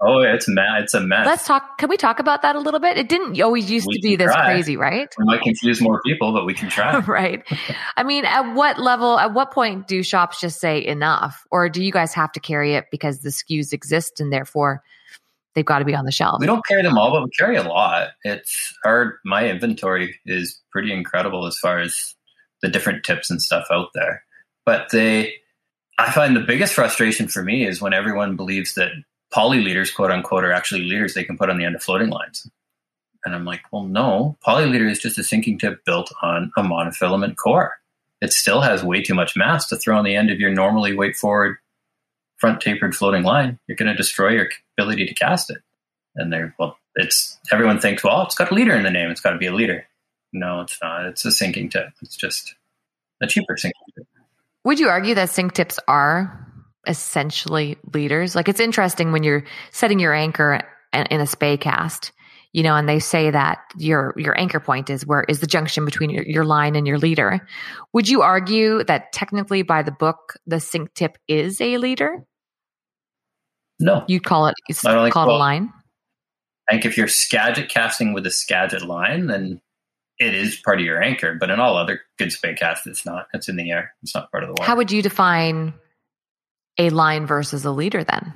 Oh, 0.00 0.20
it's 0.20 0.48
mad. 0.48 0.84
It's 0.84 0.94
a 0.94 1.00
mess. 1.00 1.26
Let's 1.26 1.44
talk. 1.44 1.78
Can 1.78 1.88
we 1.88 1.96
talk 1.96 2.20
about 2.20 2.42
that 2.42 2.54
a 2.54 2.60
little 2.60 2.78
bit? 2.78 2.96
It 2.96 3.08
didn't 3.08 3.40
always 3.40 3.68
used 3.68 3.88
we 3.88 3.94
to 3.94 4.00
be 4.00 4.14
this 4.14 4.32
try. 4.32 4.44
crazy, 4.44 4.76
right? 4.76 5.08
We 5.18 5.24
might 5.24 5.42
confuse 5.42 5.80
more 5.80 6.00
people, 6.06 6.32
but 6.32 6.46
we 6.46 6.54
can 6.54 6.68
try. 6.68 7.00
right. 7.06 7.42
I 7.96 8.04
mean, 8.04 8.24
at 8.24 8.54
what 8.54 8.78
level, 8.78 9.18
at 9.18 9.34
what 9.34 9.50
point 9.50 9.88
do 9.88 10.04
shops 10.04 10.40
just 10.40 10.60
say 10.60 10.86
enough? 10.86 11.44
Or 11.50 11.68
do 11.68 11.82
you 11.82 11.90
guys 11.90 12.14
have 12.14 12.30
to 12.32 12.40
carry 12.40 12.74
it 12.74 12.84
because 12.92 13.20
the 13.20 13.30
SKUs 13.30 13.72
exist 13.72 14.20
and 14.20 14.32
therefore 14.32 14.84
they've 15.54 15.64
got 15.64 15.80
to 15.80 15.84
be 15.84 15.94
on 15.94 16.04
the 16.04 16.12
shelf? 16.12 16.40
We 16.40 16.46
don't 16.46 16.66
carry 16.66 16.82
them 16.82 16.98
all, 16.98 17.10
but 17.10 17.24
we 17.24 17.30
carry 17.30 17.56
a 17.56 17.62
lot. 17.62 18.10
It's 18.24 18.74
our, 18.84 19.18
my 19.24 19.48
inventory 19.48 20.18
is 20.26 20.60
pretty 20.70 20.92
incredible 20.92 21.46
as 21.46 21.58
far 21.58 21.80
as 21.80 22.14
the 22.62 22.68
different 22.68 23.04
tips 23.04 23.30
and 23.30 23.40
stuff 23.40 23.66
out 23.70 23.88
there. 23.94 24.24
But 24.64 24.90
they, 24.90 25.34
I 25.98 26.10
find 26.12 26.36
the 26.36 26.40
biggest 26.40 26.74
frustration 26.74 27.28
for 27.28 27.42
me 27.42 27.66
is 27.66 27.80
when 27.80 27.94
everyone 27.94 28.36
believes 28.36 28.74
that 28.74 28.92
poly 29.32 29.60
leaders, 29.60 29.90
quote 29.90 30.10
unquote, 30.10 30.44
are 30.44 30.52
actually 30.52 30.82
leaders 30.82 31.14
they 31.14 31.24
can 31.24 31.38
put 31.38 31.50
on 31.50 31.58
the 31.58 31.64
end 31.64 31.74
of 31.74 31.82
floating 31.82 32.10
lines. 32.10 32.48
And 33.24 33.34
I'm 33.34 33.44
like, 33.44 33.62
well, 33.72 33.84
no, 33.84 34.36
poly 34.42 34.66
leader 34.66 34.86
is 34.86 35.00
just 35.00 35.18
a 35.18 35.24
sinking 35.24 35.58
tip 35.58 35.84
built 35.84 36.12
on 36.22 36.52
a 36.56 36.62
monofilament 36.62 37.36
core. 37.36 37.72
It 38.20 38.32
still 38.32 38.60
has 38.60 38.82
way 38.82 39.02
too 39.02 39.14
much 39.14 39.36
mass 39.36 39.68
to 39.68 39.76
throw 39.76 39.98
on 39.98 40.04
the 40.04 40.16
end 40.16 40.30
of 40.30 40.40
your 40.40 40.50
normally 40.50 40.96
weight 40.96 41.16
forward, 41.16 41.56
front 42.38 42.60
tapered 42.60 42.94
floating 42.94 43.22
line. 43.22 43.58
You're 43.66 43.76
going 43.76 43.90
to 43.90 43.96
destroy 43.96 44.30
your 44.30 44.48
ability 44.78 45.06
to 45.06 45.14
cast 45.14 45.50
it. 45.50 45.58
And 46.16 46.32
they're, 46.32 46.54
well, 46.58 46.78
it's, 46.94 47.38
everyone 47.52 47.78
thinks, 47.80 48.02
well, 48.02 48.22
it's 48.22 48.34
got 48.34 48.50
a 48.50 48.54
leader 48.54 48.74
in 48.74 48.82
the 48.82 48.90
name. 48.90 49.10
It's 49.10 49.20
got 49.20 49.30
to 49.30 49.38
be 49.38 49.46
a 49.46 49.54
leader. 49.54 49.86
No, 50.32 50.60
it's 50.60 50.78
not. 50.82 51.06
It's 51.06 51.24
a 51.24 51.32
sinking 51.32 51.70
tip. 51.70 51.90
It's 52.02 52.16
just 52.16 52.54
a 53.22 53.26
cheaper 53.26 53.56
sinking 53.56 53.80
tip. 53.96 54.06
Would 54.64 54.80
you 54.80 54.88
argue 54.88 55.14
that 55.14 55.30
sink 55.30 55.54
tips 55.54 55.78
are 55.88 56.48
essentially 56.88 57.76
leaders. 57.92 58.34
Like 58.34 58.48
it's 58.48 58.60
interesting 58.60 59.12
when 59.12 59.22
you're 59.22 59.44
setting 59.70 59.98
your 59.98 60.14
anchor 60.14 60.60
in 60.92 61.20
a 61.20 61.26
spey 61.26 61.56
cast, 61.56 62.12
you 62.52 62.62
know, 62.62 62.74
and 62.74 62.88
they 62.88 62.98
say 62.98 63.30
that 63.30 63.58
your 63.76 64.14
your 64.16 64.38
anchor 64.38 64.58
point 64.58 64.90
is 64.90 65.06
where 65.06 65.24
is 65.28 65.40
the 65.40 65.46
junction 65.46 65.84
between 65.84 66.10
your, 66.10 66.24
your 66.24 66.44
line 66.44 66.74
and 66.74 66.86
your 66.86 66.98
leader. 66.98 67.46
Would 67.92 68.08
you 68.08 68.22
argue 68.22 68.82
that 68.84 69.12
technically 69.12 69.62
by 69.62 69.82
the 69.82 69.92
book 69.92 70.34
the 70.46 70.58
sink 70.58 70.94
tip 70.94 71.18
is 71.28 71.60
a 71.60 71.76
leader? 71.76 72.24
No. 73.80 74.04
You'd 74.08 74.24
call 74.24 74.46
it 74.48 74.54
it's 74.68 74.82
call 74.82 75.30
a 75.30 75.38
line? 75.38 75.72
I 76.68 76.72
think 76.72 76.84
if 76.84 76.96
you're 76.96 77.08
Skagit 77.08 77.68
casting 77.68 78.12
with 78.12 78.26
a 78.26 78.30
Skagit 78.30 78.82
line, 78.82 79.26
then 79.26 79.60
it 80.18 80.34
is 80.34 80.56
part 80.56 80.80
of 80.80 80.84
your 80.84 81.02
anchor. 81.02 81.34
But 81.34 81.50
in 81.50 81.60
all 81.60 81.76
other 81.76 82.00
good 82.18 82.32
spey 82.32 82.54
casts, 82.54 82.86
it's 82.86 83.06
not. 83.06 83.28
It's 83.32 83.48
in 83.48 83.56
the 83.56 83.70
air. 83.70 83.94
It's 84.02 84.14
not 84.14 84.30
part 84.30 84.42
of 84.42 84.48
the 84.48 84.52
water. 84.52 84.64
How 84.64 84.76
would 84.76 84.90
you 84.90 85.00
define 85.00 85.72
a 86.76 86.90
line 86.90 87.26
versus 87.26 87.64
a 87.64 87.70
leader 87.70 88.04
then? 88.04 88.34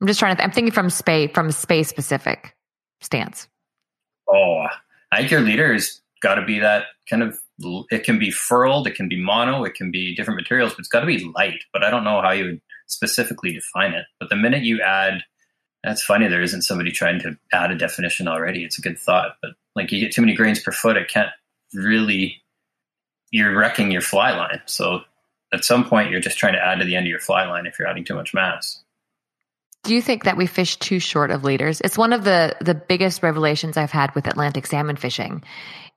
I'm 0.00 0.06
just 0.06 0.20
trying 0.20 0.34
to, 0.34 0.36
th- 0.36 0.46
I'm 0.46 0.52
thinking 0.52 0.72
from 0.72 0.90
space, 0.90 1.30
from 1.32 1.48
a 1.48 1.52
space 1.52 1.88
specific 1.88 2.54
stance. 3.00 3.48
Oh, 4.28 4.66
I 5.12 5.18
think 5.18 5.30
your 5.30 5.40
leader 5.40 5.72
has 5.72 6.00
got 6.20 6.34
to 6.34 6.44
be 6.44 6.58
that 6.58 6.86
kind 7.08 7.22
of, 7.22 7.38
it 7.90 8.04
can 8.04 8.18
be 8.18 8.30
furled, 8.30 8.86
it 8.86 8.96
can 8.96 9.08
be 9.08 9.20
mono, 9.20 9.64
it 9.64 9.74
can 9.74 9.90
be 9.90 10.14
different 10.14 10.38
materials, 10.38 10.72
but 10.72 10.80
it's 10.80 10.88
got 10.88 11.00
to 11.00 11.06
be 11.06 11.32
light. 11.36 11.62
But 11.72 11.84
I 11.84 11.90
don't 11.90 12.04
know 12.04 12.20
how 12.20 12.32
you 12.32 12.44
would 12.44 12.60
specifically 12.94 13.52
define 13.52 13.92
it. 13.92 14.06
But 14.18 14.30
the 14.30 14.36
minute 14.36 14.62
you 14.62 14.80
add, 14.80 15.22
that's 15.82 16.02
funny, 16.02 16.28
there 16.28 16.42
isn't 16.42 16.62
somebody 16.62 16.90
trying 16.90 17.20
to 17.20 17.36
add 17.52 17.70
a 17.70 17.76
definition 17.76 18.28
already. 18.28 18.64
It's 18.64 18.78
a 18.78 18.82
good 18.82 18.98
thought. 18.98 19.36
But 19.42 19.52
like 19.76 19.92
you 19.92 20.00
get 20.00 20.12
too 20.12 20.22
many 20.22 20.34
grains 20.34 20.60
per 20.60 20.72
foot, 20.72 20.96
it 20.96 21.08
can't 21.08 21.30
really, 21.74 22.42
you're 23.30 23.56
wrecking 23.56 23.90
your 23.90 24.00
fly 24.00 24.30
line. 24.30 24.62
So 24.66 25.00
at 25.52 25.64
some 25.64 25.84
point 25.84 26.10
you're 26.10 26.20
just 26.20 26.38
trying 26.38 26.54
to 26.54 26.64
add 26.64 26.78
to 26.78 26.84
the 26.84 26.96
end 26.96 27.06
of 27.06 27.10
your 27.10 27.20
fly 27.20 27.46
line 27.46 27.66
if 27.66 27.78
you're 27.78 27.88
adding 27.88 28.04
too 28.04 28.14
much 28.14 28.32
mass. 28.32 28.82
Do 29.84 29.94
you 29.94 30.00
think 30.00 30.24
that 30.24 30.38
we 30.38 30.46
fish 30.46 30.76
too 30.76 30.98
short 30.98 31.30
of 31.30 31.44
leaders? 31.44 31.82
It's 31.82 31.98
one 31.98 32.14
of 32.14 32.24
the 32.24 32.56
the 32.62 32.74
biggest 32.74 33.22
revelations 33.22 33.76
I've 33.76 33.90
had 33.90 34.14
with 34.14 34.26
Atlantic 34.26 34.66
salmon 34.66 34.96
fishing 34.96 35.44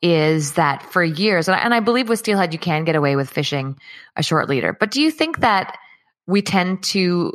is 0.01 0.53
that 0.53 0.83
for 0.83 1.03
years, 1.03 1.47
and 1.47 1.55
I, 1.55 1.59
and 1.59 1.73
I 1.73 1.79
believe 1.79 2.09
with 2.09 2.19
steelhead 2.19 2.51
you 2.51 2.59
can 2.59 2.83
get 2.83 2.97
away 2.97 3.15
with 3.15 3.29
fishing 3.29 3.79
a 4.17 4.23
short 4.23 4.49
leader. 4.49 4.75
But 4.77 4.91
do 4.91 5.01
you 5.01 5.09
think 5.09 5.39
that 5.39 5.77
we 6.27 6.41
tend 6.41 6.83
to 6.83 7.33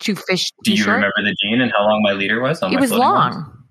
to 0.00 0.14
fish? 0.14 0.50
Do 0.64 0.72
you 0.72 0.84
remember 0.84 1.12
the 1.18 1.34
gene 1.42 1.60
and 1.60 1.72
how 1.72 1.84
long 1.84 2.02
my 2.02 2.12
leader 2.12 2.40
was? 2.40 2.60
it 2.62 2.80
was 2.80 2.92
long 2.92 3.64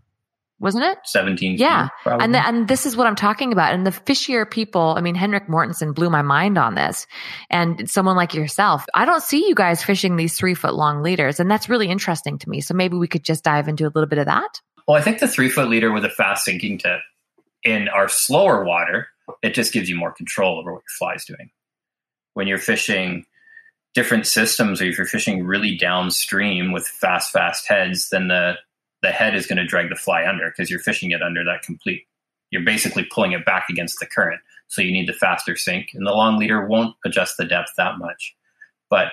wasn't 0.64 0.86
it? 0.86 0.97
17. 1.03 1.57
Yeah. 1.57 1.89
Feet, 2.05 2.14
and, 2.22 2.34
the, 2.34 2.47
and 2.47 2.70
this 2.70 2.86
is 2.86 2.95
what 2.95 3.05
I'm 3.05 3.18
talking 3.18 3.51
about. 3.51 3.74
And 3.74 3.86
the 3.86 3.91
fishier 3.91 4.49
people, 4.49 4.95
I 4.97 5.01
mean, 5.01 5.14
Henrik 5.14 5.47
Mortensen 5.47 5.93
blew 5.93 6.09
my 6.09 6.22
mind 6.22 6.57
on 6.57 6.76
this. 6.76 7.05
And 7.49 7.89
someone 7.89 8.16
like 8.16 8.34
yourself, 8.34 8.86
I 8.93 9.03
don't 9.03 9.22
see 9.22 9.45
you 9.45 9.55
guys 9.55 9.84
fishing 9.84 10.16
these 10.16 10.38
three 10.38 10.53
foot 10.53 10.74
long 10.74 11.03
leaders. 11.03 11.41
And 11.41 11.51
that's 11.51 11.68
really 11.68 11.89
interesting 11.89 12.39
to 12.39 12.49
me. 12.49 12.61
So 12.61 12.74
maybe 12.74 12.95
we 12.95 13.09
could 13.09 13.26
just 13.26 13.43
dive 13.43 13.68
into 13.68 13.84
a 13.84 13.91
little 13.93 14.07
bit 14.07 14.20
of 14.20 14.26
that. 14.26 14.61
Well, 14.88 14.95
I 14.95 15.01
think 15.01 15.20
the 15.20 15.28
three 15.28 15.49
foot 15.49 15.68
leader 15.68 15.91
with 15.91 16.05
a 16.05 16.09
fast 16.09 16.45
sinking 16.45 16.78
tip 16.78 17.01
in 17.64 17.89
our 17.89 18.07
slower 18.07 18.64
water, 18.64 19.07
it 19.41 19.53
just 19.53 19.74
gives 19.74 19.89
you 19.89 19.97
more 19.97 20.14
control 20.14 20.59
over 20.59 20.72
what 20.72 20.84
your 20.84 20.97
fly's 20.97 21.26
doing. 21.26 21.49
When 22.36 22.47
you're 22.47 22.57
fishing 22.57 23.26
different 23.94 24.26
systems 24.26 24.82
or 24.82 24.86
if 24.86 24.98
you're 24.98 25.08
fishing 25.08 25.46
really 25.46 25.78
downstream 25.78 26.72
with 26.72 26.88
fast, 26.88 27.32
fast 27.32 27.68
heads, 27.68 28.10
then 28.10 28.28
the 28.28 28.56
the 29.02 29.12
head 29.12 29.36
is 29.36 29.46
going 29.46 29.58
to 29.58 29.66
drag 29.66 29.89
the 29.89 29.96
fly 29.96 30.26
under 30.26 30.50
because 30.50 30.70
you're 30.70 30.80
fishing 30.80 31.12
it 31.12 31.22
under 31.22 31.44
that 31.44 31.62
complete. 31.62 32.04
You're 32.52 32.64
basically 32.64 33.06
pulling 33.12 33.34
it 33.34 33.46
back 33.46 33.66
against 33.70 34.00
the 34.00 34.06
current. 34.06 34.39
So 34.70 34.82
you 34.82 34.91
need 34.91 35.10
the 35.10 35.14
faster 35.14 35.56
sink, 35.56 35.89
and 35.94 36.08
the 36.08 36.12
long 36.12 36.39
leader 36.39 36.66
won't 36.66 36.96
adjust 37.06 37.36
the 37.38 37.46
depth 37.46 37.74
that 37.78 37.98
much. 37.98 38.34
But 38.89 39.12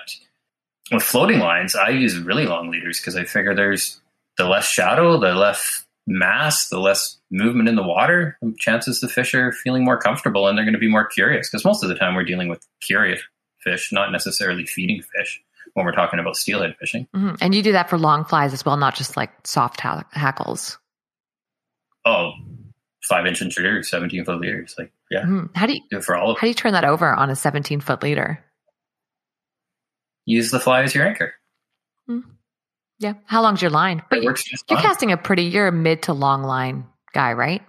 with 0.91 1.03
floating 1.03 1.39
lines, 1.39 1.75
I 1.75 1.89
use 1.89 2.17
really 2.17 2.45
long 2.45 2.71
leaders 2.71 2.99
because 2.99 3.17
I 3.17 3.25
figure 3.25 3.53
there's 3.53 3.99
the 4.37 4.47
less 4.47 4.67
shadow, 4.67 5.19
the 5.19 5.33
less 5.33 5.85
mass, 6.07 6.69
the 6.69 6.79
less 6.79 7.17
movement 7.29 7.69
in 7.69 7.75
the 7.75 7.83
water, 7.83 8.37
chances 8.57 9.01
the 9.01 9.07
fish 9.07 9.35
are 9.35 9.51
feeling 9.51 9.83
more 9.83 9.99
comfortable 9.99 10.47
and 10.47 10.57
they're 10.57 10.65
going 10.65 10.73
to 10.73 10.79
be 10.79 10.89
more 10.89 11.05
curious 11.05 11.49
because 11.49 11.65
most 11.65 11.83
of 11.83 11.89
the 11.89 11.95
time 11.95 12.15
we're 12.15 12.23
dealing 12.23 12.47
with 12.47 12.65
curious 12.81 13.21
fish, 13.63 13.91
not 13.91 14.11
necessarily 14.11 14.65
feeding 14.65 15.01
fish 15.01 15.41
when 15.73 15.85
we're 15.85 15.91
talking 15.93 16.19
about 16.19 16.35
steelhead 16.35 16.75
fishing. 16.79 17.07
Mm-hmm. 17.15 17.35
And 17.41 17.55
you 17.55 17.61
do 17.61 17.71
that 17.73 17.89
for 17.89 17.97
long 17.97 18.25
flies 18.25 18.53
as 18.53 18.65
well, 18.65 18.77
not 18.77 18.95
just 18.95 19.15
like 19.17 19.31
soft 19.45 19.79
ha- 19.81 20.03
hackles. 20.11 20.77
Oh, 22.05 22.31
five 23.03 23.25
inch 23.27 23.41
leaders, 23.41 23.89
17 23.89 24.25
foot 24.25 24.39
leaders. 24.41 24.75
Like, 24.77 24.91
yeah, 25.09 25.23
Mhm. 25.23 25.55
How 25.55 25.65
do 25.67 25.73
you 25.73 25.81
do 25.89 25.97
it 25.97 26.03
for 26.03 26.15
all 26.15 26.31
of 26.31 26.37
how 26.37 26.41
do 26.41 26.47
you 26.49 26.53
turn 26.53 26.73
that 26.73 26.83
over 26.85 27.13
on 27.13 27.29
a 27.29 27.35
17 27.35 27.79
foot 27.81 28.01
leader? 28.03 28.43
Use 30.25 30.51
the 30.51 30.59
fly 30.59 30.83
as 30.83 30.93
your 30.95 31.05
anchor. 31.07 31.33
Yeah. 32.99 33.13
How 33.25 33.41
long's 33.41 33.63
your 33.63 33.71
line? 33.71 34.03
But 34.11 34.19
It 34.19 34.21
you, 34.21 34.27
works 34.29 34.43
just 34.43 34.63
you're 34.69 34.77
fine. 34.77 34.85
casting 34.85 35.11
a 35.11 35.17
pretty. 35.17 35.41
You're 35.45 35.67
a 35.67 35.71
mid 35.71 36.03
to 36.03 36.13
long 36.13 36.43
line 36.43 36.85
guy, 37.13 37.33
right? 37.33 37.63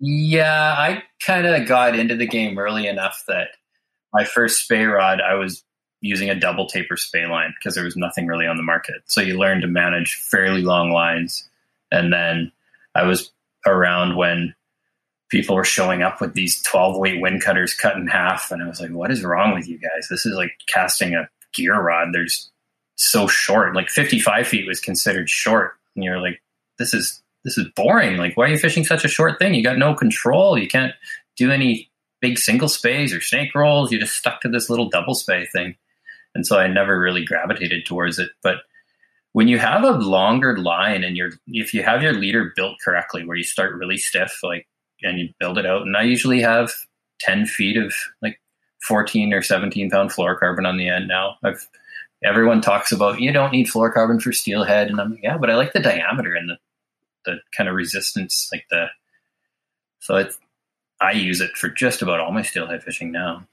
Yeah, 0.00 0.74
I 0.78 1.02
kind 1.24 1.46
of 1.46 1.68
got 1.68 1.98
into 1.98 2.16
the 2.16 2.26
game 2.26 2.58
early 2.58 2.86
enough 2.86 3.24
that 3.28 3.48
my 4.12 4.24
first 4.24 4.62
spey 4.62 4.84
rod, 4.84 5.20
I 5.20 5.34
was 5.34 5.64
using 6.00 6.28
a 6.28 6.34
double 6.34 6.66
taper 6.66 6.96
spey 6.96 7.26
line 7.26 7.54
because 7.58 7.74
there 7.74 7.84
was 7.84 7.96
nothing 7.96 8.26
really 8.26 8.46
on 8.46 8.56
the 8.56 8.62
market. 8.62 8.96
So 9.06 9.20
you 9.20 9.38
learn 9.38 9.60
to 9.60 9.68
manage 9.68 10.14
fairly 10.14 10.62
long 10.62 10.90
lines. 10.90 11.48
And 11.90 12.12
then 12.12 12.52
I 12.94 13.04
was 13.04 13.32
around 13.66 14.16
when 14.16 14.54
people 15.30 15.54
were 15.54 15.64
showing 15.64 16.02
up 16.02 16.20
with 16.20 16.34
these 16.34 16.60
12 16.62 16.98
weight 16.98 17.22
Windcutters 17.22 17.78
cut 17.78 17.96
in 17.96 18.08
half. 18.08 18.50
And 18.50 18.62
I 18.62 18.68
was 18.68 18.80
like, 18.80 18.90
what 18.90 19.10
is 19.10 19.22
wrong 19.22 19.54
with 19.54 19.68
you 19.68 19.78
guys? 19.78 20.08
This 20.10 20.26
is 20.26 20.34
like 20.34 20.52
casting 20.66 21.14
a 21.14 21.28
gear 21.54 21.80
rod. 21.80 22.08
There's 22.12 22.50
so 22.96 23.26
short. 23.28 23.74
Like 23.74 23.88
55 23.88 24.46
feet 24.46 24.66
was 24.66 24.80
considered 24.80 25.30
short. 25.30 25.74
And 25.94 26.04
you're 26.04 26.20
like, 26.20 26.42
this 26.78 26.92
is 26.92 27.22
this 27.44 27.58
is 27.58 27.66
boring. 27.74 28.18
Like, 28.18 28.36
why 28.36 28.44
are 28.44 28.48
you 28.48 28.58
fishing 28.58 28.84
such 28.84 29.04
a 29.04 29.08
short 29.08 29.38
thing? 29.38 29.54
You 29.54 29.64
got 29.64 29.78
no 29.78 29.94
control. 29.94 30.58
You 30.58 30.68
can't 30.68 30.92
do 31.36 31.50
any 31.50 31.90
big 32.22 32.38
single 32.38 32.68
speys 32.68 33.12
or 33.12 33.20
snake 33.20 33.54
rolls. 33.54 33.92
You 33.92 33.98
just 33.98 34.16
stuck 34.16 34.40
to 34.40 34.48
this 34.48 34.70
little 34.70 34.88
double 34.88 35.14
spey 35.14 35.44
thing. 35.52 35.74
And 36.34 36.46
so 36.46 36.58
I 36.58 36.68
never 36.68 36.98
really 36.98 37.24
gravitated 37.24 37.84
towards 37.84 38.18
it. 38.18 38.30
But 38.42 38.58
when 39.32 39.48
you 39.48 39.58
have 39.58 39.82
a 39.82 39.90
longer 39.90 40.56
line 40.56 41.04
and 41.04 41.16
you're 41.16 41.32
if 41.48 41.74
you 41.74 41.82
have 41.82 42.02
your 42.02 42.14
leader 42.14 42.52
built 42.56 42.76
correctly, 42.82 43.26
where 43.26 43.36
you 43.36 43.44
start 43.44 43.74
really 43.74 43.98
stiff, 43.98 44.38
like 44.42 44.66
and 45.02 45.18
you 45.18 45.28
build 45.38 45.58
it 45.58 45.66
out, 45.66 45.82
and 45.82 45.96
I 45.96 46.02
usually 46.02 46.40
have 46.40 46.72
10 47.20 47.46
feet 47.46 47.76
of 47.76 47.92
like 48.22 48.40
14 48.86 49.32
or 49.34 49.42
17 49.42 49.90
pound 49.90 50.10
fluorocarbon 50.10 50.66
on 50.66 50.78
the 50.78 50.88
end 50.88 51.08
now. 51.08 51.36
I've 51.42 51.66
everyone 52.24 52.60
talks 52.60 52.92
about 52.92 53.20
you 53.20 53.32
don't 53.32 53.52
need 53.52 53.66
fluorocarbon 53.66 54.22
for 54.22 54.32
steelhead, 54.32 54.88
and 54.88 55.00
I'm 55.00 55.18
yeah, 55.22 55.38
but 55.38 55.50
I 55.50 55.56
like 55.56 55.72
the 55.72 55.80
diameter 55.80 56.34
and 56.34 56.48
the 56.48 56.56
the 57.24 57.36
kind 57.56 57.68
of 57.68 57.74
resistance, 57.74 58.48
like 58.52 58.66
the 58.70 58.86
so 60.00 60.16
it's 60.16 60.38
I 61.02 61.12
use 61.12 61.40
it 61.40 61.56
for 61.56 61.68
just 61.68 62.00
about 62.00 62.20
all 62.20 62.30
my 62.32 62.42
steelhead 62.42 62.82
fishing 62.84 63.10
now. 63.10 63.46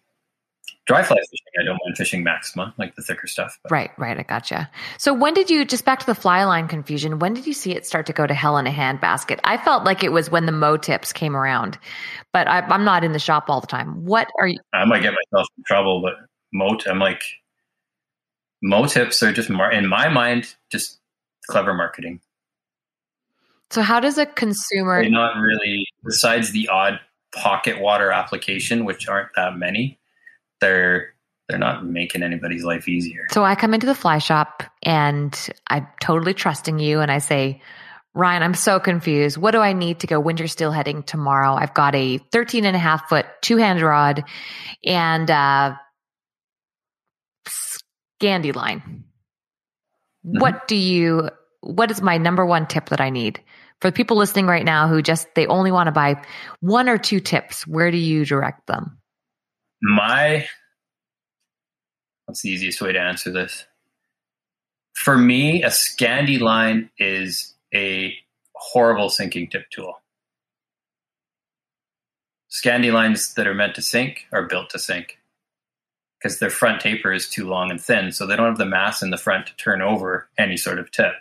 Dry 0.86 1.04
fly 1.04 1.18
fishing, 1.18 1.46
I 1.60 1.66
don't 1.66 1.80
mind 1.84 1.98
fishing 1.98 2.24
maxima, 2.24 2.74
like 2.78 2.96
the 2.96 3.02
thicker 3.02 3.28
stuff. 3.28 3.60
But 3.64 3.72
Right, 3.72 3.92
right. 3.98 4.18
I 4.18 4.24
gotcha. 4.24 4.70
So 4.98 5.14
when 5.14 5.34
did 5.34 5.50
you 5.50 5.66
just 5.66 5.86
back 5.86 6.00
to 6.00 6.06
the 6.06 6.16
fly 6.16 6.44
line 6.46 6.68
confusion? 6.68 7.20
When 7.20 7.34
did 7.34 7.46
you 7.46 7.54
see 7.54 7.76
it 7.76 7.86
start 7.86 8.06
to 8.08 8.14
go 8.14 8.26
to 8.26 8.34
hell 8.34 8.58
in 8.58 8.66
a 8.66 8.72
handbasket? 8.72 9.40
I 9.44 9.58
felt 9.58 9.84
like 9.84 10.04
it 10.04 10.12
was 10.12 10.32
when 10.32 10.46
the 10.46 10.52
MOW 10.52 10.78
tips 10.78 11.14
came 11.14 11.36
around, 11.36 11.78
but 12.34 12.48
I, 12.48 12.62
I'm 12.62 12.86
not 12.86 13.04
in 13.04 13.12
the 13.12 13.20
shop 13.20 13.50
all 13.50 13.62
the 13.62 13.68
time. 13.68 14.06
What 14.06 14.28
are 14.40 14.48
you? 14.48 14.60
I 14.74 14.86
might 14.86 15.02
get 15.02 15.14
myself 15.14 15.48
in 15.58 15.64
trouble, 15.66 16.02
but 16.02 16.14
moat, 16.54 16.88
I'm 16.88 17.00
like, 17.00 17.24
MOW 18.62 18.86
tips 18.86 19.22
are 19.24 19.32
just 19.32 19.50
more 19.50 19.72
in 19.72 19.88
my 19.88 20.10
mind, 20.10 20.56
just 20.72 21.00
clever 21.50 21.74
marketing. 21.74 22.20
So 23.70 23.84
how 23.84 24.00
does 24.00 24.18
a 24.18 24.26
consumer? 24.26 25.02
They're 25.02 25.12
not 25.12 25.40
really, 25.40 25.86
besides 26.04 26.52
the 26.52 26.68
odd 26.70 27.00
pocket 27.36 27.80
water 27.80 28.12
application, 28.12 28.86
which 28.86 29.08
aren't 29.08 29.30
that 29.36 29.58
many, 29.58 30.00
they're 30.62 31.14
they're 31.48 31.58
not 31.58 31.86
making 31.86 32.22
anybody's 32.22 32.64
life 32.64 32.88
easier. 32.88 33.26
So 33.32 33.44
I 33.44 33.56
come 33.56 33.74
into 33.74 33.88
the 33.88 33.96
fly 33.96 34.20
shop 34.20 34.64
and 34.84 35.50
I'm 35.68 35.88
totally 36.00 36.34
trusting 36.34 36.80
you, 36.80 37.00
and 37.00 37.12
I 37.12 37.20
say. 37.20 37.62
Ryan, 38.16 38.42
I'm 38.42 38.56
so 38.56 38.80
confused. 38.80 39.38
What 39.38 39.52
do 39.52 39.60
I 39.60 39.72
need 39.72 40.00
to 40.00 40.08
go 40.08 40.20
winter 40.20 40.46
steelheading 40.46 41.06
tomorrow? 41.06 41.54
I've 41.54 41.76
got 41.76 41.94
a 41.94 42.18
13 42.18 42.66
and 42.66 42.76
a 42.76 42.80
half 42.80 43.08
foot 43.08 43.28
two 43.44 43.58
hand 43.58 43.82
rod 43.82 44.24
and 44.84 45.30
uh 45.30 45.76
Scandi 48.20 48.56
line. 48.56 49.04
What 50.24 50.68
do 50.68 50.76
you, 50.76 51.30
what 51.62 51.92
is 51.92 52.02
my 52.02 52.18
number 52.18 52.46
one 52.46 52.68
tip 52.68 52.90
that 52.90 53.02
I 53.02 53.10
need 53.10 53.42
for 53.82 53.90
the 53.90 53.96
people 53.96 54.18
listening 54.18 54.48
right 54.48 54.66
now 54.66 54.88
who 54.88 55.02
just, 55.02 55.28
they 55.36 55.48
only 55.48 55.72
want 55.72 55.88
to 55.88 55.92
buy 55.92 56.22
one 56.60 56.90
or 56.90 56.98
two 56.98 57.20
tips? 57.20 57.66
Where 57.68 57.92
do 57.92 57.98
you 57.98 58.26
direct 58.26 58.68
them? 58.68 59.00
my 59.82 60.48
what's 62.26 62.42
the 62.42 62.50
easiest 62.50 62.82
way 62.82 62.92
to 62.92 63.00
answer 63.00 63.32
this 63.32 63.66
for 64.94 65.18
me 65.18 65.64
a 65.64 65.70
scandi 65.70 66.40
line 66.40 66.90
is 66.98 67.56
a 67.74 68.14
horrible 68.56 69.10
sinking 69.10 69.48
tip 69.48 69.70
tool 69.70 70.02
scandi 72.52 72.92
lines 72.92 73.34
that 73.36 73.48
are 73.48 73.54
meant 73.54 73.76
to 73.76 73.82
sink 73.82 74.26
are 74.34 74.48
built 74.48 74.70
to 74.70 74.80
sink 74.80 75.18
because 76.18 76.40
their 76.40 76.50
front 76.50 76.82
taper 76.82 77.14
is 77.14 77.30
too 77.30 77.48
long 77.48 77.72
and 77.72 77.80
thin 77.80 78.12
so 78.12 78.26
they 78.26 78.36
don't 78.36 78.48
have 78.48 78.58
the 78.58 78.66
mass 78.66 79.02
in 79.02 79.12
the 79.12 79.18
front 79.18 79.48
to 79.48 79.56
turn 79.56 79.82
over 79.82 80.28
any 80.38 80.58
sort 80.58 80.80
of 80.80 80.92
tip 80.92 81.14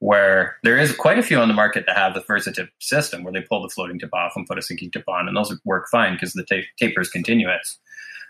where 0.00 0.56
there 0.62 0.78
is 0.78 0.94
quite 0.94 1.18
a 1.18 1.22
few 1.22 1.38
on 1.38 1.48
the 1.48 1.54
market 1.54 1.84
that 1.86 1.96
have 1.96 2.14
the 2.14 2.20
VersiTip 2.20 2.68
system 2.78 3.24
where 3.24 3.32
they 3.32 3.40
pull 3.40 3.62
the 3.62 3.68
floating 3.68 3.98
tip 3.98 4.14
off 4.14 4.32
and 4.36 4.46
put 4.46 4.58
a 4.58 4.62
sinking 4.62 4.90
tip 4.90 5.08
on 5.08 5.26
and 5.26 5.36
those 5.36 5.52
work 5.64 5.88
fine 5.90 6.14
because 6.14 6.32
the 6.34 6.44
ta- 6.44 6.66
taper 6.78 7.00
is 7.00 7.08
continuous 7.08 7.78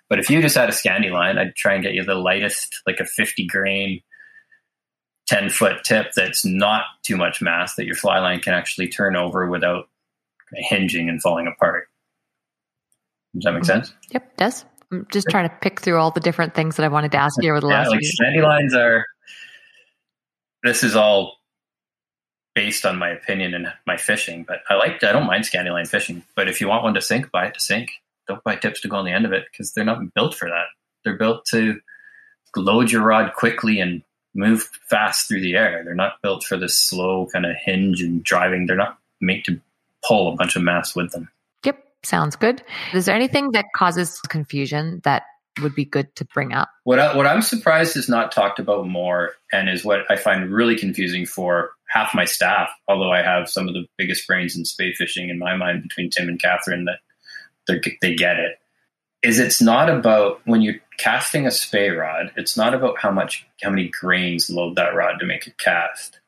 but 0.08 0.18
if 0.18 0.30
you 0.30 0.40
just 0.40 0.56
had 0.56 0.68
a 0.68 0.72
Scandi 0.72 1.10
line, 1.10 1.38
I'd 1.38 1.54
try 1.54 1.74
and 1.74 1.82
get 1.82 1.94
you 1.94 2.02
the 2.02 2.14
lightest, 2.14 2.80
like 2.86 2.98
a 2.98 3.04
50 3.04 3.46
grain, 3.46 4.00
10 5.26 5.50
foot 5.50 5.84
tip 5.84 6.12
that's 6.16 6.44
not 6.44 6.84
too 7.02 7.16
much 7.16 7.42
mass 7.42 7.74
that 7.74 7.84
your 7.84 7.94
fly 7.94 8.18
line 8.18 8.40
can 8.40 8.54
actually 8.54 8.88
turn 8.88 9.16
over 9.16 9.48
without 9.48 9.88
hinging 10.54 11.10
and 11.10 11.20
falling 11.20 11.46
apart. 11.46 11.88
Does 13.34 13.44
that 13.44 13.52
make 13.52 13.62
mm-hmm. 13.62 13.66
sense? 13.66 13.92
Yep, 14.10 14.22
it 14.22 14.36
does. 14.38 14.64
I'm 14.90 15.06
just 15.12 15.26
trying 15.28 15.46
to 15.46 15.54
pick 15.56 15.80
through 15.80 15.98
all 15.98 16.10
the 16.10 16.20
different 16.20 16.54
things 16.54 16.76
that 16.76 16.84
I 16.84 16.88
wanted 16.88 17.12
to 17.12 17.18
ask 17.18 17.34
you 17.42 17.50
over 17.50 17.60
the 17.60 17.68
Yeah, 17.68 17.80
last 17.80 17.90
like 17.90 18.00
Scandi 18.00 18.42
lines 18.42 18.74
are, 18.74 19.04
this 20.64 20.82
is 20.82 20.96
all 20.96 21.36
based 22.58 22.84
on 22.84 22.98
my 22.98 23.10
opinion 23.10 23.54
and 23.54 23.72
my 23.86 23.96
fishing, 23.96 24.42
but 24.42 24.62
I 24.68 24.74
like, 24.74 25.04
I 25.04 25.12
don't 25.12 25.28
mind 25.28 25.44
Scandi 25.44 25.70
line 25.70 25.86
fishing, 25.86 26.24
but 26.34 26.48
if 26.48 26.60
you 26.60 26.66
want 26.66 26.82
one 26.82 26.94
to 26.94 27.00
sink, 27.00 27.30
buy 27.30 27.46
it 27.46 27.54
to 27.54 27.60
sink. 27.60 27.90
Don't 28.26 28.42
buy 28.42 28.56
tips 28.56 28.80
to 28.80 28.88
go 28.88 28.96
on 28.96 29.04
the 29.04 29.12
end 29.12 29.24
of 29.24 29.32
it 29.32 29.44
because 29.48 29.72
they're 29.72 29.84
not 29.84 30.12
built 30.12 30.34
for 30.34 30.48
that. 30.48 30.64
They're 31.04 31.16
built 31.16 31.46
to 31.52 31.78
load 32.56 32.90
your 32.90 33.04
rod 33.04 33.32
quickly 33.34 33.78
and 33.78 34.02
move 34.34 34.68
fast 34.90 35.28
through 35.28 35.42
the 35.42 35.54
air. 35.54 35.84
They're 35.84 35.94
not 35.94 36.20
built 36.20 36.42
for 36.42 36.56
this 36.56 36.76
slow 36.76 37.28
kind 37.32 37.46
of 37.46 37.54
hinge 37.64 38.02
and 38.02 38.24
driving. 38.24 38.66
They're 38.66 38.74
not 38.74 38.98
made 39.20 39.44
to 39.44 39.60
pull 40.04 40.32
a 40.32 40.34
bunch 40.34 40.56
of 40.56 40.62
mass 40.62 40.96
with 40.96 41.12
them. 41.12 41.28
Yep, 41.64 41.78
sounds 42.02 42.34
good. 42.34 42.64
Is 42.92 43.06
there 43.06 43.14
anything 43.14 43.52
that 43.52 43.66
causes 43.76 44.20
confusion 44.22 45.00
that 45.04 45.22
would 45.60 45.74
be 45.74 45.84
good 45.84 46.14
to 46.16 46.24
bring 46.24 46.52
up? 46.52 46.70
What 46.84 46.98
I, 46.98 47.16
what 47.16 47.26
I'm 47.26 47.42
surprised 47.42 47.96
is 47.96 48.08
not 48.08 48.32
talked 48.32 48.58
about 48.58 48.86
more, 48.86 49.32
and 49.52 49.68
is 49.68 49.84
what 49.84 50.00
I 50.10 50.16
find 50.16 50.50
really 50.50 50.76
confusing 50.76 51.26
for 51.26 51.70
half 51.88 52.14
my 52.14 52.24
staff. 52.24 52.70
Although 52.88 53.12
I 53.12 53.22
have 53.22 53.48
some 53.48 53.68
of 53.68 53.74
the 53.74 53.86
biggest 53.96 54.26
brains 54.26 54.56
in 54.56 54.64
spey 54.64 54.92
fishing 54.92 55.28
in 55.28 55.38
my 55.38 55.56
mind 55.56 55.82
between 55.82 56.10
Tim 56.10 56.28
and 56.28 56.40
Catherine, 56.40 56.86
that 56.86 56.98
they 58.00 58.14
get 58.14 58.38
it. 58.38 58.58
Is 59.22 59.38
it's 59.38 59.60
not 59.60 59.90
about 59.90 60.40
when 60.44 60.62
you're 60.62 60.80
casting 60.96 61.46
a 61.46 61.50
spey 61.50 61.90
rod. 61.90 62.30
It's 62.36 62.56
not 62.56 62.72
about 62.72 63.00
how 63.00 63.10
much 63.10 63.46
how 63.62 63.70
many 63.70 63.88
grains 63.88 64.48
load 64.48 64.76
that 64.76 64.94
rod 64.94 65.18
to 65.18 65.26
make 65.26 65.46
it 65.46 65.58
cast. 65.58 66.20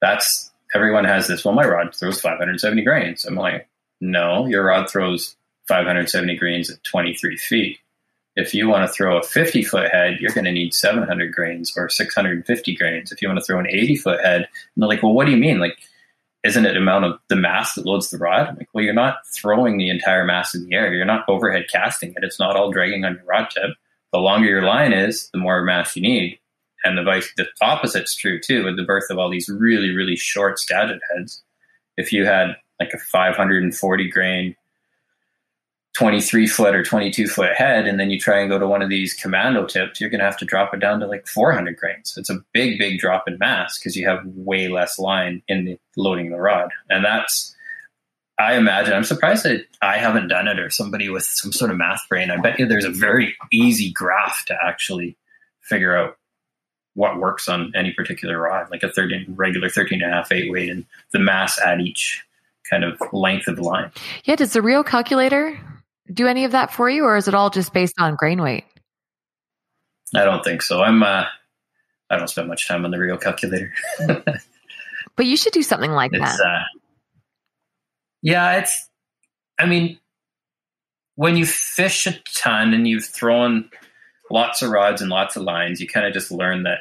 That's 0.00 0.50
everyone 0.74 1.04
has 1.04 1.28
this. 1.28 1.44
Well, 1.44 1.54
my 1.54 1.66
rod 1.66 1.94
throws 1.94 2.20
570 2.20 2.82
grains. 2.82 3.24
I'm 3.24 3.34
like, 3.34 3.68
no, 4.00 4.46
your 4.46 4.64
rod 4.64 4.88
throws 4.88 5.36
570 5.68 6.36
grains 6.36 6.70
at 6.70 6.82
23 6.84 7.36
feet 7.36 7.78
if 8.40 8.54
you 8.54 8.68
want 8.68 8.86
to 8.86 8.92
throw 8.92 9.18
a 9.18 9.22
50 9.22 9.62
foot 9.62 9.90
head, 9.90 10.18
you're 10.20 10.32
going 10.32 10.44
to 10.44 10.52
need 10.52 10.74
700 10.74 11.32
grains 11.32 11.72
or 11.76 11.88
650 11.88 12.76
grains. 12.76 13.12
If 13.12 13.22
you 13.22 13.28
want 13.28 13.38
to 13.38 13.44
throw 13.44 13.58
an 13.58 13.68
80 13.68 13.96
foot 13.96 14.20
head, 14.20 14.42
and 14.42 14.48
they're 14.76 14.88
like, 14.88 15.02
well, 15.02 15.12
what 15.12 15.26
do 15.26 15.32
you 15.32 15.38
mean? 15.38 15.58
Like, 15.58 15.78
isn't 16.42 16.64
it 16.64 16.76
amount 16.76 17.04
of 17.04 17.18
the 17.28 17.36
mass 17.36 17.74
that 17.74 17.86
loads 17.86 18.10
the 18.10 18.18
rod? 18.18 18.48
I'm 18.48 18.56
like, 18.56 18.68
well, 18.72 18.84
you're 18.84 18.94
not 18.94 19.26
throwing 19.34 19.76
the 19.76 19.90
entire 19.90 20.24
mass 20.24 20.54
in 20.54 20.66
the 20.66 20.74
air. 20.74 20.92
You're 20.92 21.04
not 21.04 21.28
overhead 21.28 21.66
casting 21.70 22.10
it. 22.10 22.24
It's 22.24 22.38
not 22.38 22.56
all 22.56 22.72
dragging 22.72 23.04
on 23.04 23.14
your 23.14 23.24
rod 23.24 23.48
tip. 23.50 23.76
The 24.12 24.18
longer 24.18 24.48
your 24.48 24.62
line 24.62 24.92
is, 24.92 25.28
the 25.32 25.38
more 25.38 25.62
mass 25.62 25.94
you 25.94 26.02
need. 26.02 26.38
And 26.82 26.96
the 26.96 27.02
vice, 27.02 27.30
the 27.36 27.46
opposite's 27.60 28.16
true 28.16 28.40
too. 28.40 28.64
With 28.64 28.76
the 28.76 28.84
birth 28.84 29.10
of 29.10 29.18
all 29.18 29.30
these 29.30 29.50
really, 29.50 29.94
really 29.94 30.16
short 30.16 30.58
Skagit 30.58 31.00
heads, 31.14 31.42
if 31.98 32.10
you 32.12 32.24
had 32.24 32.56
like 32.80 32.92
a 32.94 32.98
540 32.98 34.10
grain 34.10 34.56
23 35.96 36.46
foot 36.46 36.74
or 36.74 36.84
22 36.84 37.26
foot 37.26 37.52
head 37.54 37.86
and 37.86 37.98
then 37.98 38.10
you 38.10 38.18
try 38.18 38.38
and 38.40 38.48
go 38.48 38.58
to 38.58 38.66
one 38.66 38.82
of 38.82 38.88
these 38.88 39.14
commando 39.14 39.66
tips 39.66 40.00
you're 40.00 40.10
going 40.10 40.20
to 40.20 40.24
have 40.24 40.36
to 40.36 40.44
drop 40.44 40.72
it 40.72 40.80
down 40.80 41.00
to 41.00 41.06
like 41.06 41.26
400 41.26 41.76
grains 41.76 42.14
it's 42.16 42.30
a 42.30 42.38
big 42.52 42.78
big 42.78 42.98
drop 42.98 43.24
in 43.26 43.38
mass 43.38 43.78
because 43.78 43.96
you 43.96 44.08
have 44.08 44.24
way 44.24 44.68
less 44.68 44.98
line 44.98 45.42
in 45.48 45.64
the 45.64 45.78
loading 45.96 46.30
the 46.30 46.38
rod 46.38 46.70
and 46.88 47.04
that's 47.04 47.56
i 48.38 48.56
imagine 48.56 48.94
i'm 48.94 49.04
surprised 49.04 49.44
that 49.44 49.64
i 49.82 49.98
haven't 49.98 50.28
done 50.28 50.46
it 50.46 50.60
or 50.60 50.70
somebody 50.70 51.08
with 51.08 51.24
some 51.24 51.52
sort 51.52 51.72
of 51.72 51.76
math 51.76 52.02
brain 52.08 52.30
i 52.30 52.40
bet 52.40 52.58
you 52.58 52.66
there's 52.66 52.84
a 52.84 52.90
very 52.90 53.34
easy 53.50 53.90
graph 53.92 54.44
to 54.44 54.56
actually 54.64 55.16
figure 55.60 55.96
out 55.96 56.16
what 56.94 57.18
works 57.18 57.48
on 57.48 57.72
any 57.74 57.92
particular 57.92 58.40
rod 58.40 58.70
like 58.70 58.84
a 58.84 58.92
13 58.92 59.26
regular 59.36 59.68
13 59.68 60.02
and 60.02 60.12
a 60.12 60.14
half 60.14 60.30
eight 60.30 60.52
weight 60.52 60.70
and 60.70 60.84
the 61.12 61.18
mass 61.18 61.60
at 61.60 61.80
each 61.80 62.24
kind 62.68 62.84
of 62.84 63.00
length 63.12 63.48
of 63.48 63.58
line. 63.58 63.90
Yeah. 64.24 64.36
Does 64.36 64.52
the 64.52 64.62
Rio 64.62 64.84
calculator 64.84 65.58
do 66.12 66.26
any 66.26 66.44
of 66.44 66.52
that 66.52 66.72
for 66.72 66.88
you, 66.88 67.04
or 67.04 67.16
is 67.16 67.28
it 67.28 67.34
all 67.34 67.50
just 67.50 67.72
based 67.72 67.94
on 67.98 68.16
grain 68.16 68.42
weight? 68.42 68.64
I 70.14 70.24
don't 70.24 70.44
think 70.44 70.62
so. 70.62 70.82
I'm. 70.82 71.02
Uh, 71.02 71.24
I 72.08 72.16
don't 72.16 72.28
spend 72.28 72.48
much 72.48 72.66
time 72.66 72.84
on 72.84 72.90
the 72.90 72.98
Rio 72.98 73.16
calculator. 73.16 73.72
but 75.16 75.26
you 75.26 75.36
should 75.36 75.52
do 75.52 75.62
something 75.62 75.92
like 75.92 76.12
it's, 76.12 76.20
that. 76.20 76.40
Uh, 76.40 76.64
yeah, 78.22 78.56
it's. 78.56 78.88
I 79.58 79.66
mean, 79.66 79.98
when 81.14 81.36
you 81.36 81.46
fish 81.46 82.06
a 82.06 82.18
ton 82.34 82.74
and 82.74 82.88
you've 82.88 83.04
thrown 83.04 83.70
lots 84.30 84.62
of 84.62 84.70
rods 84.70 85.00
and 85.02 85.10
lots 85.10 85.36
of 85.36 85.42
lines, 85.42 85.80
you 85.80 85.86
kind 85.86 86.06
of 86.06 86.12
just 86.12 86.32
learn 86.32 86.64
that 86.64 86.78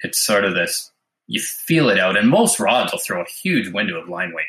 it's 0.00 0.24
sort 0.24 0.44
of 0.44 0.54
this. 0.54 0.90
You 1.26 1.40
feel 1.40 1.90
it 1.90 1.98
out, 1.98 2.16
and 2.16 2.30
most 2.30 2.60
rods 2.60 2.92
will 2.92 3.00
throw 3.00 3.20
a 3.20 3.26
huge 3.42 3.68
window 3.68 4.00
of 4.00 4.08
line 4.08 4.32
weight. 4.34 4.46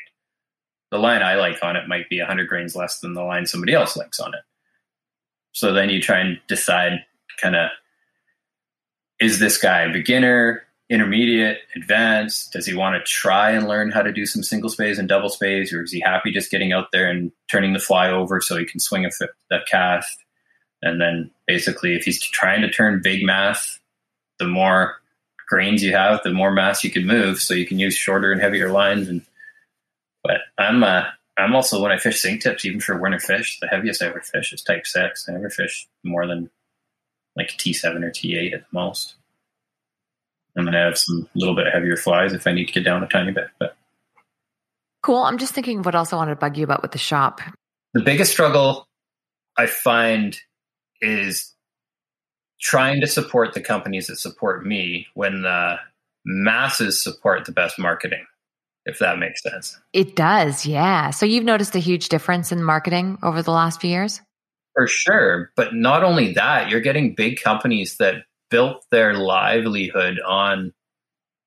The 0.91 0.97
line 0.97 1.21
I 1.21 1.35
like 1.35 1.63
on 1.63 1.75
it 1.75 1.87
might 1.87 2.09
be 2.09 2.19
100 2.19 2.47
grains 2.47 2.75
less 2.75 2.99
than 2.99 3.13
the 3.13 3.23
line 3.23 3.45
somebody 3.45 3.73
else 3.73 3.97
likes 3.97 4.19
on 4.19 4.33
it. 4.33 4.41
So 5.51 5.73
then 5.73 5.89
you 5.89 6.01
try 6.01 6.19
and 6.19 6.39
decide 6.47 7.03
kind 7.41 7.55
of 7.55 7.69
is 9.19 9.39
this 9.39 9.57
guy 9.57 9.81
a 9.81 9.91
beginner, 9.91 10.63
intermediate, 10.89 11.57
advanced? 11.75 12.53
Does 12.53 12.65
he 12.67 12.75
want 12.75 12.95
to 12.95 13.11
try 13.11 13.51
and 13.51 13.67
learn 13.67 13.91
how 13.91 14.03
to 14.03 14.13
do 14.13 14.25
some 14.25 14.43
single 14.43 14.69
speys 14.69 14.99
and 14.99 15.09
double 15.09 15.29
speys, 15.29 15.73
or 15.73 15.81
is 15.83 15.91
he 15.91 15.99
happy 15.99 16.31
just 16.31 16.51
getting 16.51 16.71
out 16.71 16.91
there 16.91 17.09
and 17.09 17.31
turning 17.51 17.73
the 17.73 17.79
fly 17.79 18.09
over 18.09 18.39
so 18.39 18.57
he 18.57 18.65
can 18.65 18.79
swing 18.79 19.05
a 19.05 19.59
cast? 19.69 20.23
And 20.83 21.01
then 21.01 21.31
basically, 21.47 21.95
if 21.95 22.03
he's 22.03 22.21
trying 22.21 22.61
to 22.61 22.69
turn 22.69 23.01
big 23.03 23.25
mass, 23.25 23.79
the 24.37 24.47
more 24.47 24.97
grains 25.49 25.81
you 25.81 25.93
have, 25.93 26.21
the 26.23 26.31
more 26.31 26.51
mass 26.51 26.83
you 26.83 26.91
can 26.91 27.07
move, 27.07 27.39
so 27.39 27.55
you 27.55 27.65
can 27.65 27.79
use 27.79 27.95
shorter 27.95 28.31
and 28.31 28.39
heavier 28.39 28.69
lines. 28.69 29.09
And 29.09 29.25
but 30.27 30.41
I'm 30.57 30.83
uh, 30.83 31.03
I'm 31.37 31.55
also 31.55 31.81
when 31.81 31.91
I 31.91 31.97
fish 31.97 32.21
sink 32.21 32.41
tips, 32.41 32.65
even 32.65 32.79
for 32.79 32.97
winter 32.97 33.19
fish, 33.19 33.59
the 33.59 33.67
heaviest 33.67 34.03
I 34.03 34.07
ever 34.07 34.21
fish 34.21 34.53
is 34.53 34.61
type 34.61 34.85
six. 34.85 35.27
I 35.27 35.33
never 35.33 35.49
fish 35.49 35.87
more 36.03 36.27
than 36.27 36.49
like 37.35 37.49
T7 37.49 38.03
or 38.03 38.09
T8 38.09 38.53
at 38.53 38.59
the 38.61 38.65
most. 38.71 39.15
I'm 40.57 40.63
going 40.63 40.73
to 40.73 40.79
have 40.79 40.97
some 40.97 41.29
little 41.35 41.55
bit 41.55 41.67
heavier 41.71 41.95
flies 41.95 42.33
if 42.33 42.47
I 42.47 42.51
need 42.51 42.65
to 42.65 42.73
get 42.73 42.83
down 42.83 43.03
a 43.03 43.07
tiny 43.07 43.31
bit. 43.31 43.49
But 43.59 43.77
cool. 45.03 45.21
I'm 45.21 45.37
just 45.37 45.53
thinking 45.53 45.83
what 45.83 45.93
else 45.93 46.11
I 46.11 46.15
wanted 46.15 46.31
to 46.31 46.39
bug 46.39 46.57
you 46.57 46.63
about 46.63 46.81
with 46.81 46.91
the 46.91 46.97
shop. 46.97 47.41
The 47.93 48.01
biggest 48.01 48.31
struggle 48.31 48.87
I 49.55 49.67
find 49.67 50.37
is 50.99 51.53
trying 52.59 53.01
to 53.01 53.07
support 53.07 53.53
the 53.53 53.61
companies 53.61 54.07
that 54.07 54.17
support 54.17 54.65
me 54.65 55.05
when 55.13 55.43
the 55.43 55.77
masses 56.25 57.01
support 57.01 57.45
the 57.45 57.51
best 57.51 57.77
marketing, 57.77 58.25
if 58.87 58.99
that 58.99 59.19
makes 59.19 59.43
sense. 59.43 59.79
It 59.91 60.15
does, 60.15 60.65
yeah. 60.65 61.11
So 61.11 61.25
you've 61.25 61.43
noticed 61.43 61.75
a 61.75 61.79
huge 61.79 62.09
difference 62.09 62.51
in 62.51 62.63
marketing 62.63 63.17
over 63.21 63.43
the 63.43 63.51
last 63.51 63.81
few 63.81 63.89
years? 63.89 64.21
For 64.73 64.87
sure. 64.87 65.51
But 65.55 65.75
not 65.75 66.03
only 66.03 66.33
that, 66.33 66.69
you're 66.69 66.79
getting 66.79 67.13
big 67.13 67.39
companies 67.41 67.97
that 67.97 68.23
built 68.49 68.85
their 68.89 69.13
livelihood 69.13 70.19
on 70.25 70.73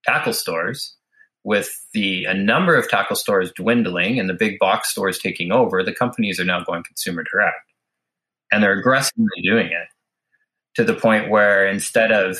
tackle 0.04 0.34
stores 0.34 0.96
with 1.42 1.74
the 1.94 2.26
a 2.26 2.34
number 2.34 2.76
of 2.76 2.88
tackle 2.88 3.16
stores 3.16 3.50
dwindling 3.56 4.20
and 4.20 4.28
the 4.28 4.34
big 4.34 4.58
box 4.58 4.90
stores 4.90 5.18
taking 5.18 5.50
over 5.50 5.82
the 5.82 5.94
companies 5.94 6.38
are 6.38 6.44
now 6.44 6.62
going 6.62 6.82
consumer 6.82 7.24
direct 7.30 7.56
and 8.52 8.62
they're 8.62 8.78
aggressively 8.78 9.40
doing 9.42 9.66
it 9.66 9.88
to 10.74 10.84
the 10.84 10.94
point 10.94 11.30
where 11.30 11.66
instead 11.66 12.12
of 12.12 12.38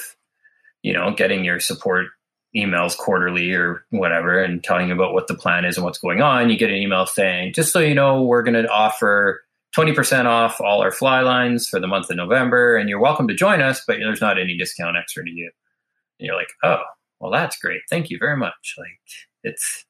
you 0.83 0.93
know 0.93 1.15
getting 1.15 1.45
your 1.45 1.61
support 1.61 2.09
emails 2.57 2.97
quarterly 2.97 3.53
or 3.53 3.85
whatever 3.91 4.43
and 4.43 4.65
telling 4.65 4.89
you 4.89 4.95
about 4.95 5.15
what 5.15 5.29
the 5.29 5.35
plan 5.35 5.65
is 5.65 5.77
and 5.77 5.85
what's 5.85 6.01
going 6.01 6.21
on 6.21 6.51
you 6.51 6.57
get 6.57 6.71
an 6.71 6.77
email 6.77 7.07
saying 7.07 7.53
just 7.53 7.73
so 7.73 7.79
you 7.79 7.95
know 7.95 8.23
we're 8.23 8.43
going 8.43 8.61
to 8.61 8.69
offer 8.69 9.43
20% 9.77 10.25
off 10.27 10.61
all 10.61 10.83
our 10.83 10.91
fly 10.91 11.21
lines 11.21 11.69
for 11.69 11.79
the 11.79 11.87
month 11.87 12.11
of 12.11 12.17
November, 12.17 12.77
and 12.77 12.89
you're 12.89 13.01
welcome 13.01 13.29
to 13.29 13.35
join 13.35 13.61
us, 13.61 13.83
but 13.87 13.99
there's 13.99 14.21
not 14.21 14.39
any 14.39 14.57
discount 14.57 14.97
extra 14.97 15.25
to 15.25 15.31
you. 15.31 15.51
And 16.19 16.27
you're 16.27 16.37
like, 16.37 16.51
oh, 16.65 16.83
well, 17.21 17.31
that's 17.31 17.59
great. 17.59 17.83
Thank 17.89 18.11
you 18.11 18.19
very 18.19 18.37
much. 18.37 18.75
Like, 18.77 18.99
it's 19.45 19.85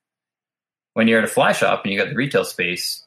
when 0.93 1.09
you're 1.09 1.19
at 1.19 1.25
a 1.25 1.29
fly 1.29 1.53
shop 1.53 1.83
and 1.85 1.93
you 1.93 1.99
got 1.99 2.11
the 2.11 2.17
retail 2.17 2.45
space, 2.45 3.07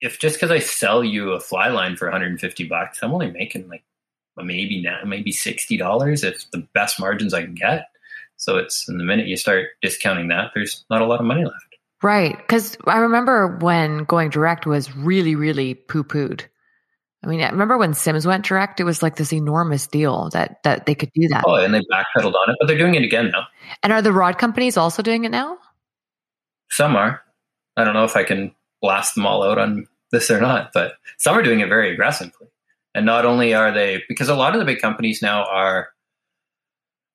if 0.00 0.18
just 0.18 0.36
because 0.36 0.50
I 0.50 0.58
sell 0.58 1.02
you 1.02 1.32
a 1.32 1.40
fly 1.40 1.68
line 1.68 1.96
for 1.96 2.06
150 2.06 2.64
bucks, 2.64 2.98
I'm 3.02 3.12
only 3.12 3.30
making 3.30 3.68
like 3.68 3.84
maybe 4.36 4.82
now, 4.82 5.00
maybe 5.06 5.32
$60 5.32 6.24
if 6.24 6.50
the 6.50 6.68
best 6.74 7.00
margins 7.00 7.32
I 7.32 7.42
can 7.42 7.54
get. 7.54 7.86
So 8.36 8.56
it's 8.56 8.88
in 8.88 8.98
the 8.98 9.04
minute 9.04 9.26
you 9.26 9.36
start 9.36 9.68
discounting 9.82 10.28
that, 10.28 10.50
there's 10.54 10.84
not 10.90 11.02
a 11.02 11.06
lot 11.06 11.20
of 11.20 11.26
money 11.26 11.44
left. 11.44 11.76
Right. 12.02 12.36
Because 12.36 12.76
I 12.86 12.98
remember 12.98 13.56
when 13.58 14.04
going 14.04 14.30
direct 14.30 14.66
was 14.66 14.94
really, 14.94 15.34
really 15.34 15.74
poo 15.74 16.04
pooed. 16.04 16.42
I 17.24 17.28
mean, 17.28 17.40
I 17.40 17.48
remember 17.48 17.78
when 17.78 17.94
Simms 17.94 18.26
went 18.26 18.44
direct, 18.44 18.78
it 18.78 18.84
was 18.84 19.02
like 19.02 19.16
this 19.16 19.32
enormous 19.32 19.86
deal 19.86 20.28
that 20.30 20.62
that 20.62 20.86
they 20.86 20.94
could 20.94 21.10
do 21.12 21.26
that. 21.28 21.44
Oh, 21.46 21.54
and 21.54 21.74
they 21.74 21.80
backpedaled 21.80 22.34
on 22.34 22.50
it, 22.50 22.56
but 22.60 22.68
they're 22.68 22.78
doing 22.78 22.94
it 22.94 23.02
again 23.02 23.30
now. 23.32 23.46
And 23.82 23.92
are 23.92 24.02
the 24.02 24.12
rod 24.12 24.38
companies 24.38 24.76
also 24.76 25.02
doing 25.02 25.24
it 25.24 25.30
now? 25.30 25.58
Some 26.70 26.94
are. 26.94 27.22
I 27.76 27.84
don't 27.84 27.94
know 27.94 28.04
if 28.04 28.16
I 28.16 28.22
can 28.22 28.54
blast 28.80 29.14
them 29.14 29.26
all 29.26 29.42
out 29.42 29.58
on 29.58 29.86
this 30.12 30.30
or 30.30 30.40
not, 30.40 30.72
but 30.72 30.92
some 31.18 31.36
are 31.36 31.42
doing 31.42 31.60
it 31.60 31.68
very 31.68 31.92
aggressively. 31.92 32.46
And 32.94 33.06
not 33.06 33.24
only 33.24 33.54
are 33.54 33.72
they 33.72 34.02
because 34.08 34.28
a 34.28 34.36
lot 34.36 34.54
of 34.54 34.60
the 34.60 34.64
big 34.64 34.80
companies 34.80 35.20
now 35.20 35.44
are 35.46 35.88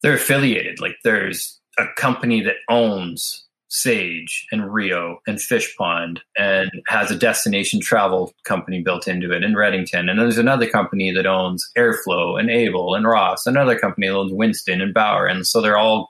they're 0.02 0.16
affiliated. 0.16 0.80
Like 0.80 0.96
there's 1.04 1.60
a 1.78 1.86
company 1.98 2.42
that 2.42 2.56
owns 2.70 3.46
Sage 3.70 4.46
and 4.52 4.72
Rio 4.72 5.20
and 5.26 5.38
Fishpond 5.38 6.20
and 6.38 6.70
has 6.88 7.10
a 7.10 7.16
destination 7.16 7.80
travel 7.80 8.34
company 8.44 8.82
built 8.82 9.08
into 9.08 9.32
it 9.32 9.44
in 9.44 9.54
Redington. 9.54 10.10
And 10.10 10.20
there's 10.20 10.38
another 10.38 10.68
company 10.68 11.12
that 11.12 11.26
owns 11.26 11.70
Airflo 11.78 12.38
and 12.38 12.50
Abel 12.50 12.96
and 12.96 13.08
Ross, 13.08 13.46
another 13.46 13.80
company 13.80 14.08
that 14.08 14.16
owns 14.16 14.34
Winston 14.34 14.82
and 14.82 14.94
Bauer. 14.94 15.26
And 15.26 15.48
so 15.48 15.62
they're 15.62 15.78
all 15.78 16.10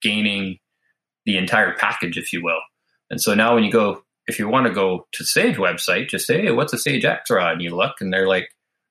gaining 0.00 0.58
the 1.24 1.36
entire 1.36 1.74
package, 1.74 2.16
if 2.16 2.32
you 2.32 2.42
will. 2.42 2.60
And 3.10 3.20
so 3.20 3.34
now 3.34 3.54
when 3.54 3.64
you 3.64 3.72
go, 3.72 4.02
if 4.28 4.38
you 4.38 4.48
want 4.48 4.68
to 4.68 4.72
go 4.72 5.08
to 5.10 5.24
Sage 5.24 5.56
website, 5.56 6.08
just 6.08 6.26
say, 6.26 6.42
hey, 6.42 6.52
what's 6.52 6.72
a 6.72 6.78
Sage 6.78 7.04
X 7.04 7.30
rod? 7.30 7.54
And 7.54 7.62
you 7.62 7.74
look 7.74 7.96
and 8.00 8.12
they're 8.12 8.28
like, 8.28 8.48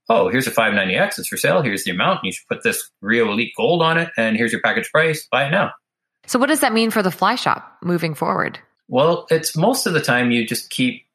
oh, 0.10 0.30
here's 0.30 0.48
a 0.48 0.52
590X. 0.52 1.20
It's 1.20 1.28
for 1.28 1.38
sale. 1.38 1.62
Here's 1.62 1.84
the 1.84 1.92
amount. 1.92 2.20
And 2.22 2.28
you 2.28 2.32
should 2.32 2.48
put 2.48 2.64
this 2.64 2.90
Rio 3.02 3.32
Elite 3.32 3.54
Gold 3.58 3.82
on 3.82 3.98
it. 3.98 4.10
And 4.18 4.38
here's 4.38 4.52
your 4.52 4.62
package 4.62 4.90
price. 4.92 5.28
Buy 5.32 5.48
it 5.48 5.52
now. 5.52 5.72
So, 6.28 6.40
what 6.40 6.48
does 6.48 6.62
that 6.62 6.74
mean 6.74 6.92
for 6.92 7.04
the 7.04 7.12
fly 7.12 7.36
shop 7.36 7.78
moving 7.84 8.16
forward? 8.16 8.60
Well, 8.88 9.28
it's 9.30 9.56
most 9.56 9.86
of 9.86 9.94
the 9.94 10.02
time 10.02 10.32
you 10.32 10.46
just 10.46 10.70
keep 10.70 11.06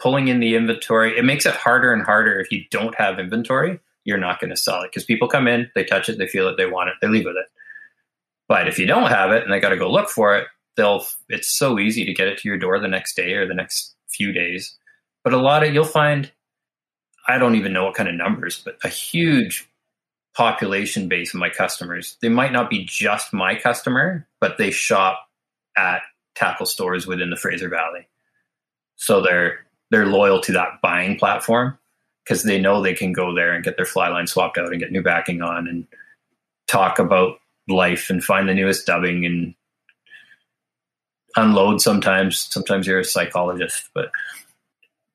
pulling 0.00 0.28
in 0.28 0.40
the 0.40 0.56
inventory. 0.56 1.16
It 1.16 1.24
makes 1.24 1.46
it 1.46 1.54
harder 1.54 1.92
and 1.92 2.02
harder 2.02 2.40
if 2.40 2.50
you 2.50 2.64
don't 2.70 2.94
have 2.96 3.18
inventory. 3.18 3.78
You're 4.04 4.18
not 4.18 4.40
going 4.40 4.50
to 4.50 4.56
sell 4.56 4.82
it 4.82 4.90
because 4.90 5.04
people 5.04 5.28
come 5.28 5.46
in, 5.46 5.70
they 5.74 5.84
touch 5.84 6.08
it, 6.08 6.18
they 6.18 6.26
feel 6.26 6.48
it, 6.48 6.56
they 6.56 6.66
want 6.66 6.88
it, 6.88 6.94
they 7.00 7.08
leave 7.08 7.26
with 7.26 7.36
it. 7.36 7.46
But 8.48 8.66
if 8.66 8.78
you 8.78 8.86
don't 8.86 9.10
have 9.10 9.30
it 9.30 9.44
and 9.44 9.52
they 9.52 9.60
got 9.60 9.68
to 9.68 9.76
go 9.76 9.90
look 9.90 10.08
for 10.08 10.36
it, 10.36 10.48
they'll. 10.76 11.04
It's 11.28 11.56
so 11.56 11.78
easy 11.78 12.04
to 12.04 12.14
get 12.14 12.28
it 12.28 12.38
to 12.38 12.48
your 12.48 12.58
door 12.58 12.78
the 12.80 12.88
next 12.88 13.14
day 13.14 13.34
or 13.34 13.46
the 13.46 13.54
next 13.54 13.94
few 14.08 14.32
days. 14.32 14.76
But 15.22 15.34
a 15.34 15.38
lot 15.38 15.62
of 15.62 15.74
you'll 15.74 15.84
find, 15.84 16.32
I 17.30 17.38
don't 17.38 17.54
even 17.54 17.72
know 17.72 17.84
what 17.84 17.94
kind 17.94 18.08
of 18.08 18.14
numbers, 18.14 18.60
but 18.64 18.76
a 18.82 18.88
huge 18.88 19.68
population 20.34 21.08
base 21.08 21.32
of 21.32 21.40
my 21.40 21.48
customers. 21.48 22.16
They 22.20 22.28
might 22.28 22.52
not 22.52 22.70
be 22.70 22.84
just 22.84 23.32
my 23.32 23.54
customer, 23.54 24.26
but 24.40 24.58
they 24.58 24.70
shop 24.70 25.28
at 25.76 26.02
tackle 26.34 26.66
stores 26.66 27.06
within 27.06 27.30
the 27.30 27.36
Fraser 27.36 27.68
Valley. 27.68 28.08
So 28.96 29.20
they're 29.20 29.64
they're 29.90 30.06
loyal 30.06 30.40
to 30.42 30.52
that 30.52 30.80
buying 30.82 31.18
platform 31.18 31.78
because 32.24 32.42
they 32.42 32.60
know 32.60 32.82
they 32.82 32.94
can 32.94 33.12
go 33.12 33.34
there 33.34 33.52
and 33.52 33.64
get 33.64 33.76
their 33.76 33.86
fly 33.86 34.08
line 34.08 34.26
swapped 34.26 34.58
out 34.58 34.70
and 34.70 34.80
get 34.80 34.92
new 34.92 35.02
backing 35.02 35.42
on 35.42 35.66
and 35.68 35.86
talk 36.68 36.98
about 36.98 37.40
life 37.68 38.10
and 38.10 38.22
find 38.22 38.48
the 38.48 38.54
newest 38.54 38.86
dubbing 38.86 39.24
and 39.24 39.54
unload 41.36 41.80
sometimes 41.80 42.40
sometimes 42.50 42.86
you're 42.86 42.98
a 42.98 43.04
psychologist 43.04 43.88
but 43.94 44.10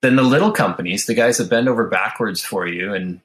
then 0.05 0.15
the 0.15 0.23
little 0.23 0.51
companies 0.51 1.07
the 1.07 1.15
guys 1.15 1.39
that 1.39 1.49
bend 1.49 1.67
over 1.67 1.87
backwards 1.87 2.41
for 2.41 2.67
you 2.67 2.93
and 2.93 3.21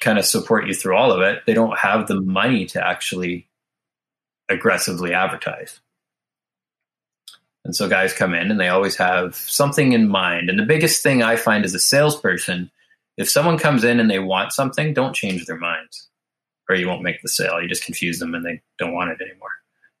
kind 0.00 0.18
of 0.18 0.24
support 0.24 0.66
you 0.66 0.74
through 0.74 0.96
all 0.96 1.12
of 1.12 1.20
it, 1.20 1.42
they 1.46 1.54
don't 1.54 1.78
have 1.78 2.08
the 2.08 2.20
money 2.20 2.66
to 2.66 2.84
actually 2.84 3.48
aggressively 4.48 5.14
advertise. 5.14 5.80
And 7.64 7.74
so 7.74 7.88
guys 7.88 8.12
come 8.12 8.34
in 8.34 8.50
and 8.50 8.58
they 8.58 8.68
always 8.68 8.96
have 8.96 9.36
something 9.36 9.92
in 9.92 10.08
mind. 10.08 10.50
And 10.50 10.58
the 10.58 10.64
biggest 10.64 11.02
thing 11.02 11.22
I 11.22 11.36
find 11.36 11.64
as 11.64 11.74
a 11.74 11.78
salesperson, 11.78 12.70
if 13.16 13.28
someone 13.28 13.58
comes 13.58 13.84
in 13.84 14.00
and 14.00 14.10
they 14.10 14.18
want 14.18 14.52
something, 14.52 14.94
don't 14.94 15.14
change 15.14 15.46
their 15.46 15.58
minds 15.58 16.08
or 16.68 16.74
you 16.74 16.88
won't 16.88 17.02
make 17.02 17.22
the 17.22 17.28
sale. 17.28 17.60
You 17.60 17.68
just 17.68 17.84
confuse 17.84 18.18
them 18.18 18.34
and 18.34 18.44
they 18.44 18.62
don't 18.78 18.94
want 18.94 19.10
it 19.10 19.20
anymore. 19.20 19.50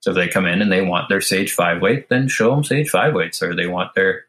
So 0.00 0.10
if 0.10 0.16
they 0.16 0.28
come 0.28 0.46
in 0.46 0.62
and 0.62 0.72
they 0.72 0.82
want 0.82 1.08
their 1.08 1.20
Sage 1.20 1.52
5 1.52 1.80
weight, 1.82 2.08
then 2.08 2.28
show 2.28 2.50
them 2.50 2.64
Sage 2.64 2.88
5 2.88 3.14
weights 3.14 3.42
or 3.42 3.54
they 3.54 3.66
want 3.66 3.94
their 3.94 4.24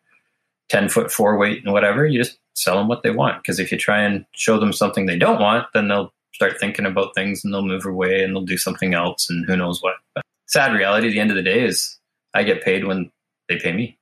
10 0.70 0.90
foot 0.90 1.12
4 1.12 1.38
weight 1.38 1.64
and 1.64 1.74
whatever, 1.74 2.06
you 2.06 2.20
just 2.20 2.40
sell 2.54 2.78
them 2.78 2.88
what 2.88 3.04
they 3.04 3.12
want. 3.12 3.42
Because 3.42 3.60
if 3.60 3.72
you 3.72 3.78
try 3.78 4.02
and 4.02 4.26
show 4.34 4.60
them 4.60 4.74
something 4.74 5.06
they 5.06 5.18
don't 5.18 5.42
want, 5.42 5.68
then 5.74 5.88
they'll 5.88 6.14
start 6.34 6.60
thinking 6.60 6.86
about 6.86 7.16
things 7.16 7.44
and 7.44 7.54
they'll 7.54 7.66
move 7.66 7.86
away 7.86 8.24
and 8.24 8.36
they'll 8.36 8.46
do 8.46 8.58
something 8.58 8.94
else 8.94 9.30
and 9.30 9.46
who 9.46 9.58
knows 9.58 9.82
what. 9.82 9.96
But 10.16 10.24
sad 10.48 10.74
reality 10.74 11.08
at 11.08 11.12
the 11.12 11.20
end 11.20 11.32
of 11.32 11.36
the 11.36 11.44
day 11.44 11.66
is 11.66 11.98
I 12.34 12.44
get 12.44 12.64
paid 12.64 12.86
when 12.86 13.12
they 13.48 13.58
pay 13.58 13.74
me. 13.74 13.98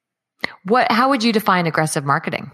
What? 0.64 0.92
How 0.92 1.10
would 1.10 1.24
you 1.24 1.32
define 1.34 1.66
aggressive 1.66 2.06
marketing? 2.06 2.52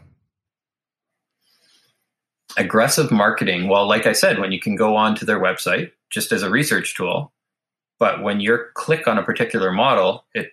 Aggressive 2.56 3.12
marketing. 3.12 3.68
Well, 3.68 3.88
like 3.88 4.06
I 4.06 4.14
said, 4.14 4.40
when 4.40 4.52
you 4.52 4.60
can 4.60 4.76
go 4.76 4.96
on 4.96 5.16
to 5.16 5.26
their 5.26 5.40
website 5.40 5.92
just 6.12 6.32
as 6.32 6.44
a 6.44 6.50
research 6.50 6.96
tool, 6.96 7.34
but 8.00 8.22
when 8.22 8.40
you 8.40 8.58
click 8.76 9.08
on 9.08 9.18
a 9.18 9.24
particular 9.24 9.72
model, 9.72 10.26
it 10.34 10.52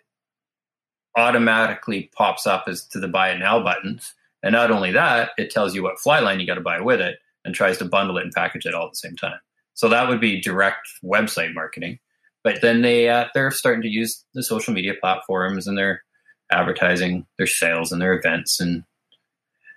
automatically 1.16 2.10
pops 2.14 2.46
up 2.46 2.64
as 2.66 2.86
to 2.88 3.00
the 3.00 3.08
buy 3.08 3.30
it 3.30 3.38
now 3.38 3.62
buttons. 3.62 4.14
And 4.42 4.52
not 4.52 4.70
only 4.70 4.92
that, 4.92 5.30
it 5.36 5.50
tells 5.50 5.74
you 5.74 5.82
what 5.82 5.98
fly 5.98 6.20
line 6.20 6.40
you 6.40 6.46
got 6.46 6.54
to 6.54 6.60
buy 6.60 6.80
with 6.80 7.00
it 7.00 7.18
and 7.44 7.54
tries 7.54 7.78
to 7.78 7.84
bundle 7.84 8.18
it 8.18 8.24
and 8.24 8.32
package 8.32 8.66
it 8.66 8.74
all 8.74 8.86
at 8.86 8.92
the 8.92 8.96
same 8.96 9.16
time. 9.16 9.38
So 9.74 9.88
that 9.88 10.08
would 10.08 10.20
be 10.20 10.40
direct 10.40 10.88
website 11.04 11.54
marketing. 11.54 11.98
But 12.42 12.62
then 12.62 12.82
they 12.82 13.08
uh, 13.08 13.26
they're 13.34 13.50
starting 13.50 13.82
to 13.82 13.88
use 13.88 14.24
the 14.34 14.42
social 14.42 14.72
media 14.72 14.94
platforms 14.98 15.66
and 15.66 15.76
their 15.76 16.02
advertising, 16.50 17.26
their 17.38 17.46
sales 17.46 17.92
and 17.92 18.00
their 18.00 18.14
events, 18.14 18.60
and 18.60 18.84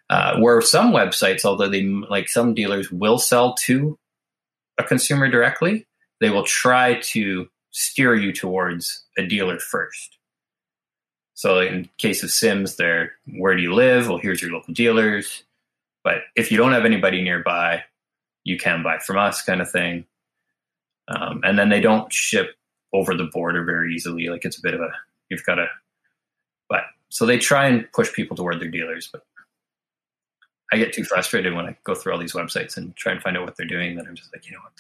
uh, 0.10 0.40
where 0.40 0.62
some 0.62 0.92
websites, 0.94 1.44
although 1.46 1.70
they 1.70 1.84
like 1.84 2.30
some 2.30 2.54
dealers 2.54 2.92
will 2.92 3.18
sell 3.18 3.54
to 3.66 3.98
a 4.78 4.84
consumer 4.84 5.30
directly, 5.30 5.88
they 6.22 6.30
will 6.30 6.44
try 6.44 7.00
to 7.00 7.48
steer 7.72 8.16
you 8.16 8.32
towards 8.32 9.06
a 9.18 9.26
dealer 9.26 9.60
first. 9.60 10.18
So 11.34 11.60
in 11.60 11.90
case 11.98 12.24
of 12.24 12.32
Simms, 12.32 12.76
they're 12.76 13.14
where 13.38 13.56
do 13.56 13.62
you 13.62 13.74
live? 13.74 14.08
Well, 14.08 14.20
here's 14.20 14.42
your 14.42 14.52
local 14.52 14.74
dealers. 14.74 15.44
But 16.04 16.18
if 16.36 16.52
you 16.52 16.58
don't 16.58 16.74
have 16.74 16.86
anybody 16.86 17.22
nearby, 17.24 17.84
you 18.44 18.58
can 18.58 18.84
buy 18.84 19.00
from 19.00 19.18
us, 19.18 19.42
kind 19.42 19.62
of 19.62 19.72
thing. 19.72 20.06
Um, 21.08 21.42
and 21.44 21.58
then 21.58 21.70
they 21.70 21.82
don't 21.82 22.12
ship 22.12 22.56
over 22.94 23.16
the 23.16 23.30
border 23.34 23.64
very 23.64 23.94
easily. 23.94 24.28
Like 24.28 24.46
it's 24.46 24.58
a 24.58 24.62
bit 24.62 24.74
of 24.74 24.82
a 24.82 24.90
you've 25.30 25.46
got 25.46 25.56
to, 25.56 25.68
but 26.70 26.84
so 27.10 27.26
they 27.26 27.38
try 27.38 27.68
and 27.68 27.92
push 27.92 28.12
people 28.14 28.36
toward 28.38 28.60
their 28.60 28.70
dealers. 28.70 29.10
But 29.12 29.24
I 30.72 30.78
get 30.78 30.94
too 30.94 31.04
frustrated 31.04 31.54
when 31.54 31.66
I 31.66 31.78
go 31.84 31.96
through 31.96 32.14
all 32.14 32.20
these 32.20 32.34
websites 32.34 32.78
and 32.78 32.96
try 32.96 33.12
and 33.12 33.22
find 33.22 33.38
out 33.38 33.46
what 33.46 33.58
they're 33.58 33.66
doing. 33.66 33.96
That 33.96 34.08
I'm 34.08 34.16
just 34.16 34.34
like, 34.34 34.46
you 34.46 34.54
know 34.54 34.62
what? 34.64 34.74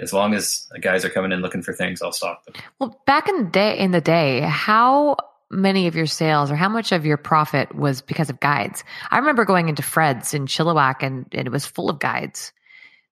As 0.00 0.12
long 0.12 0.34
as 0.34 0.68
guys 0.80 1.04
are 1.04 1.10
coming 1.10 1.32
in 1.32 1.40
looking 1.40 1.62
for 1.62 1.72
things, 1.72 2.02
I'll 2.02 2.12
stock 2.12 2.44
them. 2.44 2.54
Well, 2.78 3.00
back 3.06 3.28
in 3.28 3.44
the 3.44 3.50
day, 3.50 3.78
in 3.78 3.92
the 3.92 4.00
day, 4.00 4.40
how 4.40 5.16
many 5.50 5.86
of 5.86 5.94
your 5.94 6.06
sales 6.06 6.50
or 6.50 6.56
how 6.56 6.68
much 6.68 6.92
of 6.92 7.06
your 7.06 7.16
profit 7.16 7.74
was 7.74 8.00
because 8.00 8.30
of 8.30 8.40
guides? 8.40 8.84
I 9.10 9.18
remember 9.18 9.44
going 9.44 9.68
into 9.68 9.82
Fred's 9.82 10.34
in 10.34 10.46
Chilliwack 10.46 10.96
and, 11.02 11.26
and 11.32 11.46
it 11.46 11.50
was 11.50 11.66
full 11.66 11.90
of 11.90 11.98
guides. 11.98 12.52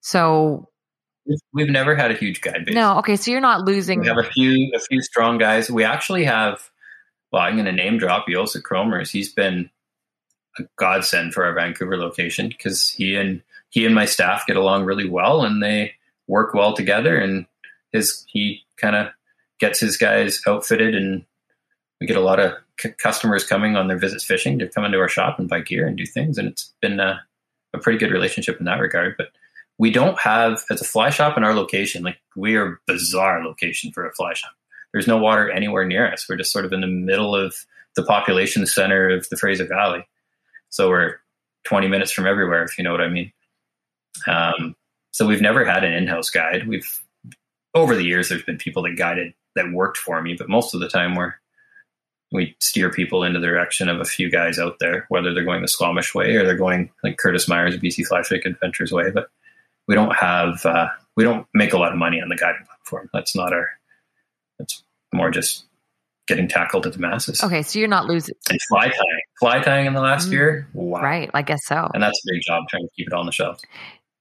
So 0.00 0.68
we've, 1.52 1.68
never 1.68 1.94
had 1.94 2.10
a 2.10 2.14
huge 2.14 2.40
guide 2.40 2.64
base. 2.64 2.74
No, 2.74 2.98
okay, 2.98 3.16
so 3.16 3.30
you're 3.30 3.40
not 3.40 3.64
losing. 3.64 4.00
We 4.00 4.08
have 4.08 4.18
a 4.18 4.24
few 4.24 4.72
a 4.74 4.80
few 4.80 5.02
strong 5.02 5.38
guys. 5.38 5.70
We 5.70 5.84
actually 5.84 6.24
have. 6.24 6.60
Well, 7.30 7.42
I'm 7.42 7.54
going 7.54 7.64
to 7.64 7.72
name 7.72 7.96
drop 7.96 8.26
Yosa 8.28 8.60
Cromers. 8.60 9.10
He's 9.10 9.32
been 9.32 9.70
a 10.58 10.64
godsend 10.76 11.32
for 11.32 11.46
our 11.46 11.54
Vancouver 11.54 11.96
location 11.96 12.48
because 12.48 12.90
he 12.90 13.16
and 13.16 13.42
he 13.70 13.86
and 13.86 13.94
my 13.94 14.04
staff 14.04 14.46
get 14.46 14.56
along 14.56 14.84
really 14.84 15.08
well 15.08 15.42
and 15.42 15.62
they 15.62 15.94
work 16.26 16.52
well 16.52 16.74
together. 16.74 17.16
And 17.16 17.46
his 17.92 18.24
he 18.28 18.62
kind 18.76 18.96
of 18.96 19.08
gets 19.60 19.80
his 19.80 19.96
guys 19.96 20.42
outfitted 20.46 20.94
and 20.94 21.24
we 22.02 22.06
get 22.06 22.16
a 22.16 22.20
lot 22.20 22.40
of 22.40 22.52
c- 22.80 22.90
customers 22.98 23.46
coming 23.46 23.76
on 23.76 23.86
their 23.86 23.96
visits 23.96 24.24
fishing 24.24 24.58
to 24.58 24.68
come 24.68 24.84
into 24.84 24.98
our 24.98 25.08
shop 25.08 25.38
and 25.38 25.48
buy 25.48 25.60
gear 25.60 25.86
and 25.86 25.96
do 25.96 26.04
things. 26.04 26.36
And 26.36 26.48
it's 26.48 26.74
been 26.82 26.98
a, 26.98 27.22
a 27.74 27.78
pretty 27.78 27.96
good 27.96 28.10
relationship 28.10 28.58
in 28.58 28.64
that 28.64 28.80
regard. 28.80 29.14
But 29.16 29.28
we 29.78 29.92
don't 29.92 30.18
have 30.18 30.64
as 30.68 30.80
a 30.80 30.84
fly 30.84 31.10
shop 31.10 31.36
in 31.36 31.44
our 31.44 31.54
location. 31.54 32.02
Like 32.02 32.18
we 32.34 32.56
are 32.56 32.80
bizarre 32.88 33.44
location 33.44 33.92
for 33.92 34.04
a 34.04 34.12
fly 34.14 34.34
shop. 34.34 34.50
There's 34.92 35.06
no 35.06 35.16
water 35.16 35.48
anywhere 35.48 35.84
near 35.84 36.12
us. 36.12 36.26
We're 36.28 36.34
just 36.34 36.50
sort 36.50 36.64
of 36.64 36.72
in 36.72 36.80
the 36.80 36.88
middle 36.88 37.36
of 37.36 37.54
the 37.94 38.02
population 38.02 38.66
center 38.66 39.08
of 39.08 39.28
the 39.28 39.36
Fraser 39.36 39.64
Valley. 39.64 40.04
So 40.70 40.88
we're 40.88 41.18
20 41.62 41.86
minutes 41.86 42.10
from 42.10 42.26
everywhere, 42.26 42.64
if 42.64 42.76
you 42.76 42.82
know 42.82 42.90
what 42.90 43.00
I 43.00 43.10
mean. 43.10 43.32
Um, 44.26 44.74
so 45.12 45.24
we've 45.24 45.40
never 45.40 45.64
had 45.64 45.84
an 45.84 45.92
in-house 45.92 46.30
guide. 46.30 46.66
We've 46.66 47.00
over 47.74 47.94
the 47.94 48.02
years 48.02 48.28
there's 48.28 48.42
been 48.42 48.58
people 48.58 48.82
that 48.82 48.96
guided 48.96 49.34
that 49.54 49.70
worked 49.72 49.98
for 49.98 50.20
me, 50.20 50.34
but 50.34 50.48
most 50.48 50.74
of 50.74 50.80
the 50.80 50.88
time 50.88 51.14
we're 51.14 51.34
we 52.32 52.56
steer 52.60 52.90
people 52.90 53.22
in 53.22 53.34
the 53.34 53.40
direction 53.40 53.88
of 53.88 54.00
a 54.00 54.04
few 54.04 54.30
guys 54.30 54.58
out 54.58 54.78
there, 54.80 55.06
whether 55.08 55.32
they're 55.32 55.44
going 55.44 55.62
the 55.62 55.68
Squamish 55.68 56.14
way 56.14 56.34
or 56.34 56.44
they're 56.44 56.56
going 56.56 56.90
like 57.04 57.18
Curtis 57.18 57.46
Myers, 57.46 57.76
BC 57.76 58.06
Fishing 58.06 58.52
Adventures 58.52 58.90
way. 58.90 59.10
But 59.10 59.28
we 59.86 59.94
don't 59.94 60.14
have 60.16 60.64
uh, 60.64 60.88
we 61.16 61.24
don't 61.24 61.46
make 61.54 61.72
a 61.72 61.78
lot 61.78 61.92
of 61.92 61.98
money 61.98 62.20
on 62.20 62.28
the 62.28 62.36
guiding 62.36 62.64
platform. 62.66 63.10
That's 63.12 63.36
not 63.36 63.52
our. 63.52 63.68
It's 64.58 64.82
more 65.12 65.30
just 65.30 65.64
getting 66.26 66.48
tackled 66.48 66.86
at 66.86 66.94
the 66.94 66.98
masses. 66.98 67.42
Okay, 67.42 67.62
so 67.62 67.78
you're 67.78 67.88
not 67.88 68.06
losing. 68.06 68.34
And 68.48 68.60
fly 68.62 68.84
tying, 68.84 69.20
fly 69.38 69.60
tying 69.60 69.86
in 69.86 69.94
the 69.94 70.00
last 70.00 70.28
mm, 70.28 70.32
year, 70.32 70.68
wow. 70.72 71.02
right? 71.02 71.30
I 71.34 71.42
guess 71.42 71.64
so. 71.66 71.90
And 71.92 72.02
that's 72.02 72.18
a 72.26 72.32
big 72.32 72.42
job 72.42 72.64
trying 72.70 72.84
to 72.84 72.90
keep 72.96 73.08
it 73.08 73.12
on 73.12 73.26
the 73.26 73.32
shelf. 73.32 73.60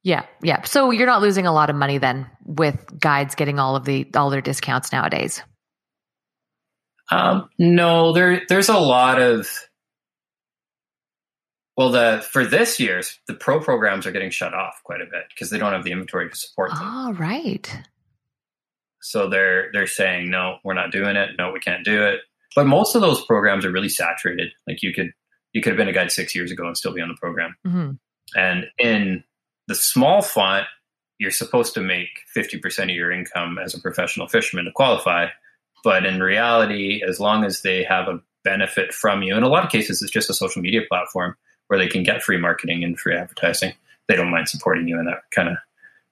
Yeah, 0.04 0.26
yeah. 0.42 0.64
So 0.64 0.90
you're 0.92 1.08
not 1.08 1.22
losing 1.22 1.46
a 1.46 1.54
lot 1.54 1.70
of 1.70 1.76
money 1.76 2.00
then 2.00 2.28
with 2.46 3.00
guides 3.00 3.36
getting 3.36 3.60
all 3.60 3.76
of 3.76 3.86
the 3.86 4.08
all 4.16 4.30
their 4.30 4.42
discounts 4.42 4.92
nowadays. 4.92 5.44
Um, 7.12 7.50
no, 7.60 8.14
there 8.14 8.42
there's 8.48 8.70
a 8.70 8.78
lot 8.78 9.22
of 9.22 9.48
well, 11.78 11.90
the 11.92 12.26
for 12.32 12.46
this 12.46 12.80
year's 12.80 13.20
the 13.28 13.34
pro 13.34 13.60
programs 13.60 14.06
are 14.06 14.12
getting 14.12 14.30
shut 14.30 14.54
off 14.54 14.82
quite 14.84 15.02
a 15.02 15.06
bit 15.06 15.24
because 15.30 15.50
they 15.50 15.58
don't 15.58 15.74
have 15.74 15.84
the 15.84 15.92
inventory 15.92 16.30
to 16.30 16.36
support 16.36 16.70
them. 16.72 16.80
Oh, 16.82 17.14
right. 17.14 17.80
So 19.02 19.30
they're 19.30 19.72
they're 19.74 19.88
saying 19.88 20.30
no, 20.30 20.58
we're 20.64 20.74
not 20.74 20.92
doing 20.92 21.16
it. 21.16 21.32
No, 21.38 21.52
we 21.52 21.60
can't 21.60 21.84
do 21.84 22.06
it. 22.06 22.22
But 22.56 22.68
most 22.68 22.96
of 22.96 23.02
those 23.02 23.26
programs 23.26 23.66
are 23.66 23.72
really 23.72 23.90
saturated. 23.90 24.52
Like 24.68 24.84
you 24.84 24.94
could 24.94 25.12
you 25.54 25.62
could 25.62 25.72
have 25.72 25.78
been 25.78 25.88
a 25.88 25.94
guide 25.94 26.12
six 26.12 26.36
years 26.36 26.52
ago 26.52 26.66
and 26.66 26.78
still 26.78 26.94
be 26.94 27.02
on 27.02 27.10
the 27.10 27.18
program. 27.20 27.56
Mm-hmm. 27.66 27.92
And 28.40 28.66
in 28.78 29.24
the 29.68 29.76
small 29.76 30.22
font, 30.22 30.66
you're 31.18 31.32
supposed 31.32 31.74
to 31.74 31.82
make 31.82 32.10
fifty 32.34 32.58
percent 32.58 32.90
of 32.90 32.96
your 32.96 33.12
income 33.12 33.58
as 33.58 33.74
a 33.74 33.82
professional 33.82 34.28
fisherman 34.28 34.66
to 34.66 34.72
qualify. 34.72 35.28
But 35.84 36.06
in 36.06 36.22
reality, 36.22 37.02
as 37.08 37.20
long 37.20 37.44
as 37.44 37.62
they 37.62 37.84
have 37.84 38.08
a 38.08 38.22
benefit 38.44 38.94
from 38.94 39.24
you, 39.24 39.36
in 39.36 39.44
a 39.44 39.50
lot 39.50 39.66
of 39.66 39.72
cases, 39.72 40.02
it's 40.02 40.12
just 40.12 40.30
a 40.30 40.34
social 40.34 40.62
media 40.62 40.82
platform 40.88 41.36
where 41.68 41.80
they 41.80 41.88
can 41.88 42.04
get 42.04 42.22
free 42.22 42.38
marketing 42.38 42.84
and 42.84 43.00
free 43.00 43.16
advertising. 43.16 43.74
They 44.08 44.16
don't 44.16 44.30
mind 44.30 44.50
supporting 44.50 44.88
you 44.88 45.00
in 45.00 45.06
that 45.06 45.24
kind 45.34 45.50
of 45.50 45.58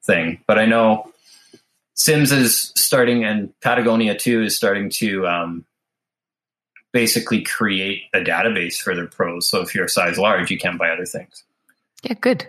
thing. 0.03 0.41
But 0.47 0.57
I 0.57 0.65
know 0.65 1.11
Simms 1.95 2.31
is 2.31 2.71
starting, 2.75 3.25
and 3.25 3.53
Patagonia 3.61 4.17
too 4.17 4.41
is 4.41 4.55
starting 4.55 4.89
to 4.91 5.27
um, 5.27 5.65
basically 6.93 7.41
create 7.41 8.03
a 8.13 8.19
database 8.19 8.81
for 8.81 8.95
their 8.95 9.07
pros. 9.07 9.47
So 9.47 9.61
if 9.61 9.75
you're 9.75 9.85
a 9.85 9.89
size 9.89 10.17
large, 10.17 10.49
you 10.49 10.57
can 10.57 10.77
buy 10.77 10.89
other 10.89 11.05
things. 11.05 11.43
Yeah, 12.03 12.13
good. 12.13 12.47